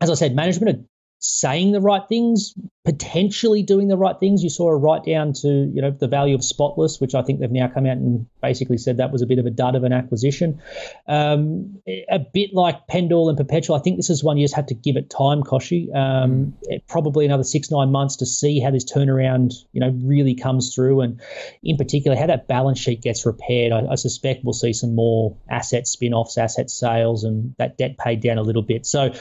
as 0.00 0.10
I 0.10 0.14
said, 0.14 0.34
management 0.34 0.86
saying 1.24 1.72
the 1.72 1.80
right 1.80 2.06
things, 2.08 2.54
potentially 2.84 3.62
doing 3.62 3.88
the 3.88 3.96
right 3.96 4.18
things. 4.20 4.42
You 4.42 4.50
saw 4.50 4.68
a 4.68 4.76
write 4.76 5.04
down 5.04 5.32
to 5.32 5.48
you 5.48 5.80
know 5.80 5.90
the 5.90 6.06
value 6.06 6.34
of 6.34 6.44
Spotless, 6.44 7.00
which 7.00 7.14
I 7.14 7.22
think 7.22 7.40
they've 7.40 7.50
now 7.50 7.68
come 7.68 7.86
out 7.86 7.96
and 7.96 8.26
basically 8.42 8.76
said 8.76 8.98
that 8.98 9.10
was 9.10 9.22
a 9.22 9.26
bit 9.26 9.38
of 9.38 9.46
a 9.46 9.50
dud 9.50 9.74
of 9.74 9.84
an 9.84 9.92
acquisition. 9.92 10.60
Um, 11.08 11.80
a 12.10 12.18
bit 12.18 12.52
like 12.52 12.86
Pendal 12.86 13.30
and 13.30 13.38
Perpetual, 13.38 13.76
I 13.76 13.80
think 13.80 13.96
this 13.96 14.10
is 14.10 14.22
one 14.22 14.36
you 14.36 14.44
just 14.44 14.54
have 14.54 14.66
to 14.66 14.74
give 14.74 14.96
it 14.96 15.08
time, 15.08 15.42
Kochie. 15.42 15.94
Um, 15.94 16.54
probably 16.86 17.24
another 17.24 17.42
six 17.42 17.70
nine 17.70 17.90
months 17.90 18.16
to 18.16 18.26
see 18.26 18.60
how 18.60 18.70
this 18.70 18.84
turnaround 18.84 19.54
you 19.72 19.80
know 19.80 19.90
really 20.04 20.34
comes 20.34 20.74
through, 20.74 21.00
and 21.00 21.20
in 21.62 21.78
particular 21.78 22.16
how 22.16 22.26
that 22.26 22.48
balance 22.48 22.78
sheet 22.78 23.00
gets 23.00 23.24
repaired. 23.24 23.72
I, 23.72 23.92
I 23.92 23.94
suspect 23.94 24.44
we'll 24.44 24.52
see 24.52 24.74
some 24.74 24.94
more 24.94 25.36
asset 25.48 25.86
spin 25.86 26.12
offs, 26.12 26.36
asset 26.36 26.68
sales, 26.68 27.24
and 27.24 27.54
that 27.58 27.78
debt 27.78 27.96
paid 27.96 28.20
down 28.20 28.36
a 28.36 28.42
little 28.42 28.62
bit. 28.62 28.84
So, 28.84 29.14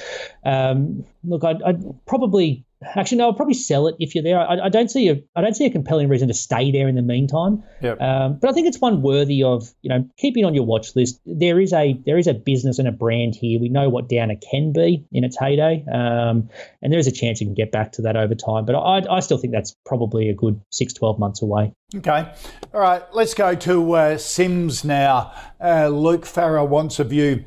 um, 0.43 1.05
look, 1.23 1.45
I'd, 1.45 1.63
I'd 1.63 2.05
probably 2.05 2.65
Actually, 2.95 3.17
no. 3.17 3.25
I'll 3.25 3.33
probably 3.33 3.53
sell 3.53 3.87
it 3.87 3.95
if 3.99 4.15
you're 4.15 4.23
there. 4.23 4.39
I, 4.39 4.65
I, 4.65 4.69
don't 4.69 4.89
see 4.89 5.09
a 5.09 5.21
I 5.35 5.41
don't 5.41 5.55
see 5.55 5.65
a 5.65 5.69
compelling 5.69 6.09
reason 6.09 6.27
to 6.27 6.33
stay 6.33 6.71
there 6.71 6.87
in 6.87 6.95
the 6.95 7.01
meantime. 7.01 7.63
Yep. 7.81 8.01
Um, 8.01 8.39
but 8.39 8.49
I 8.49 8.53
think 8.53 8.67
it's 8.67 8.79
one 8.79 9.01
worthy 9.01 9.43
of 9.43 9.69
you 9.81 9.89
know 9.89 10.07
keeping 10.17 10.45
on 10.45 10.53
your 10.53 10.65
watch 10.65 10.95
list. 10.95 11.19
There 11.25 11.59
is 11.59 11.73
a 11.73 11.99
there 12.05 12.17
is 12.17 12.27
a 12.27 12.33
business 12.33 12.79
and 12.79 12.87
a 12.87 12.91
brand 12.91 13.35
here. 13.35 13.59
We 13.59 13.69
know 13.69 13.89
what 13.89 14.09
Downer 14.09 14.35
can 14.35 14.73
be 14.73 15.05
in 15.11 15.23
its 15.23 15.37
heyday, 15.37 15.85
um, 15.93 16.49
and 16.81 16.91
there 16.91 16.99
is 16.99 17.07
a 17.07 17.11
chance 17.11 17.41
you 17.41 17.47
can 17.47 17.55
get 17.55 17.71
back 17.71 17.91
to 17.93 18.01
that 18.03 18.15
over 18.15 18.35
time. 18.35 18.65
But 18.65 18.75
I, 18.75 19.01
I 19.09 19.19
still 19.19 19.37
think 19.37 19.53
that's 19.53 19.75
probably 19.85 20.29
a 20.29 20.33
good 20.33 20.59
six, 20.71 20.93
12 20.93 21.19
months 21.19 21.41
away. 21.41 21.73
Okay. 21.95 22.31
All 22.73 22.81
right. 22.81 23.03
Let's 23.13 23.33
go 23.33 23.53
to 23.55 23.93
uh, 23.93 24.17
Sims 24.17 24.83
now. 24.83 25.33
Uh, 25.61 25.89
Luke 25.89 26.25
Farrer 26.25 26.65
wants 26.65 26.99
a 26.99 27.03
view 27.03 27.45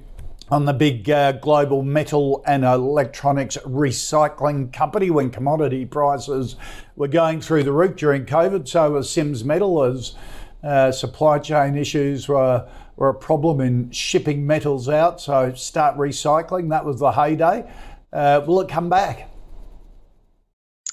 on 0.49 0.64
the 0.64 0.72
big 0.72 1.11
uh, 1.11 1.32
global 1.32 1.82
metal 1.82 2.42
and 2.47 2.64
electronics 2.64 3.57
recycling 3.64 4.72
company 4.72 5.11
when 5.11 5.30
commodity 5.30 5.84
prices 5.84 6.57
were 6.94 7.09
going 7.09 7.40
through 7.40 7.64
the 7.64 7.72
roof 7.72 7.97
during 7.97 8.24
COVID. 8.24 8.68
So 8.68 8.92
was 8.92 9.11
Sims 9.11 9.44
Metal 9.44 9.82
as 9.82 10.14
uh, 10.62 10.92
supply 10.92 11.38
chain 11.38 11.76
issues 11.76 12.28
were, 12.28 12.68
were 12.97 13.09
a 13.09 13.14
problem 13.14 13.61
in 13.61 13.90
shipping 13.90 14.47
metals 14.47 14.88
out. 14.88 15.20
So 15.20 15.53
start 15.55 15.97
recycling. 15.97 16.70
That 16.70 16.84
was 16.84 17.01
the 17.01 17.12
heyday. 17.12 17.68
Uh, 18.12 18.40
will 18.47 18.61
it 18.61 18.68
come 18.68 18.88
back? 18.88 19.28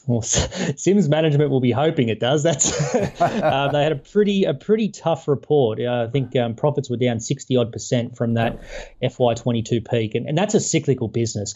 Well, 0.06 0.22
Sims 0.76 1.08
management 1.08 1.50
will 1.50 1.62
be 1.62 1.72
hoping 1.72 2.10
it 2.10 2.20
does. 2.20 2.44
That's 2.44 2.72
uh, 3.22 3.70
they 3.72 3.84
had 3.84 3.92
a 3.92 3.98
pretty 3.98 4.44
a 4.44 4.54
pretty 4.54 4.90
tough 4.90 5.28
report. 5.28 5.80
Uh, 5.80 6.06
I 6.08 6.12
think 6.12 6.36
um, 6.36 6.56
profits 6.56 6.90
were 6.90 6.98
down 6.98 7.20
sixty 7.20 7.56
odd 7.56 7.72
percent 7.72 8.18
from 8.18 8.34
that 8.34 8.60
FY 9.02 9.34
twenty 9.36 9.62
two 9.62 9.82
peak, 9.82 10.16
and, 10.16 10.28
and 10.28 10.38
that's 10.38 10.54
a 10.54 10.60
cyclical 10.60 11.08
business. 11.08 11.56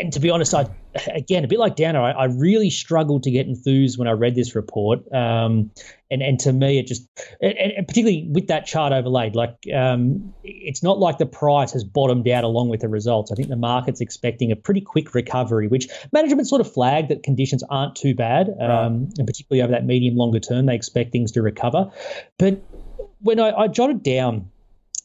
And 0.00 0.12
to 0.12 0.20
be 0.20 0.30
honest, 0.30 0.54
I 0.54 0.66
again 1.14 1.44
a 1.44 1.48
bit 1.48 1.58
like 1.58 1.76
Downer, 1.76 2.00
I, 2.00 2.10
I 2.12 2.24
really 2.26 2.70
struggled 2.70 3.22
to 3.24 3.30
get 3.30 3.46
enthused 3.46 3.98
when 3.98 4.08
I 4.08 4.12
read 4.12 4.34
this 4.34 4.54
report. 4.54 5.10
Um, 5.12 5.70
and 6.12 6.22
and 6.22 6.38
to 6.40 6.52
me, 6.52 6.78
it 6.78 6.86
just 6.86 7.08
and, 7.40 7.54
and 7.54 7.88
particularly 7.88 8.28
with 8.30 8.46
that 8.48 8.66
chart 8.66 8.92
overlaid, 8.92 9.34
like 9.34 9.56
um, 9.74 10.32
it's 10.44 10.82
not 10.82 10.98
like 10.98 11.18
the 11.18 11.26
price 11.26 11.72
has 11.72 11.82
bottomed 11.82 12.28
out 12.28 12.44
along 12.44 12.68
with 12.68 12.80
the 12.80 12.88
results. 12.88 13.32
I 13.32 13.34
think 13.34 13.48
the 13.48 13.56
market's 13.56 14.00
expecting 14.00 14.52
a 14.52 14.56
pretty 14.56 14.80
quick 14.80 15.14
recovery, 15.14 15.68
which 15.68 15.88
management 16.12 16.48
sort 16.48 16.60
of 16.60 16.72
flagged 16.72 17.08
that 17.08 17.22
conditions 17.22 17.62
aren't 17.70 17.96
too 17.96 18.14
bad, 18.14 18.50
um, 18.60 18.68
right. 18.68 18.90
and 19.18 19.26
particularly 19.26 19.62
over 19.62 19.72
that 19.72 19.86
medium 19.86 20.16
longer 20.16 20.40
term, 20.40 20.66
they 20.66 20.74
expect 20.74 21.12
things 21.12 21.32
to 21.32 21.42
recover. 21.42 21.90
But 22.38 22.62
when 23.20 23.40
I, 23.40 23.50
I 23.52 23.68
jotted 23.68 24.02
down, 24.02 24.50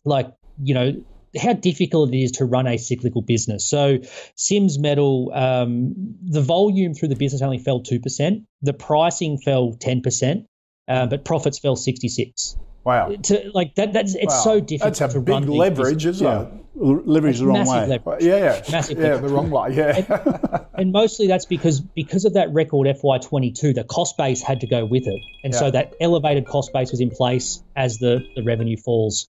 like 0.05 0.31
you 0.61 0.73
know 0.73 0.93
how 1.39 1.53
difficult 1.53 2.13
it 2.13 2.17
is 2.17 2.31
to 2.31 2.45
run 2.45 2.67
a 2.67 2.77
cyclical 2.77 3.21
business. 3.21 3.69
So, 3.69 3.99
Sims 4.35 4.79
Metal, 4.79 5.31
um, 5.33 5.93
the 6.23 6.41
volume 6.41 6.93
through 6.93 7.09
the 7.09 7.15
business 7.15 7.41
only 7.41 7.59
fell 7.59 7.81
2%, 7.81 8.45
the 8.61 8.73
pricing 8.73 9.37
fell 9.37 9.73
10%, 9.73 10.45
uh, 10.87 11.05
but 11.07 11.25
profits 11.25 11.59
fell 11.59 11.75
66. 11.75 12.57
Wow. 12.87 13.09
To, 13.09 13.51
like 13.53 13.75
that, 13.75 13.91
that's 13.91 14.15
it's 14.15 14.33
wow. 14.33 14.41
so 14.43 14.59
difficult 14.61 14.97
that's 14.97 15.13
a 15.13 15.17
to 15.17 15.21
big 15.21 15.49
leverage, 15.49 16.05
isn't 16.05 16.25
yeah. 16.25 16.43
it? 16.43 16.47
Leverage 16.75 17.39
the 17.39 17.47
wrong 17.47 17.67
way. 17.67 17.85
Leverage. 17.85 18.23
Yeah, 18.23 18.37
yeah, 18.37 18.63
massive 18.71 18.97
yeah, 18.97 19.15
leverage. 19.15 19.29
the 19.29 19.35
wrong 19.35 19.49
way. 19.49 19.75
Yeah, 19.75 20.37
and, 20.53 20.65
and, 20.73 20.91
mostly 20.93 21.27
that's 21.27 21.45
because 21.45 21.81
because 21.81 22.23
of 22.23 22.35
that 22.35 22.53
record 22.53 22.87
FY22, 22.87 23.75
the 23.75 23.83
cost 23.83 24.15
base 24.15 24.41
had 24.41 24.61
to 24.61 24.67
go 24.67 24.85
with 24.85 25.05
it, 25.05 25.21
and 25.43 25.51
yeah. 25.51 25.59
so 25.59 25.71
that 25.71 25.95
elevated 25.99 26.45
cost 26.45 26.71
base 26.71 26.91
was 26.91 27.01
in 27.01 27.09
place 27.09 27.61
as 27.75 27.97
the 27.97 28.25
the 28.37 28.43
revenue 28.43 28.77
falls. 28.77 29.27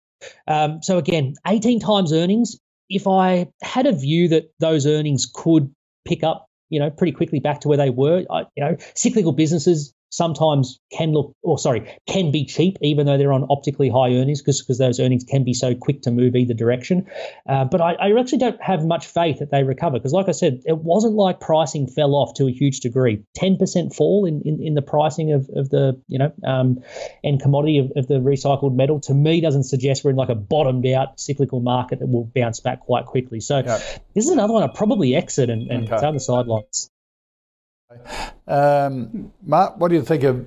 Um, 0.47 0.83
so 0.83 0.97
again, 0.97 1.35
18 1.47 1.81
times 1.81 2.15
earnings. 2.15 2.57
If 2.89 3.07
I 3.07 3.49
had 3.61 3.87
a 3.87 3.93
view 3.93 4.29
that 4.29 4.51
those 4.61 4.87
earnings 4.87 5.31
could 5.31 5.75
pick 6.07 6.25
up, 6.25 6.47
you 6.71 6.81
know, 6.81 6.89
pretty 6.89 7.13
quickly 7.13 7.39
back 7.39 7.61
to 7.61 7.69
where 7.69 7.79
they 7.79 7.91
were, 7.91 8.25
I, 8.31 8.45
you 8.57 8.65
know, 8.65 8.77
cyclical 8.95 9.33
businesses 9.33 9.93
sometimes 10.13 10.79
can 10.93 11.13
look, 11.13 11.35
or 11.43 11.59
sorry, 11.59 11.99
can 12.07 12.31
be 12.31 12.45
cheap, 12.45 12.77
even 12.83 13.07
though 13.07 13.17
they're 13.17 13.33
on 13.33 13.47
optically 13.49 13.89
high 13.89 14.13
earnings, 14.15 14.43
because 14.43 14.79
those 14.79 15.01
earnings 15.01 15.25
can 15.25 15.43
be 15.43 15.55
so 15.55 15.75
quick 15.75 16.03
to 16.03 16.11
move 16.11 16.37
either 16.37 16.53
direction. 16.53 17.07
Uh, 17.49 17.65
but 17.65 17.81
I, 17.81 17.95
I, 17.95 18.21
actually 18.21 18.39
don't 18.39 18.63
have 18.63 18.85
much 18.85 19.07
faith 19.07 19.39
that 19.39 19.51
they 19.51 19.65
recover, 19.65 19.99
because 19.99 20.13
like 20.13 20.29
I 20.29 20.33
said, 20.33 20.61
it 20.67 20.79
wasn't 20.79 21.15
like 21.15 21.41
pricing 21.41 21.87
fell 21.87 22.15
off 22.15 22.35
to 22.35 22.47
a 22.47 22.53
huge 22.53 22.81
degree. 22.81 23.25
Ten 23.35 23.57
percent 23.57 23.95
fall 23.95 24.27
in, 24.27 24.43
in, 24.43 24.63
in, 24.63 24.75
the 24.75 24.83
pricing 24.83 25.33
of, 25.33 25.49
of 25.55 25.71
the 25.71 26.01
you 26.09 26.19
know 26.19 26.33
um, 26.45 26.83
and 27.25 27.41
commodity 27.41 27.79
of, 27.79 27.93
of 27.97 28.07
the 28.07 28.21
recycled 28.21 28.75
metal 28.75 29.01
to 29.01 29.15
me 29.15 29.41
doesn't 29.41 29.65
suggest 29.65 30.05
we're 30.05 30.11
in 30.11 30.17
like 30.17 30.29
a 30.29 30.35
bottomed 30.35 30.87
out 30.87 31.19
cyclical 31.19 31.61
market 31.61 32.01
that 32.01 32.07
will 32.07 32.31
bounce 32.35 32.61
back 32.61 32.81
quite 32.81 33.07
quickly. 33.07 33.41
So 33.41 33.63
this 33.63 34.27
is 34.27 34.31
another 34.31 34.53
one 34.53 34.63
I 34.63 34.69
probably 34.69 35.17
exit 35.17 35.49
and, 35.49 35.71
and 35.71 35.91
okay. 35.91 36.07
on 36.07 36.15
the 36.15 36.21
sidelines. 36.21 36.91
Um, 38.47 39.33
Mark, 39.43 39.79
what 39.79 39.89
do 39.89 39.95
you 39.95 40.03
think 40.03 40.25
of 40.25 40.47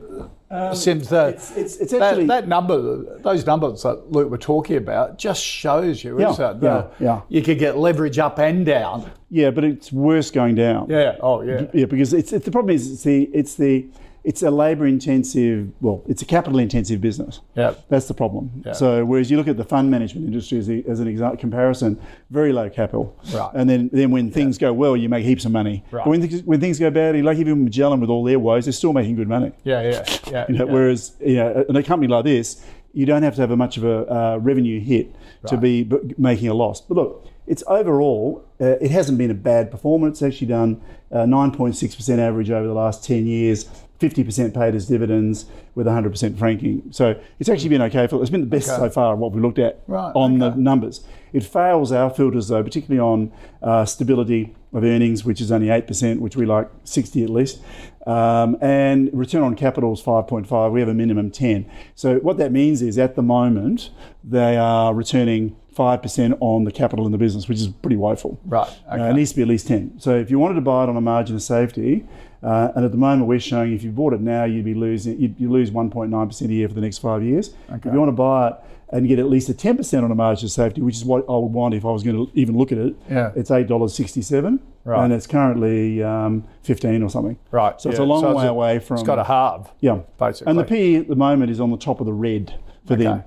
um, 0.52 0.76
Sims? 0.76 1.10
The, 1.10 1.28
it's, 1.28 1.52
it's, 1.52 1.78
it's 1.78 1.93
actually, 1.93 2.28
that, 2.28 2.41
that, 2.41 2.48
number, 2.48 3.20
those 3.20 3.46
numbers 3.46 3.84
that 3.84 4.12
Luke 4.12 4.30
were 4.30 4.38
talking 4.38 4.78
about, 4.78 5.18
just 5.18 5.43
shows 5.43 6.04
you, 6.04 6.20
yeah, 6.20 6.32
isn't 6.32 6.58
it? 6.58 6.64
Yeah, 6.64 6.88
yeah. 7.00 7.22
You 7.30 7.41
could 7.41 7.58
get 7.60 7.78
leverage 7.78 8.20
up 8.20 8.39
and 8.39 8.66
down. 8.66 9.12
Yeah, 9.30 9.52
but 9.52 9.64
it's 9.64 9.91
worse 9.91 10.32
going 10.32 10.56
down. 10.56 10.88
Yeah. 10.89 11.18
Oh, 11.20 11.41
yeah. 11.41 11.68
Yeah, 11.74 11.86
because 11.86 12.14
it's, 12.14 12.32
it's 12.32 12.46
the 12.46 12.52
problem 12.52 12.76
is 12.76 12.91
it's 12.91 13.04
the 13.04 13.24
it's 13.34 13.56
the 13.56 13.88
it's 14.26 14.42
a 14.42 14.50
labour 14.50 14.88
intensive, 14.88 15.70
well, 15.82 16.04
it's 16.08 16.24
a 16.24 16.26
capital 16.26 16.58
intensive 16.58 17.00
business. 17.00 17.42
Yeah. 17.56 17.76
That's 17.90 18.08
the 18.08 18.16
problem. 18.16 18.64
Yep. 18.66 18.76
So, 18.76 19.06
whereas 19.06 19.30
you 19.30 19.38
look 19.38 19.48
at 19.48 19.56
the 19.56 19.64
fund 19.64 19.92
management 19.92 20.26
industry 20.26 20.58
as, 20.58 20.66
the, 20.66 20.84
as 20.90 21.00
an 21.00 21.08
exact 21.08 21.40
comparison, 21.40 22.02
very 22.32 22.52
low 22.52 22.68
capital. 22.68 23.16
Right. 23.32 23.52
And 23.54 23.70
then, 23.70 23.92
then 23.94 24.10
when 24.10 24.32
things 24.32 24.58
go 24.58 24.74
well, 24.74 24.98
you 24.98 25.10
make 25.10 25.24
heaps 25.24 25.46
of 25.46 25.52
money. 25.52 25.84
Right. 25.92 26.04
But 26.04 26.10
when, 26.10 26.28
th- 26.28 26.44
when 26.44 26.60
things 26.60 26.80
go 26.80 26.90
badly, 26.90 27.22
like 27.22 27.38
even 27.38 27.64
Magellan 27.64 28.02
with 28.02 28.10
all 28.10 28.24
their 28.24 28.40
woes, 28.40 28.66
they're 28.66 28.74
still 28.74 28.94
making 28.94 29.16
good 29.16 29.30
money. 29.30 29.52
Yeah, 29.64 29.84
yeah, 29.84 30.06
yeah. 30.32 30.46
You 30.50 30.58
know, 30.58 30.66
yeah. 30.66 30.74
Whereas, 30.74 31.16
you 31.24 31.36
know, 31.36 31.64
in 31.70 31.76
a 31.76 31.84
company 31.84 32.12
like 32.12 32.26
this, 32.26 32.66
you 32.94 33.06
don't 33.06 33.22
have 33.22 33.36
to 33.36 33.42
have 33.42 33.52
a 33.52 33.58
much 33.58 33.78
of 33.78 33.84
a 33.84 34.12
uh, 34.12 34.38
revenue 34.38 34.80
hit 34.80 35.14
right. 35.14 35.50
to 35.50 35.58
be 35.58 35.84
b- 35.84 36.16
making 36.18 36.48
a 36.48 36.54
loss. 36.56 36.82
But 36.82 36.96
look, 36.96 37.28
it's 37.46 37.64
overall, 37.68 38.44
uh, 38.60 38.78
it 38.82 38.90
hasn't 38.90 39.20
been 39.20 39.30
a 39.30 39.36
bad 39.36 39.70
performance. 39.70 40.22
It's 40.22 40.34
actually 40.34 40.48
done 40.48 40.82
uh, 41.12 41.20
9.6% 41.20 42.18
average 42.18 42.50
over 42.50 42.66
the 42.66 42.74
last 42.74 43.06
10 43.06 43.28
years. 43.28 43.70
50% 44.00 44.54
paid 44.54 44.76
as 44.76 44.88
dividends 44.88 45.46
with 45.74 45.88
100% 45.88 46.38
franking. 46.38 46.84
So 46.91 47.20
it's 47.39 47.50
actually 47.50 47.70
been 47.70 47.82
okay. 47.84 48.08
For, 48.08 48.22
it's 48.22 48.30
been 48.30 48.41
the 48.41 48.48
best 48.48 48.70
okay. 48.70 48.80
so 48.80 48.89
far 48.89 49.16
what 49.16 49.32
we 49.32 49.41
looked 49.41 49.60
at 49.60 49.82
right, 49.88 50.12
on 50.16 50.41
okay. 50.41 50.56
the 50.56 50.62
numbers. 50.62 51.06
It 51.32 51.43
fails 51.43 51.91
our 51.91 52.10
filters 52.10 52.50
though, 52.50 52.64
particularly 52.64 53.00
on 53.00 53.32
uh, 53.62 53.86
stability 53.86 54.56
of 54.74 54.84
earnings, 54.84 55.24
which 55.24 55.39
is 55.39 55.52
only 55.52 55.68
8%, 55.68 56.20
which 56.20 56.36
we 56.36 56.46
like 56.46 56.70
60 56.84 57.24
at 57.24 57.30
least. 57.30 57.62
Um, 58.06 58.58
and 58.62 59.10
return 59.14 59.43
on 59.43 59.56
capital 59.56 59.93
is 59.93 60.02
5.5. 60.02 60.72
We 60.72 60.80
have 60.80 60.89
a 60.89 60.93
minimum 60.93 61.32
10. 61.32 61.70
So 61.96 62.18
what 62.20 62.38
that 62.38 62.52
means 62.52 62.82
is 62.82 62.98
at 62.98 63.16
the 63.16 63.22
moment, 63.22 63.89
they 64.24 64.58
are 64.58 64.93
returning 64.93 65.56
5% 65.76 66.38
on 66.39 66.64
the 66.64 66.72
capital 66.72 67.06
in 67.06 67.12
the 67.12 67.18
business, 67.18 67.48
which 67.48 67.60
is 67.60 67.68
pretty 67.68 67.98
woeful. 67.98 68.39
Right. 68.46 68.68
Okay. 68.91 69.02
Uh, 69.02 69.10
it 69.10 69.14
needs 69.14 69.32
to 69.32 69.36
be 69.38 69.41
at 69.41 69.48
least 69.48 69.68
10. 69.68 70.00
So 70.00 70.16
if 70.16 70.32
you 70.32 70.39
wanted 70.39 70.56
to 70.56 70.62
buy 70.62 70.84
it 70.84 70.89
on 70.89 70.96
a 70.96 71.02
margin 71.02 71.36
of 71.36 71.41
safety, 71.41 72.06
uh, 72.46 72.72
and 72.76 72.86
at 72.86 72.91
the 72.91 72.98
moment, 72.98 73.28
we're 73.28 73.39
showing 73.39 73.74
if 73.74 73.82
you 73.82 73.91
bought 73.91 74.14
it 74.14 74.22
now, 74.22 74.43
you'd 74.43 74.66
be 74.66 74.76
losing 74.76 75.20
you'd, 75.20 75.36
you 75.39 75.50
lose 75.50 75.72
1.9% 75.72 76.41
a 76.41 76.54
year 76.54 76.68
for 76.68 76.76
the 76.76 76.82
next 76.82 77.00
five 77.00 77.24
years. 77.24 77.56
Okay. 77.72 77.89
If 77.89 77.93
you 77.93 78.00
want 78.00 78.10
to 78.10 78.16
buy 78.16 78.50
it 78.50 78.54
and 78.89 79.08
get 79.08 79.18
at 79.18 79.28
least 79.28 79.50
a 79.50 79.54
10% 79.54 80.04
on 80.04 80.12
a 80.12 80.16
margin 80.16 80.46
of 80.46 80.52
safety, 80.52 80.80
which 80.82 80.96
is 80.96 81.04
what 81.04 81.26
I 81.28 81.32
would 81.32 81.52
want 81.52 81.74
if 81.74 81.84
I 81.84 81.89
was 81.89 82.04
going 82.04 82.16
to 82.16 82.32
even 82.39 82.56
look 82.56 82.72
at 82.72 82.78
it, 82.78 82.96
yeah. 83.10 83.32
it's 83.36 83.50
$8.67. 83.50 84.60
Right. 84.84 85.04
And 85.04 85.12
it's 85.12 85.26
currently 85.26 86.04
um, 86.04 86.48
15 86.62 87.02
or 87.02 87.10
something. 87.10 87.39
Right. 87.50 87.82
So 87.82 87.89
yeah. 87.89 87.93
it's 87.93 88.00
a 88.00 88.04
long 88.04 88.22
so 88.22 88.36
way 88.36 88.46
a, 88.46 88.50
away 88.52 88.78
from. 88.78 88.98
It's 88.98 89.08
got 89.08 89.18
a 89.18 89.24
halve. 89.24 89.72
Yeah. 89.80 90.02
Basically. 90.20 90.52
And 90.52 90.60
the 90.60 90.66
PE 90.66 90.96
at 90.98 91.08
the 91.08 91.16
moment 91.16 91.50
is 91.50 91.60
on 91.60 91.72
the 91.72 91.78
top 91.78 92.00
of 92.00 92.06
the 92.06 92.14
red 92.14 92.54
for 92.86 92.93
okay. 92.93 93.04
them. 93.06 93.24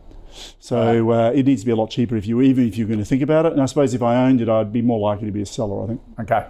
So 0.61 1.11
uh, 1.11 1.33
it 1.33 1.45
needs 1.45 1.62
to 1.62 1.66
be 1.66 1.73
a 1.73 1.77
lot 1.77 1.91
cheaper 1.91 2.14
if 2.14 2.25
you 2.25 2.41
even 2.41 2.69
if 2.69 2.79
you're 2.79 2.87
going 2.87 3.01
to 3.01 3.05
think 3.05 3.23
about 3.23 3.47
it. 3.47 3.53
And 3.53 3.61
I 3.61 3.66
suppose 3.66 3.95
if 3.95 4.03
I 4.03 4.14
owned 4.27 4.41
it, 4.41 4.49
I'd 4.49 4.73
be 4.73 4.83
more 4.83 5.01
likely 5.01 5.27
to 5.27 5.33
be 5.33 5.43
a 5.43 5.47
seller. 5.47 5.83
I 5.83 5.87
think. 5.89 6.01
Okay. 6.21 6.47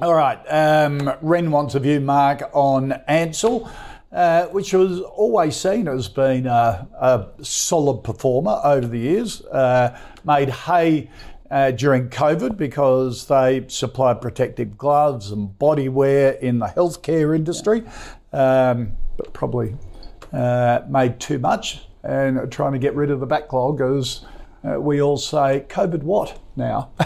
All 0.00 0.14
right. 0.14 0.38
Um, 0.48 1.12
Ren 1.22 1.50
wants 1.50 1.74
a 1.74 1.80
view, 1.80 2.00
Mark, 2.00 2.42
on 2.52 2.92
Ansell. 3.08 3.70
Uh, 4.10 4.46
which 4.46 4.72
was 4.72 5.00
always 5.02 5.54
seen 5.54 5.86
as 5.86 6.08
being 6.08 6.46
a, 6.46 6.88
a 6.98 7.44
solid 7.44 8.02
performer 8.02 8.58
over 8.64 8.86
the 8.86 8.98
years. 8.98 9.42
Uh, 9.42 10.00
made 10.24 10.48
hay 10.48 11.10
uh, 11.50 11.72
during 11.72 12.08
COVID 12.08 12.56
because 12.56 13.26
they 13.26 13.66
supplied 13.68 14.22
protective 14.22 14.78
gloves 14.78 15.30
and 15.30 15.58
body 15.58 15.90
wear 15.90 16.32
in 16.32 16.58
the 16.58 16.68
healthcare 16.68 17.36
industry, 17.36 17.82
um, 18.32 18.92
but 19.18 19.34
probably 19.34 19.76
uh, 20.32 20.80
made 20.88 21.20
too 21.20 21.38
much 21.38 21.82
and 22.02 22.38
are 22.38 22.46
trying 22.46 22.72
to 22.72 22.78
get 22.78 22.94
rid 22.94 23.10
of 23.10 23.20
the 23.20 23.26
backlog 23.26 23.82
as 23.82 24.24
uh, 24.64 24.80
we 24.80 25.02
all 25.02 25.18
say, 25.18 25.66
COVID 25.68 26.02
what 26.02 26.38
now? 26.56 26.92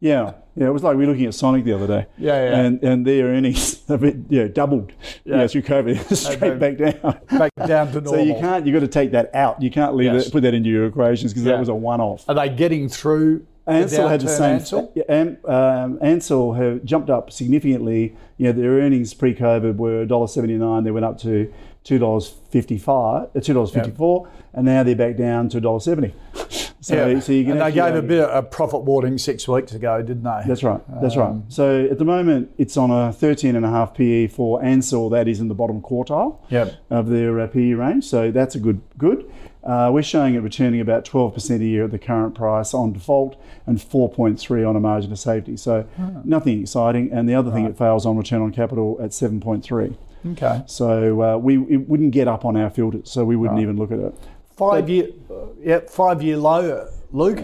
Yeah, 0.00 0.32
yeah. 0.54 0.66
It 0.66 0.70
was 0.72 0.82
like 0.82 0.96
we 0.96 1.04
were 1.06 1.12
looking 1.12 1.26
at 1.26 1.34
Sonic 1.34 1.64
the 1.64 1.72
other 1.72 1.86
day. 1.86 2.06
Yeah, 2.18 2.50
yeah. 2.50 2.60
And 2.60 2.82
and 2.82 3.06
their 3.06 3.26
earnings 3.26 3.82
a 3.88 3.98
bit, 3.98 4.16
yeah, 4.28 4.48
doubled. 4.48 4.92
Yeah, 5.24 5.46
through 5.46 5.62
COVID, 5.62 6.14
straight 6.34 6.58
back 6.58 6.76
down. 6.78 7.20
Back 7.38 7.52
down 7.66 7.92
to 7.92 8.00
normal. 8.00 8.12
So 8.12 8.18
you 8.20 8.34
can't. 8.34 8.66
You 8.66 8.72
got 8.72 8.80
to 8.80 8.88
take 8.88 9.12
that 9.12 9.34
out. 9.34 9.62
You 9.62 9.70
can't 9.70 9.94
leave 9.94 10.12
Yes. 10.12 10.26
it, 10.26 10.32
put 10.32 10.42
that 10.42 10.54
into 10.54 10.68
your 10.70 10.86
equations 10.86 11.32
because 11.32 11.44
Yeah. 11.46 11.52
that 11.52 11.60
was 11.60 11.68
a 11.68 11.74
one-off. 11.74 12.24
Are 12.28 12.34
they 12.34 12.48
getting 12.48 12.88
through? 12.88 13.46
Ansell 13.64 14.08
had 14.08 14.20
the 14.20 14.28
same. 14.28 14.56
Ansell? 14.56 14.90
Yeah, 14.96 15.04
Am, 15.08 15.38
um, 15.44 15.98
Ansell 16.02 16.54
have 16.54 16.84
jumped 16.84 17.10
up 17.10 17.30
significantly. 17.30 18.16
You 18.36 18.46
know, 18.46 18.52
their 18.52 18.70
earnings 18.80 19.14
pre-COVID 19.14 19.76
were 19.76 20.04
$1.79. 20.04 20.82
They 20.82 20.90
went 20.90 21.04
up 21.06 21.16
to 21.20 21.52
two 21.84 21.98
dollars 21.98 22.34
fifty-five, 22.50 23.28
uh, 23.36 23.40
two 23.40 23.54
dollars 23.54 23.70
fifty-four, 23.70 24.28
and 24.52 24.64
now 24.66 24.82
they're 24.82 24.96
back 24.96 25.16
down 25.16 25.48
to 25.50 25.60
$1.70. 25.60 26.71
So, 26.82 26.94
Yeah. 27.10 27.20
so 27.20 27.32
you 27.32 27.44
can 27.44 27.52
and 27.52 27.60
they 27.60 27.70
gave 27.72 27.94
a 27.94 28.02
bit 28.02 28.24
of 28.24 28.44
a 28.44 28.46
profit 28.46 28.82
warning 28.82 29.16
six 29.16 29.46
weeks 29.46 29.72
ago, 29.72 30.02
didn't 30.02 30.24
they? 30.24 30.42
That's 30.46 30.64
right. 30.64 30.80
That's 31.00 31.16
right. 31.16 31.30
Um, 31.30 31.44
So 31.46 31.86
at 31.88 31.98
the 31.98 32.04
moment, 32.04 32.50
it's 32.58 32.76
on 32.76 32.90
a 32.90 33.12
13 33.12 33.54
and 33.54 33.64
a 33.64 33.70
half 33.70 33.94
PE 33.94 34.26
for 34.26 34.60
Ansell. 34.64 35.08
That 35.08 35.28
is 35.28 35.38
in 35.40 35.46
the 35.46 35.54
bottom 35.54 35.80
quartile 35.80 36.38
Yep. 36.50 36.72
of 36.90 37.08
their 37.08 37.38
uh, 37.38 37.46
PE 37.46 37.74
range. 37.74 38.04
So 38.04 38.32
that's 38.32 38.56
a 38.56 38.58
good 38.58 38.80
good. 38.98 39.24
Uh, 39.62 39.90
we're 39.94 40.02
showing 40.02 40.34
it 40.34 40.40
returning 40.40 40.80
about 40.80 41.04
12% 41.04 41.60
a 41.60 41.64
year 41.64 41.84
at 41.84 41.92
the 41.92 41.98
current 42.00 42.34
price 42.34 42.74
on 42.74 42.92
default 42.92 43.36
and 43.64 43.78
4.3 43.78 44.68
on 44.68 44.74
a 44.74 44.80
margin 44.80 45.12
of 45.12 45.20
safety. 45.20 45.56
So 45.56 45.84
nothing 46.24 46.62
exciting. 46.62 47.12
And 47.12 47.28
the 47.28 47.36
other 47.36 47.52
thing 47.52 47.64
it 47.66 47.78
fails 47.78 48.04
on 48.04 48.16
return 48.16 48.42
on 48.42 48.50
capital 48.50 48.98
at 49.00 49.10
7.3. 49.10 49.94
Okay. 50.32 50.62
So 50.66 51.22
uh, 51.22 51.36
we 51.36 51.58
it 51.68 51.88
wouldn't 51.88 52.10
get 52.12 52.26
up 52.28 52.44
on 52.44 52.56
our 52.56 52.70
filters. 52.70 53.08
So 53.10 53.24
we 53.24 53.36
wouldn't 53.36 53.60
even 53.60 53.76
look 53.76 53.92
at 53.92 53.98
it. 54.00 54.14
Five 54.56 54.88
year, 54.88 55.08
uh, 55.30 55.46
yeah, 55.60 55.80
five 55.88 56.22
year 56.22 56.36
low, 56.36 56.88
Luke. 57.10 57.40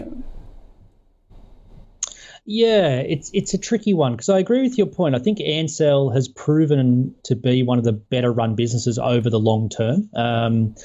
Yeah, 2.45 2.99
it's 2.99 3.29
it's 3.33 3.53
a 3.53 3.57
tricky 3.57 3.93
one 3.93 4.13
because 4.13 4.29
I 4.29 4.39
agree 4.39 4.61
with 4.61 4.77
your 4.77 4.87
point. 4.87 5.15
I 5.15 5.19
think 5.19 5.39
Ansell 5.41 6.09
has 6.11 6.27
proven 6.27 7.13
to 7.23 7.35
be 7.35 7.63
one 7.63 7.77
of 7.77 7.83
the 7.83 7.91
better 7.91 8.31
run 8.31 8.55
businesses 8.55 8.97
over 8.97 9.29
the 9.29 9.39
long 9.39 9.69
term. 9.69 10.09
Um, 10.15 10.75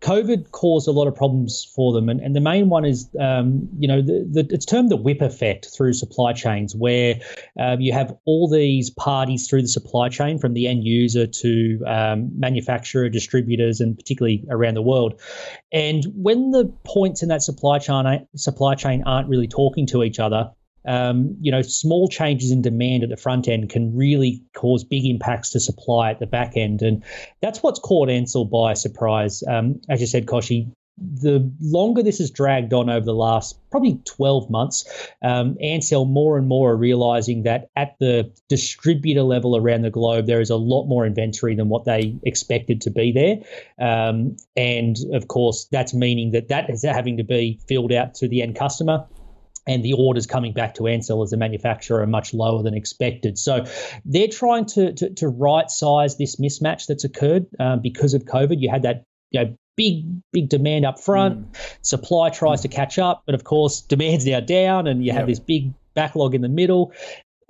COVID 0.00 0.50
caused 0.52 0.88
a 0.88 0.92
lot 0.92 1.08
of 1.08 1.14
problems 1.14 1.70
for 1.74 1.92
them, 1.92 2.08
and, 2.08 2.20
and 2.20 2.34
the 2.34 2.40
main 2.40 2.68
one 2.68 2.84
is, 2.84 3.08
um, 3.18 3.68
you 3.78 3.86
know, 3.86 4.00
the, 4.00 4.26
the, 4.30 4.54
it's 4.54 4.64
termed 4.64 4.90
the 4.90 4.96
whip 4.96 5.20
effect 5.20 5.68
through 5.76 5.92
supply 5.92 6.32
chains, 6.32 6.74
where 6.74 7.16
um, 7.58 7.80
you 7.80 7.92
have 7.92 8.16
all 8.24 8.48
these 8.48 8.90
parties 8.90 9.48
through 9.48 9.62
the 9.62 9.68
supply 9.68 10.08
chain, 10.08 10.38
from 10.38 10.54
the 10.54 10.68
end 10.68 10.84
user 10.84 11.26
to 11.26 11.82
um, 11.86 12.30
manufacturer, 12.38 13.08
distributors, 13.08 13.80
and 13.80 13.96
particularly 13.96 14.44
around 14.48 14.74
the 14.74 14.82
world. 14.82 15.20
And 15.72 16.04
when 16.14 16.50
the 16.50 16.72
points 16.84 17.22
in 17.22 17.28
that 17.28 17.42
supply 17.42 17.78
chain 17.78 18.26
supply 18.36 18.74
chain 18.74 19.02
aren't 19.04 19.28
really 19.28 19.48
talking 19.48 19.86
to 19.88 20.02
each 20.02 20.18
other, 20.18 20.50
um, 20.86 21.36
you 21.40 21.50
know, 21.50 21.62
small 21.62 22.08
changes 22.08 22.50
in 22.50 22.62
demand 22.62 23.02
at 23.02 23.10
the 23.10 23.16
front 23.16 23.48
end 23.48 23.70
can 23.70 23.94
really 23.94 24.42
cause 24.54 24.84
big 24.84 25.04
impacts 25.04 25.50
to 25.50 25.60
supply 25.60 26.10
at 26.10 26.20
the 26.20 26.26
back 26.26 26.56
end, 26.56 26.82
and 26.82 27.04
that's 27.40 27.62
what's 27.62 27.80
caught 27.80 28.08
Ansell 28.08 28.44
by 28.44 28.74
surprise. 28.74 29.42
Um, 29.48 29.80
as 29.88 30.00
you 30.00 30.06
said, 30.06 30.26
Kochie, 30.26 30.70
the 31.00 31.50
longer 31.60 32.02
this 32.02 32.18
has 32.18 32.30
dragged 32.30 32.74
on 32.74 32.90
over 32.90 33.06
the 33.06 33.14
last 33.14 33.58
probably 33.70 33.98
12 34.04 34.50
months, 34.50 34.84
um, 35.22 35.56
Ansell 35.62 36.04
more 36.04 36.36
and 36.36 36.46
more 36.46 36.72
are 36.72 36.76
realizing 36.76 37.42
that 37.44 37.68
at 37.76 37.96
the 38.00 38.30
distributor 38.48 39.22
level 39.22 39.56
around 39.56 39.82
the 39.82 39.90
globe, 39.90 40.26
there 40.26 40.40
is 40.40 40.50
a 40.50 40.56
lot 40.56 40.86
more 40.86 41.06
inventory 41.06 41.54
than 41.54 41.68
what 41.68 41.84
they 41.84 42.14
expected 42.24 42.80
to 42.82 42.90
be 42.90 43.12
there. 43.12 43.38
Um, 43.86 44.36
and 44.56 44.96
of 45.12 45.28
course, 45.28 45.66
that's 45.72 45.94
meaning 45.94 46.32
that 46.32 46.48
that 46.48 46.68
is 46.68 46.82
having 46.82 47.16
to 47.16 47.24
be 47.24 47.58
filled 47.66 47.92
out 47.92 48.14
to 48.16 48.28
the 48.28 48.42
end 48.42 48.56
customer 48.56 49.06
and 49.66 49.84
the 49.84 49.92
orders 49.92 50.26
coming 50.26 50.52
back 50.52 50.74
to 50.74 50.86
Ansell 50.86 51.22
as 51.22 51.32
a 51.32 51.36
manufacturer 51.36 52.02
are 52.02 52.06
much 52.06 52.32
lower 52.34 52.62
than 52.62 52.74
expected. 52.74 53.38
So 53.38 53.64
they're 54.04 54.28
trying 54.28 54.66
to 54.66 54.92
to, 54.94 55.10
to 55.14 55.28
right 55.28 55.70
size 55.70 56.16
this 56.16 56.36
mismatch 56.36 56.86
that's 56.86 57.04
occurred 57.04 57.46
um, 57.58 57.80
because 57.80 58.14
of 58.14 58.24
COVID. 58.24 58.60
You 58.60 58.70
had 58.70 58.82
that 58.82 59.04
you 59.30 59.44
know 59.44 59.56
big 59.76 60.04
big 60.32 60.48
demand 60.48 60.84
up 60.84 61.00
front, 61.00 61.56
supply 61.82 62.30
tries 62.30 62.62
to 62.62 62.68
catch 62.68 62.98
up, 62.98 63.22
but 63.26 63.34
of 63.34 63.44
course 63.44 63.80
demand's 63.80 64.26
now 64.26 64.40
down, 64.40 64.86
and 64.86 65.04
you 65.04 65.12
have 65.12 65.26
this 65.26 65.40
big 65.40 65.72
backlog 65.94 66.34
in 66.34 66.40
the 66.40 66.48
middle. 66.48 66.92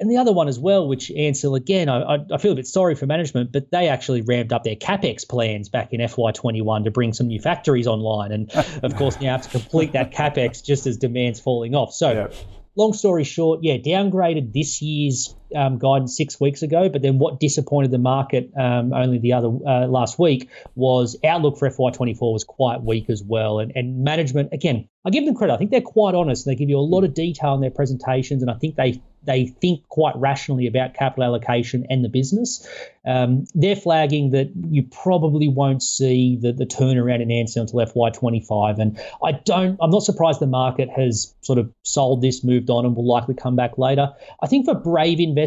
And 0.01 0.11
the 0.11 0.17
other 0.17 0.33
one 0.33 0.49
as 0.49 0.59
well, 0.59 0.89
which 0.89 1.11
Ansell 1.11 1.55
again, 1.55 1.91
I, 1.91 2.01
I- 2.17 2.27
I 2.33 2.39
feel 2.39 2.53
a 2.53 2.55
bit 2.55 2.67
sorry 2.67 2.95
for 2.95 3.05
management, 3.07 3.53
but 3.53 3.71
they 3.71 3.89
actually 3.89 4.23
ramped 4.23 4.51
up 4.53 4.65
their 4.65 4.75
capex 4.75 5.29
plans 5.29 5.69
back 5.69 5.93
in 5.93 6.01
FY21 6.01 6.85
to 6.85 6.91
bring 6.91 7.13
some 7.13 7.27
new 7.27 7.39
factories 7.39 7.87
online, 7.87 8.33
and 8.33 8.51
of 8.83 8.97
course 8.97 9.21
now 9.21 9.33
have 9.33 9.43
to 9.43 9.51
complete 9.51 9.93
that 9.93 10.11
capex 10.13 10.65
just 10.65 10.87
as 10.87 10.97
demand's 10.97 11.39
falling 11.39 11.75
off. 11.75 11.93
So 11.93 12.11
Yeah. 12.13 12.29
long 12.77 12.95
story 12.95 13.25
short, 13.25 13.61
yeah, 13.63 13.77
downgraded 13.77 14.55
this 14.55 14.81
year's 14.81 15.35
um, 15.55 15.79
guidance 15.79 16.17
six 16.17 16.41
weeks 16.41 16.63
ago. 16.63 16.89
But 16.89 17.03
then 17.03 17.19
what 17.19 17.41
disappointed 17.41 17.91
the 17.91 17.99
market 17.99 18.51
um, 18.57 18.93
only 18.93 19.19
the 19.19 19.33
other 19.33 19.49
uh, 19.49 19.87
last 19.87 20.19
week 20.19 20.49
was 20.75 21.17
outlook 21.25 21.59
for 21.59 21.69
FY24 21.69 22.33
was 22.33 22.45
quite 22.45 22.83
weak 22.83 23.11
as 23.11 23.23
well. 23.23 23.59
And, 23.59 23.73
and 23.75 24.05
management, 24.05 24.53
again, 24.53 24.89
I 25.05 25.11
give 25.11 25.25
them 25.25 25.35
credit. 25.35 25.55
I 25.55 25.57
think 25.57 25.71
they're 25.71 25.81
quite 25.81 26.15
honest. 26.15 26.45
They 26.45 26.55
give 26.55 26.69
you 26.69 26.79
a 26.79 26.81
lot 26.81 27.05
of 27.05 27.15
detail 27.15 27.55
in 27.55 27.61
their 27.61 27.71
presentations, 27.71 28.43
and 28.43 28.51
I 28.51 28.55
think 28.55 28.77
they 28.77 29.01
they 29.23 29.47
think 29.47 29.87
quite 29.89 30.17
rationally 30.17 30.67
about 30.67 30.95
capital 30.95 31.25
allocation 31.25 31.87
and 31.91 32.05
the 32.05 32.09
business. 32.09 32.67
Um, 33.07 33.45
they're 33.55 33.77
flagging 33.77 34.31
that 34.31 34.51
you 34.71 34.83
probably 34.83 35.49
won't 35.49 35.83
see 35.83 36.39
the, 36.41 36.53
the 36.53 36.67
turnaround 36.67 37.23
in 37.23 37.31
Ansell 37.31 37.63
until 37.63 37.81
FY25. 37.81 38.79
And 38.79 39.01
I 39.23 39.33
don't, 39.33 39.79
I'm 39.81 39.91
not 39.91 40.03
surprised 40.03 40.41
the 40.41 40.47
market 40.47 40.89
has 40.91 41.35
sort 41.43 41.59
of 41.59 41.73
sold 41.83 42.23
this, 42.23 42.45
moved 42.45 42.71
on, 42.71 42.85
and 42.85 42.97
will 42.97 43.07
likely 43.07 43.35
come 43.35 43.57
back 43.57 43.79
later. 43.79 44.09
I 44.43 44.47
think 44.47 44.67
for 44.67 44.75
brave 44.75 45.21
investors, 45.21 45.40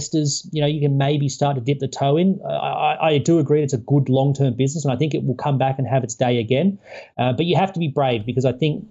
you 0.51 0.61
know, 0.61 0.67
you 0.67 0.81
can 0.81 0.97
maybe 0.97 1.29
start 1.29 1.55
to 1.55 1.61
dip 1.61 1.79
the 1.79 1.87
toe 1.87 2.17
in. 2.17 2.39
I, 2.47 2.53
I, 2.53 3.07
I 3.09 3.17
do 3.17 3.39
agree 3.39 3.63
it's 3.63 3.73
a 3.73 3.77
good 3.77 4.09
long 4.09 4.33
term 4.33 4.55
business, 4.55 4.85
and 4.85 4.93
I 4.93 4.97
think 4.97 5.13
it 5.13 5.23
will 5.23 5.35
come 5.35 5.57
back 5.57 5.77
and 5.77 5.87
have 5.87 6.03
its 6.03 6.15
day 6.15 6.39
again. 6.39 6.79
Uh, 7.17 7.33
but 7.33 7.45
you 7.45 7.55
have 7.55 7.73
to 7.73 7.79
be 7.79 7.87
brave 7.87 8.25
because 8.25 8.45
I 8.45 8.51
think 8.53 8.85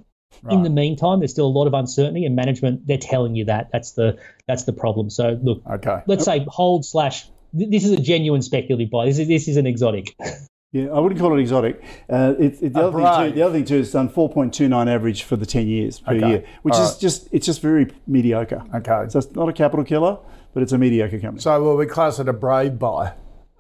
in 0.50 0.62
the 0.62 0.70
meantime, 0.70 1.20
there's 1.20 1.30
still 1.30 1.46
a 1.46 1.48
lot 1.48 1.66
of 1.66 1.74
uncertainty, 1.74 2.24
and 2.24 2.34
management 2.34 2.86
they're 2.86 2.98
telling 2.98 3.36
you 3.36 3.44
that. 3.44 3.68
That's 3.72 3.92
the 3.92 4.18
that's 4.48 4.64
the 4.64 4.72
problem. 4.72 5.10
So 5.10 5.38
look, 5.42 5.62
Okay. 5.70 6.02
let's 6.06 6.24
say 6.24 6.44
hold 6.48 6.84
slash. 6.84 7.28
This 7.52 7.84
is 7.84 7.92
a 7.92 8.00
genuine 8.00 8.40
speculative 8.40 8.90
buy. 8.90 9.04
This 9.06 9.18
is 9.18 9.28
this 9.28 9.46
is 9.46 9.56
an 9.56 9.66
exotic. 9.66 10.16
Yeah, 10.74 10.86
I 10.86 11.00
wouldn't 11.00 11.20
call 11.20 11.36
it 11.36 11.40
exotic. 11.40 11.84
Uh, 12.08 12.32
it, 12.38 12.62
it, 12.62 12.72
the, 12.72 12.86
other 12.86 12.96
thing 12.96 13.28
too, 13.28 13.34
the 13.34 13.42
other 13.42 13.52
thing 13.52 13.66
too, 13.66 13.80
it's 13.80 13.92
done 13.92 14.08
4.29 14.08 14.90
average 14.90 15.22
for 15.22 15.36
the 15.36 15.44
10 15.44 15.66
years 15.68 16.00
per 16.00 16.14
Okay. 16.14 16.26
year, 16.26 16.44
which 16.62 16.72
All 16.72 16.84
is 16.84 16.92
right. 16.92 16.98
just 17.00 17.28
it's 17.30 17.44
just 17.44 17.60
very 17.60 17.92
mediocre. 18.06 18.64
Okay. 18.74 19.04
So 19.10 19.18
it's 19.18 19.34
not 19.34 19.50
a 19.50 19.52
capital 19.52 19.84
killer, 19.84 20.16
but 20.54 20.62
it's 20.62 20.72
a 20.72 20.78
mediocre 20.78 21.18
company. 21.18 21.40
So 21.40 21.62
will 21.62 21.76
we 21.76 21.86
class 21.86 22.18
it 22.18 22.28
a 22.28 22.32
brave 22.32 22.78
buy? 22.78 23.14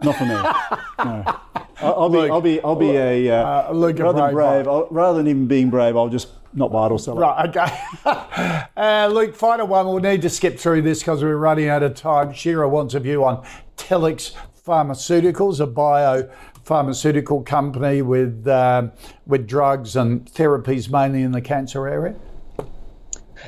not 0.04 0.16
for 0.16 0.24
me. 0.24 0.34
no. 1.04 1.38
I'll, 1.80 2.08
be 2.08 2.18
Luke, 2.18 2.30
I'll 2.30 2.40
be 2.40 2.60
I'll 2.60 2.76
be 2.76 2.90
a 2.90 3.30
uh, 3.30 3.68
uh, 3.68 3.72
Luke, 3.72 3.98
a 3.98 4.04
rather 4.04 4.20
than 4.20 4.34
brave 4.34 4.64
brave. 4.64 4.68
I'll, 4.68 4.86
rather 4.90 5.18
than 5.18 5.26
even 5.26 5.46
being 5.46 5.68
brave, 5.68 5.96
I'll 5.96 6.08
just 6.08 6.28
not 6.54 6.70
buy 6.70 6.86
it 6.86 6.92
or 6.92 6.98
sell 6.98 7.18
it. 7.18 7.22
Right, 7.22 7.48
okay. 7.48 8.66
uh, 8.76 9.08
Luke, 9.12 9.34
final 9.34 9.66
one. 9.66 9.86
We'll 9.86 9.98
need 9.98 10.22
to 10.22 10.30
skip 10.30 10.58
through 10.58 10.82
this 10.82 11.00
because 11.00 11.24
we're 11.24 11.36
running 11.36 11.68
out 11.68 11.82
of 11.82 11.94
time. 11.94 12.32
Shira 12.32 12.68
wants 12.68 12.94
a 12.94 13.00
view 13.00 13.24
on 13.24 13.44
Telix 13.76 14.34
Pharmaceuticals, 14.64 15.58
a 15.58 15.66
bio 15.66 16.30
pharmaceutical 16.64 17.42
company 17.42 18.00
with 18.00 18.46
um, 18.46 18.92
with 19.26 19.48
drugs 19.48 19.96
and 19.96 20.24
therapies 20.26 20.88
mainly 20.88 21.22
in 21.22 21.32
the 21.32 21.40
cancer 21.40 21.88
area. 21.88 22.14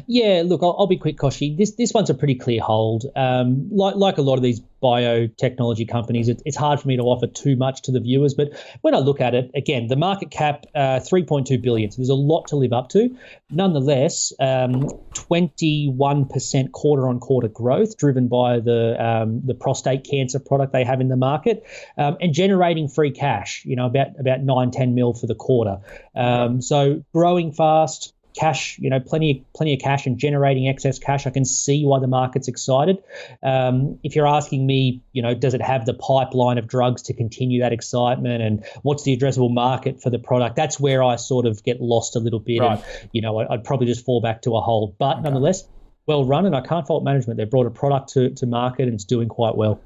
Yeah, 0.07 0.43
look, 0.45 0.63
I'll, 0.63 0.77
I'll 0.79 0.87
be 0.87 0.97
quick, 0.97 1.17
Kochie. 1.17 1.57
This 1.57 1.73
this 1.73 1.93
one's 1.93 2.11
a 2.11 2.15
pretty 2.15 2.35
clear 2.35 2.61
hold. 2.61 3.07
Um, 3.17 3.69
like 3.71 3.97
like 3.97 4.19
a 4.19 4.23
lot 4.23 4.37
of 4.37 4.43
these 4.43 4.61
biotechnology 4.83 5.89
companies, 5.89 6.29
it, 6.29 6.43
it's 6.45 6.57
hard 6.57 6.81
for 6.81 6.89
me 6.89 6.97
to 6.97 7.03
offer 7.03 7.27
too 7.27 7.57
much 7.57 7.83
to 7.83 7.93
the 7.93 8.01
viewers. 8.01 8.35
But 8.35 8.51
when 8.83 8.95
I 8.95 8.99
look 8.99 9.21
at 9.21 9.35
it, 9.35 9.51
again, 9.55 9.87
the 9.87 9.97
market 9.97 10.31
cap 10.31 10.67
uh, 10.75 11.01
3.2 11.01 11.61
billion. 11.63 11.91
So 11.91 11.97
there's 11.97 12.11
a 12.11 12.15
lot 12.15 12.47
to 12.49 12.57
live 12.57 12.73
up 12.73 12.91
to. 12.91 13.17
Nonetheless, 13.51 14.33
um, 14.41 14.83
21% 15.15 16.73
quarter 16.73 17.09
on 17.09 17.19
quarter 17.21 17.49
growth, 17.49 17.97
driven 17.97 18.29
by 18.29 18.61
the 18.61 19.03
um, 19.05 19.41
the 19.45 19.55
prostate 19.55 20.05
cancer 20.05 20.39
product 20.39 20.73
they 20.73 20.85
have 20.85 21.01
in 21.01 21.09
the 21.09 21.17
market, 21.17 21.65
um, 21.99 22.17
and 22.21 22.33
generating 22.33 22.89
free 22.89 23.11
cash. 23.11 23.65
You 23.65 23.77
know, 23.77 23.87
about 23.87 24.09
about 24.19 24.43
nine 24.43 24.71
ten 24.71 24.95
mil 24.95 25.15
for 25.15 25.27
the 25.27 25.35
quarter. 25.35 25.79
Um, 26.15 26.61
so 26.61 27.03
growing 27.13 27.53
fast 27.53 28.14
cash, 28.35 28.79
you 28.79 28.91
know, 28.91 29.01
plenty 29.01 29.45
plenty 29.55 29.75
of 29.75 29.81
cash 29.81 30.07
and 30.07 30.19
generating 30.19 30.69
excess 30.69 30.99
cash. 30.99 31.27
I 31.27 31.31
can 31.31 31.45
see 31.45 31.85
why 31.85 32.01
the 32.01 32.07
market's 32.07 32.49
excited. 32.49 32.99
Um, 33.43 33.99
if 34.03 34.17
you're 34.17 34.27
asking 34.27 34.67
me, 34.67 35.03
you 35.13 35.23
know, 35.23 35.35
does 35.35 35.55
it 35.55 35.63
have 35.63 35.87
the 35.87 35.95
pipeline 35.95 36.59
of 36.59 36.67
drugs 36.67 37.03
to 37.03 37.15
continue 37.15 37.61
that 37.61 37.73
excitement, 37.73 38.43
and 38.43 38.65
what's 38.83 39.05
the 39.05 39.17
addressable 39.17 39.53
market 39.53 40.03
for 40.03 40.11
the 40.11 40.19
product? 40.19 40.57
That's 40.57 40.79
where 40.81 41.03
I 41.03 41.17
sort 41.17 41.47
of 41.47 41.63
get 41.63 41.81
lost 41.81 42.17
a 42.17 42.19
little 42.19 42.41
bit, 42.41 42.61
Right. 42.61 42.79
and 43.01 43.09
you 43.13 43.23
know, 43.23 43.39
I'd 43.39 43.65
probably 43.65 43.87
just 43.87 44.05
fall 44.05 44.21
back 44.21 44.43
to 44.43 44.57
a 44.57 44.61
hold. 44.61 44.99
But 44.99 45.23
nonetheless. 45.23 45.65
well 46.07 46.25
run, 46.27 46.45
and 46.45 46.55
I 46.55 46.61
can't 46.61 46.87
fault 46.87 47.03
management. 47.03 47.39
They've 47.39 47.49
brought 47.49 47.67
a 47.67 47.71
product 47.71 48.11
to, 48.15 48.31
to 48.31 48.47
market 48.47 48.83
and 48.83 48.93
it's 48.95 49.05
doing 49.05 49.29
quite 49.29 49.57
well. 49.57 49.81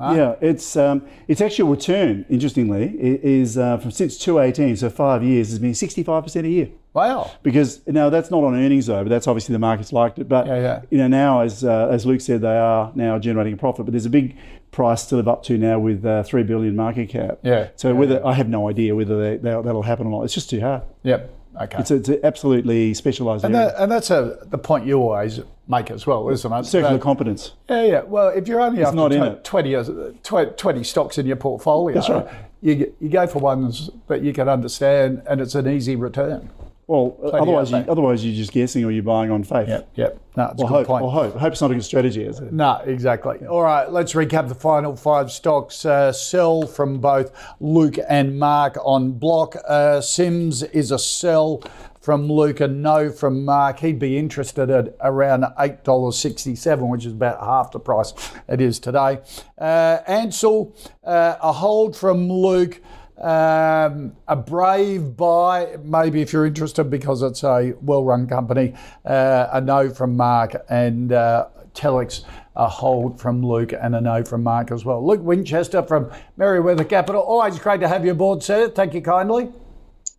Yeah, 0.00 0.36
it's 0.40 0.76
um, 0.76 1.06
its 1.28 1.40
actual 1.40 1.68
return, 1.68 2.26
interestingly, 2.28 2.96
is 2.98 3.56
uh, 3.56 3.78
from 3.78 3.90
since 3.90 4.18
2018, 4.18 4.76
so 4.76 4.90
five 4.90 5.22
years, 5.22 5.50
has 5.50 5.58
been 5.58 5.72
65% 5.72 6.44
a 6.44 6.48
year. 6.48 6.68
Wow. 6.92 7.32
Because 7.42 7.84
now 7.86 8.08
that's 8.08 8.30
not 8.30 8.44
on 8.44 8.54
earnings 8.54 8.86
though, 8.86 9.02
but 9.02 9.08
that's 9.08 9.26
obviously 9.26 9.52
the 9.52 9.58
market's 9.58 9.92
liked 9.92 10.18
it. 10.20 10.28
But 10.28 10.46
Yeah, 10.46 10.60
yeah. 10.60 10.82
you 10.90 10.98
know 10.98 11.08
now, 11.08 11.40
as 11.40 11.64
uh, 11.64 11.88
as 11.90 12.06
Luke 12.06 12.20
said, 12.20 12.40
they 12.40 12.56
are 12.56 12.92
now 12.94 13.18
generating 13.18 13.54
a 13.54 13.56
profit. 13.56 13.84
But 13.84 13.92
there's 13.92 14.06
a 14.06 14.10
big 14.10 14.36
price 14.70 15.04
to 15.06 15.16
live 15.16 15.28
up 15.28 15.42
to 15.44 15.58
now 15.58 15.78
with 15.78 16.04
uh, 16.04 16.22
three 16.22 16.44
billion 16.44 16.76
market 16.76 17.08
cap. 17.08 17.38
Yeah. 17.42 17.68
So 17.76 17.94
whether 17.94 18.24
I 18.24 18.32
have 18.34 18.48
no 18.48 18.68
idea 18.68 18.94
whether 18.94 19.18
they, 19.18 19.36
that'll 19.38 19.82
happen 19.82 20.06
or 20.06 20.10
not. 20.10 20.22
It's 20.22 20.34
just 20.34 20.50
too 20.50 20.60
hard. 20.60 20.82
Yep. 21.02 21.33
Okay. 21.60 21.78
It's, 21.78 21.90
a, 21.90 21.94
it's 21.96 22.08
an 22.08 22.20
absolutely 22.24 22.94
specialised 22.94 23.44
and, 23.44 23.54
area. 23.54 23.68
that, 23.68 23.82
and 23.82 23.92
that's 23.92 24.10
a, 24.10 24.38
the 24.46 24.58
point 24.58 24.86
you 24.86 25.00
always 25.00 25.40
make 25.68 25.90
as 25.90 26.06
well, 26.06 26.28
isn't 26.30 26.52
it? 26.52 26.64
Circular 26.64 26.94
That- 26.94 27.02
competence. 27.02 27.52
Yeah, 27.70 27.82
yeah. 27.84 28.02
Well, 28.02 28.28
if 28.28 28.48
you're 28.48 28.60
only 28.60 28.82
after 28.84 28.96
not 28.96 29.12
in 29.12 29.20
tw- 29.20 29.36
it. 29.36 29.44
20, 29.44 29.76
uh, 29.76 29.84
tw- 30.22 30.58
20 30.58 30.84
stocks 30.84 31.18
in 31.18 31.26
your 31.26 31.36
portfolio, 31.36 31.94
That's 31.94 32.08
right. 32.10 32.26
you, 32.60 32.92
you 33.00 33.08
go 33.08 33.26
for 33.26 33.38
ones 33.38 33.90
that 34.08 34.22
you 34.22 34.32
can 34.32 34.48
understand 34.48 35.22
and 35.28 35.40
it's 35.40 35.54
an 35.54 35.68
easy 35.68 35.96
return. 35.96 36.50
Well, 36.86 37.16
otherwise, 37.32 37.70
you, 37.70 37.78
otherwise 37.78 38.24
you're 38.24 38.34
just 38.36 38.52
guessing 38.52 38.84
or 38.84 38.90
you're 38.90 39.02
buying 39.02 39.30
on 39.30 39.42
faith. 39.42 39.68
Yep, 39.68 39.88
yep. 39.94 40.20
No, 40.36 40.48
it's 40.52 40.62
Or 40.62 40.66
a 40.66 40.68
good 40.68 40.74
hope, 40.76 40.86
point. 40.86 41.04
or 41.04 41.10
hope. 41.12 41.34
Hope's 41.36 41.60
not 41.62 41.70
a 41.70 41.74
good 41.74 41.84
strategy, 41.84 42.24
is 42.24 42.40
it? 42.40 42.52
No, 42.52 42.76
exactly. 42.84 43.38
All 43.46 43.62
right, 43.62 43.90
let's 43.90 44.12
recap 44.12 44.48
the 44.48 44.54
final 44.54 44.94
five 44.94 45.30
stocks. 45.32 45.86
Uh, 45.86 46.12
sell 46.12 46.66
from 46.66 46.98
both 47.00 47.32
Luke 47.60 47.96
and 48.08 48.38
Mark 48.38 48.76
on 48.84 49.12
block. 49.12 49.56
Uh, 49.66 50.00
Sims 50.02 50.62
is 50.62 50.90
a 50.90 50.98
sell 50.98 51.62
from 52.02 52.28
Luke 52.30 52.60
and 52.60 52.82
no 52.82 53.10
from 53.10 53.46
Mark. 53.46 53.78
He'd 53.78 53.98
be 53.98 54.18
interested 54.18 54.68
at 54.68 54.94
around 55.00 55.44
$8.67, 55.58 56.88
which 56.90 57.06
is 57.06 57.12
about 57.12 57.40
half 57.40 57.70
the 57.72 57.80
price 57.80 58.12
it 58.48 58.60
is 58.60 58.78
today. 58.78 59.20
Uh, 59.58 59.98
Ansell, 60.06 60.76
uh, 61.02 61.36
a 61.40 61.52
hold 61.52 61.96
from 61.96 62.28
Luke. 62.30 62.80
Um, 63.16 64.16
a 64.26 64.36
brave 64.36 65.16
buy, 65.16 65.76
maybe 65.82 66.20
if 66.20 66.32
you're 66.32 66.46
interested, 66.46 66.84
because 66.84 67.22
it's 67.22 67.44
a 67.44 67.74
well-run 67.80 68.26
company. 68.26 68.74
Uh, 69.04 69.48
a 69.52 69.60
no 69.60 69.88
from 69.90 70.16
Mark 70.16 70.54
and 70.68 71.12
uh, 71.12 71.46
Telix, 71.74 72.24
a 72.56 72.68
hold 72.68 73.20
from 73.20 73.44
Luke 73.44 73.72
and 73.72 73.94
a 73.94 74.00
no 74.00 74.24
from 74.24 74.42
Mark 74.42 74.70
as 74.70 74.84
well. 74.84 75.04
Luke 75.04 75.22
Winchester 75.22 75.82
from 75.82 76.10
Merewether 76.38 76.88
Capital. 76.88 77.22
Always 77.22 77.58
great 77.58 77.80
to 77.80 77.88
have 77.88 78.04
you 78.04 78.12
aboard, 78.12 78.42
sir. 78.42 78.68
Thank 78.68 78.94
you 78.94 79.00
kindly. 79.00 79.50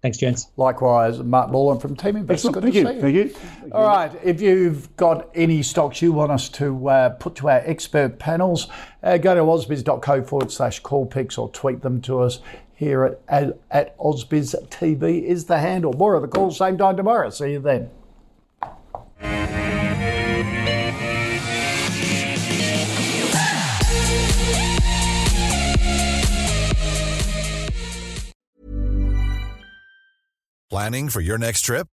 Thanks, 0.01 0.19
gents. 0.19 0.49
Likewise, 0.55 1.17
Mark 1.17 1.49
Moreland 1.49 1.81
from 1.81 1.95
Team 1.95 2.15
Invest. 2.15 2.45
Excellent. 2.45 2.71
Good 2.71 2.83
Thank 2.83 3.01
to 3.01 3.09
you. 3.09 3.29
see 3.29 3.33
Thank 3.33 3.63
you. 3.65 3.71
all 3.71 3.87
right. 3.87 4.11
If 4.23 4.39
you've 4.39 4.95
got 4.97 5.31
any 5.33 5.63
stocks 5.63 5.99
you 5.99 6.11
want 6.11 6.31
us 6.31 6.47
to 6.49 6.89
uh, 6.89 7.09
put 7.09 7.33
to 7.37 7.49
our 7.49 7.63
expert 7.65 8.19
panels, 8.19 8.67
uh, 9.01 9.17
go 9.17 9.33
to 9.33 9.41
ausbiz.co 9.41 10.23
forward 10.23 10.51
slash 10.51 10.79
call 10.81 11.07
picks 11.07 11.39
or 11.39 11.49
tweet 11.49 11.81
them 11.81 12.01
to 12.01 12.19
us 12.19 12.39
here 12.75 13.03
at, 13.05 13.21
at, 13.27 13.59
at 13.71 13.97
Ausbiz 13.97 14.53
TV 14.69 15.23
is 15.23 15.45
the 15.45 15.59
handle. 15.59 15.93
More 15.93 16.15
of 16.15 16.21
the 16.21 16.27
calls 16.27 16.57
same 16.57 16.77
time 16.77 16.97
tomorrow. 16.97 17.29
See 17.29 17.53
you 17.53 17.59
then. 17.59 17.89
Planning 30.69 31.07
for 31.07 31.21
your 31.21 31.37
next 31.37 31.61
trip? 31.61 31.87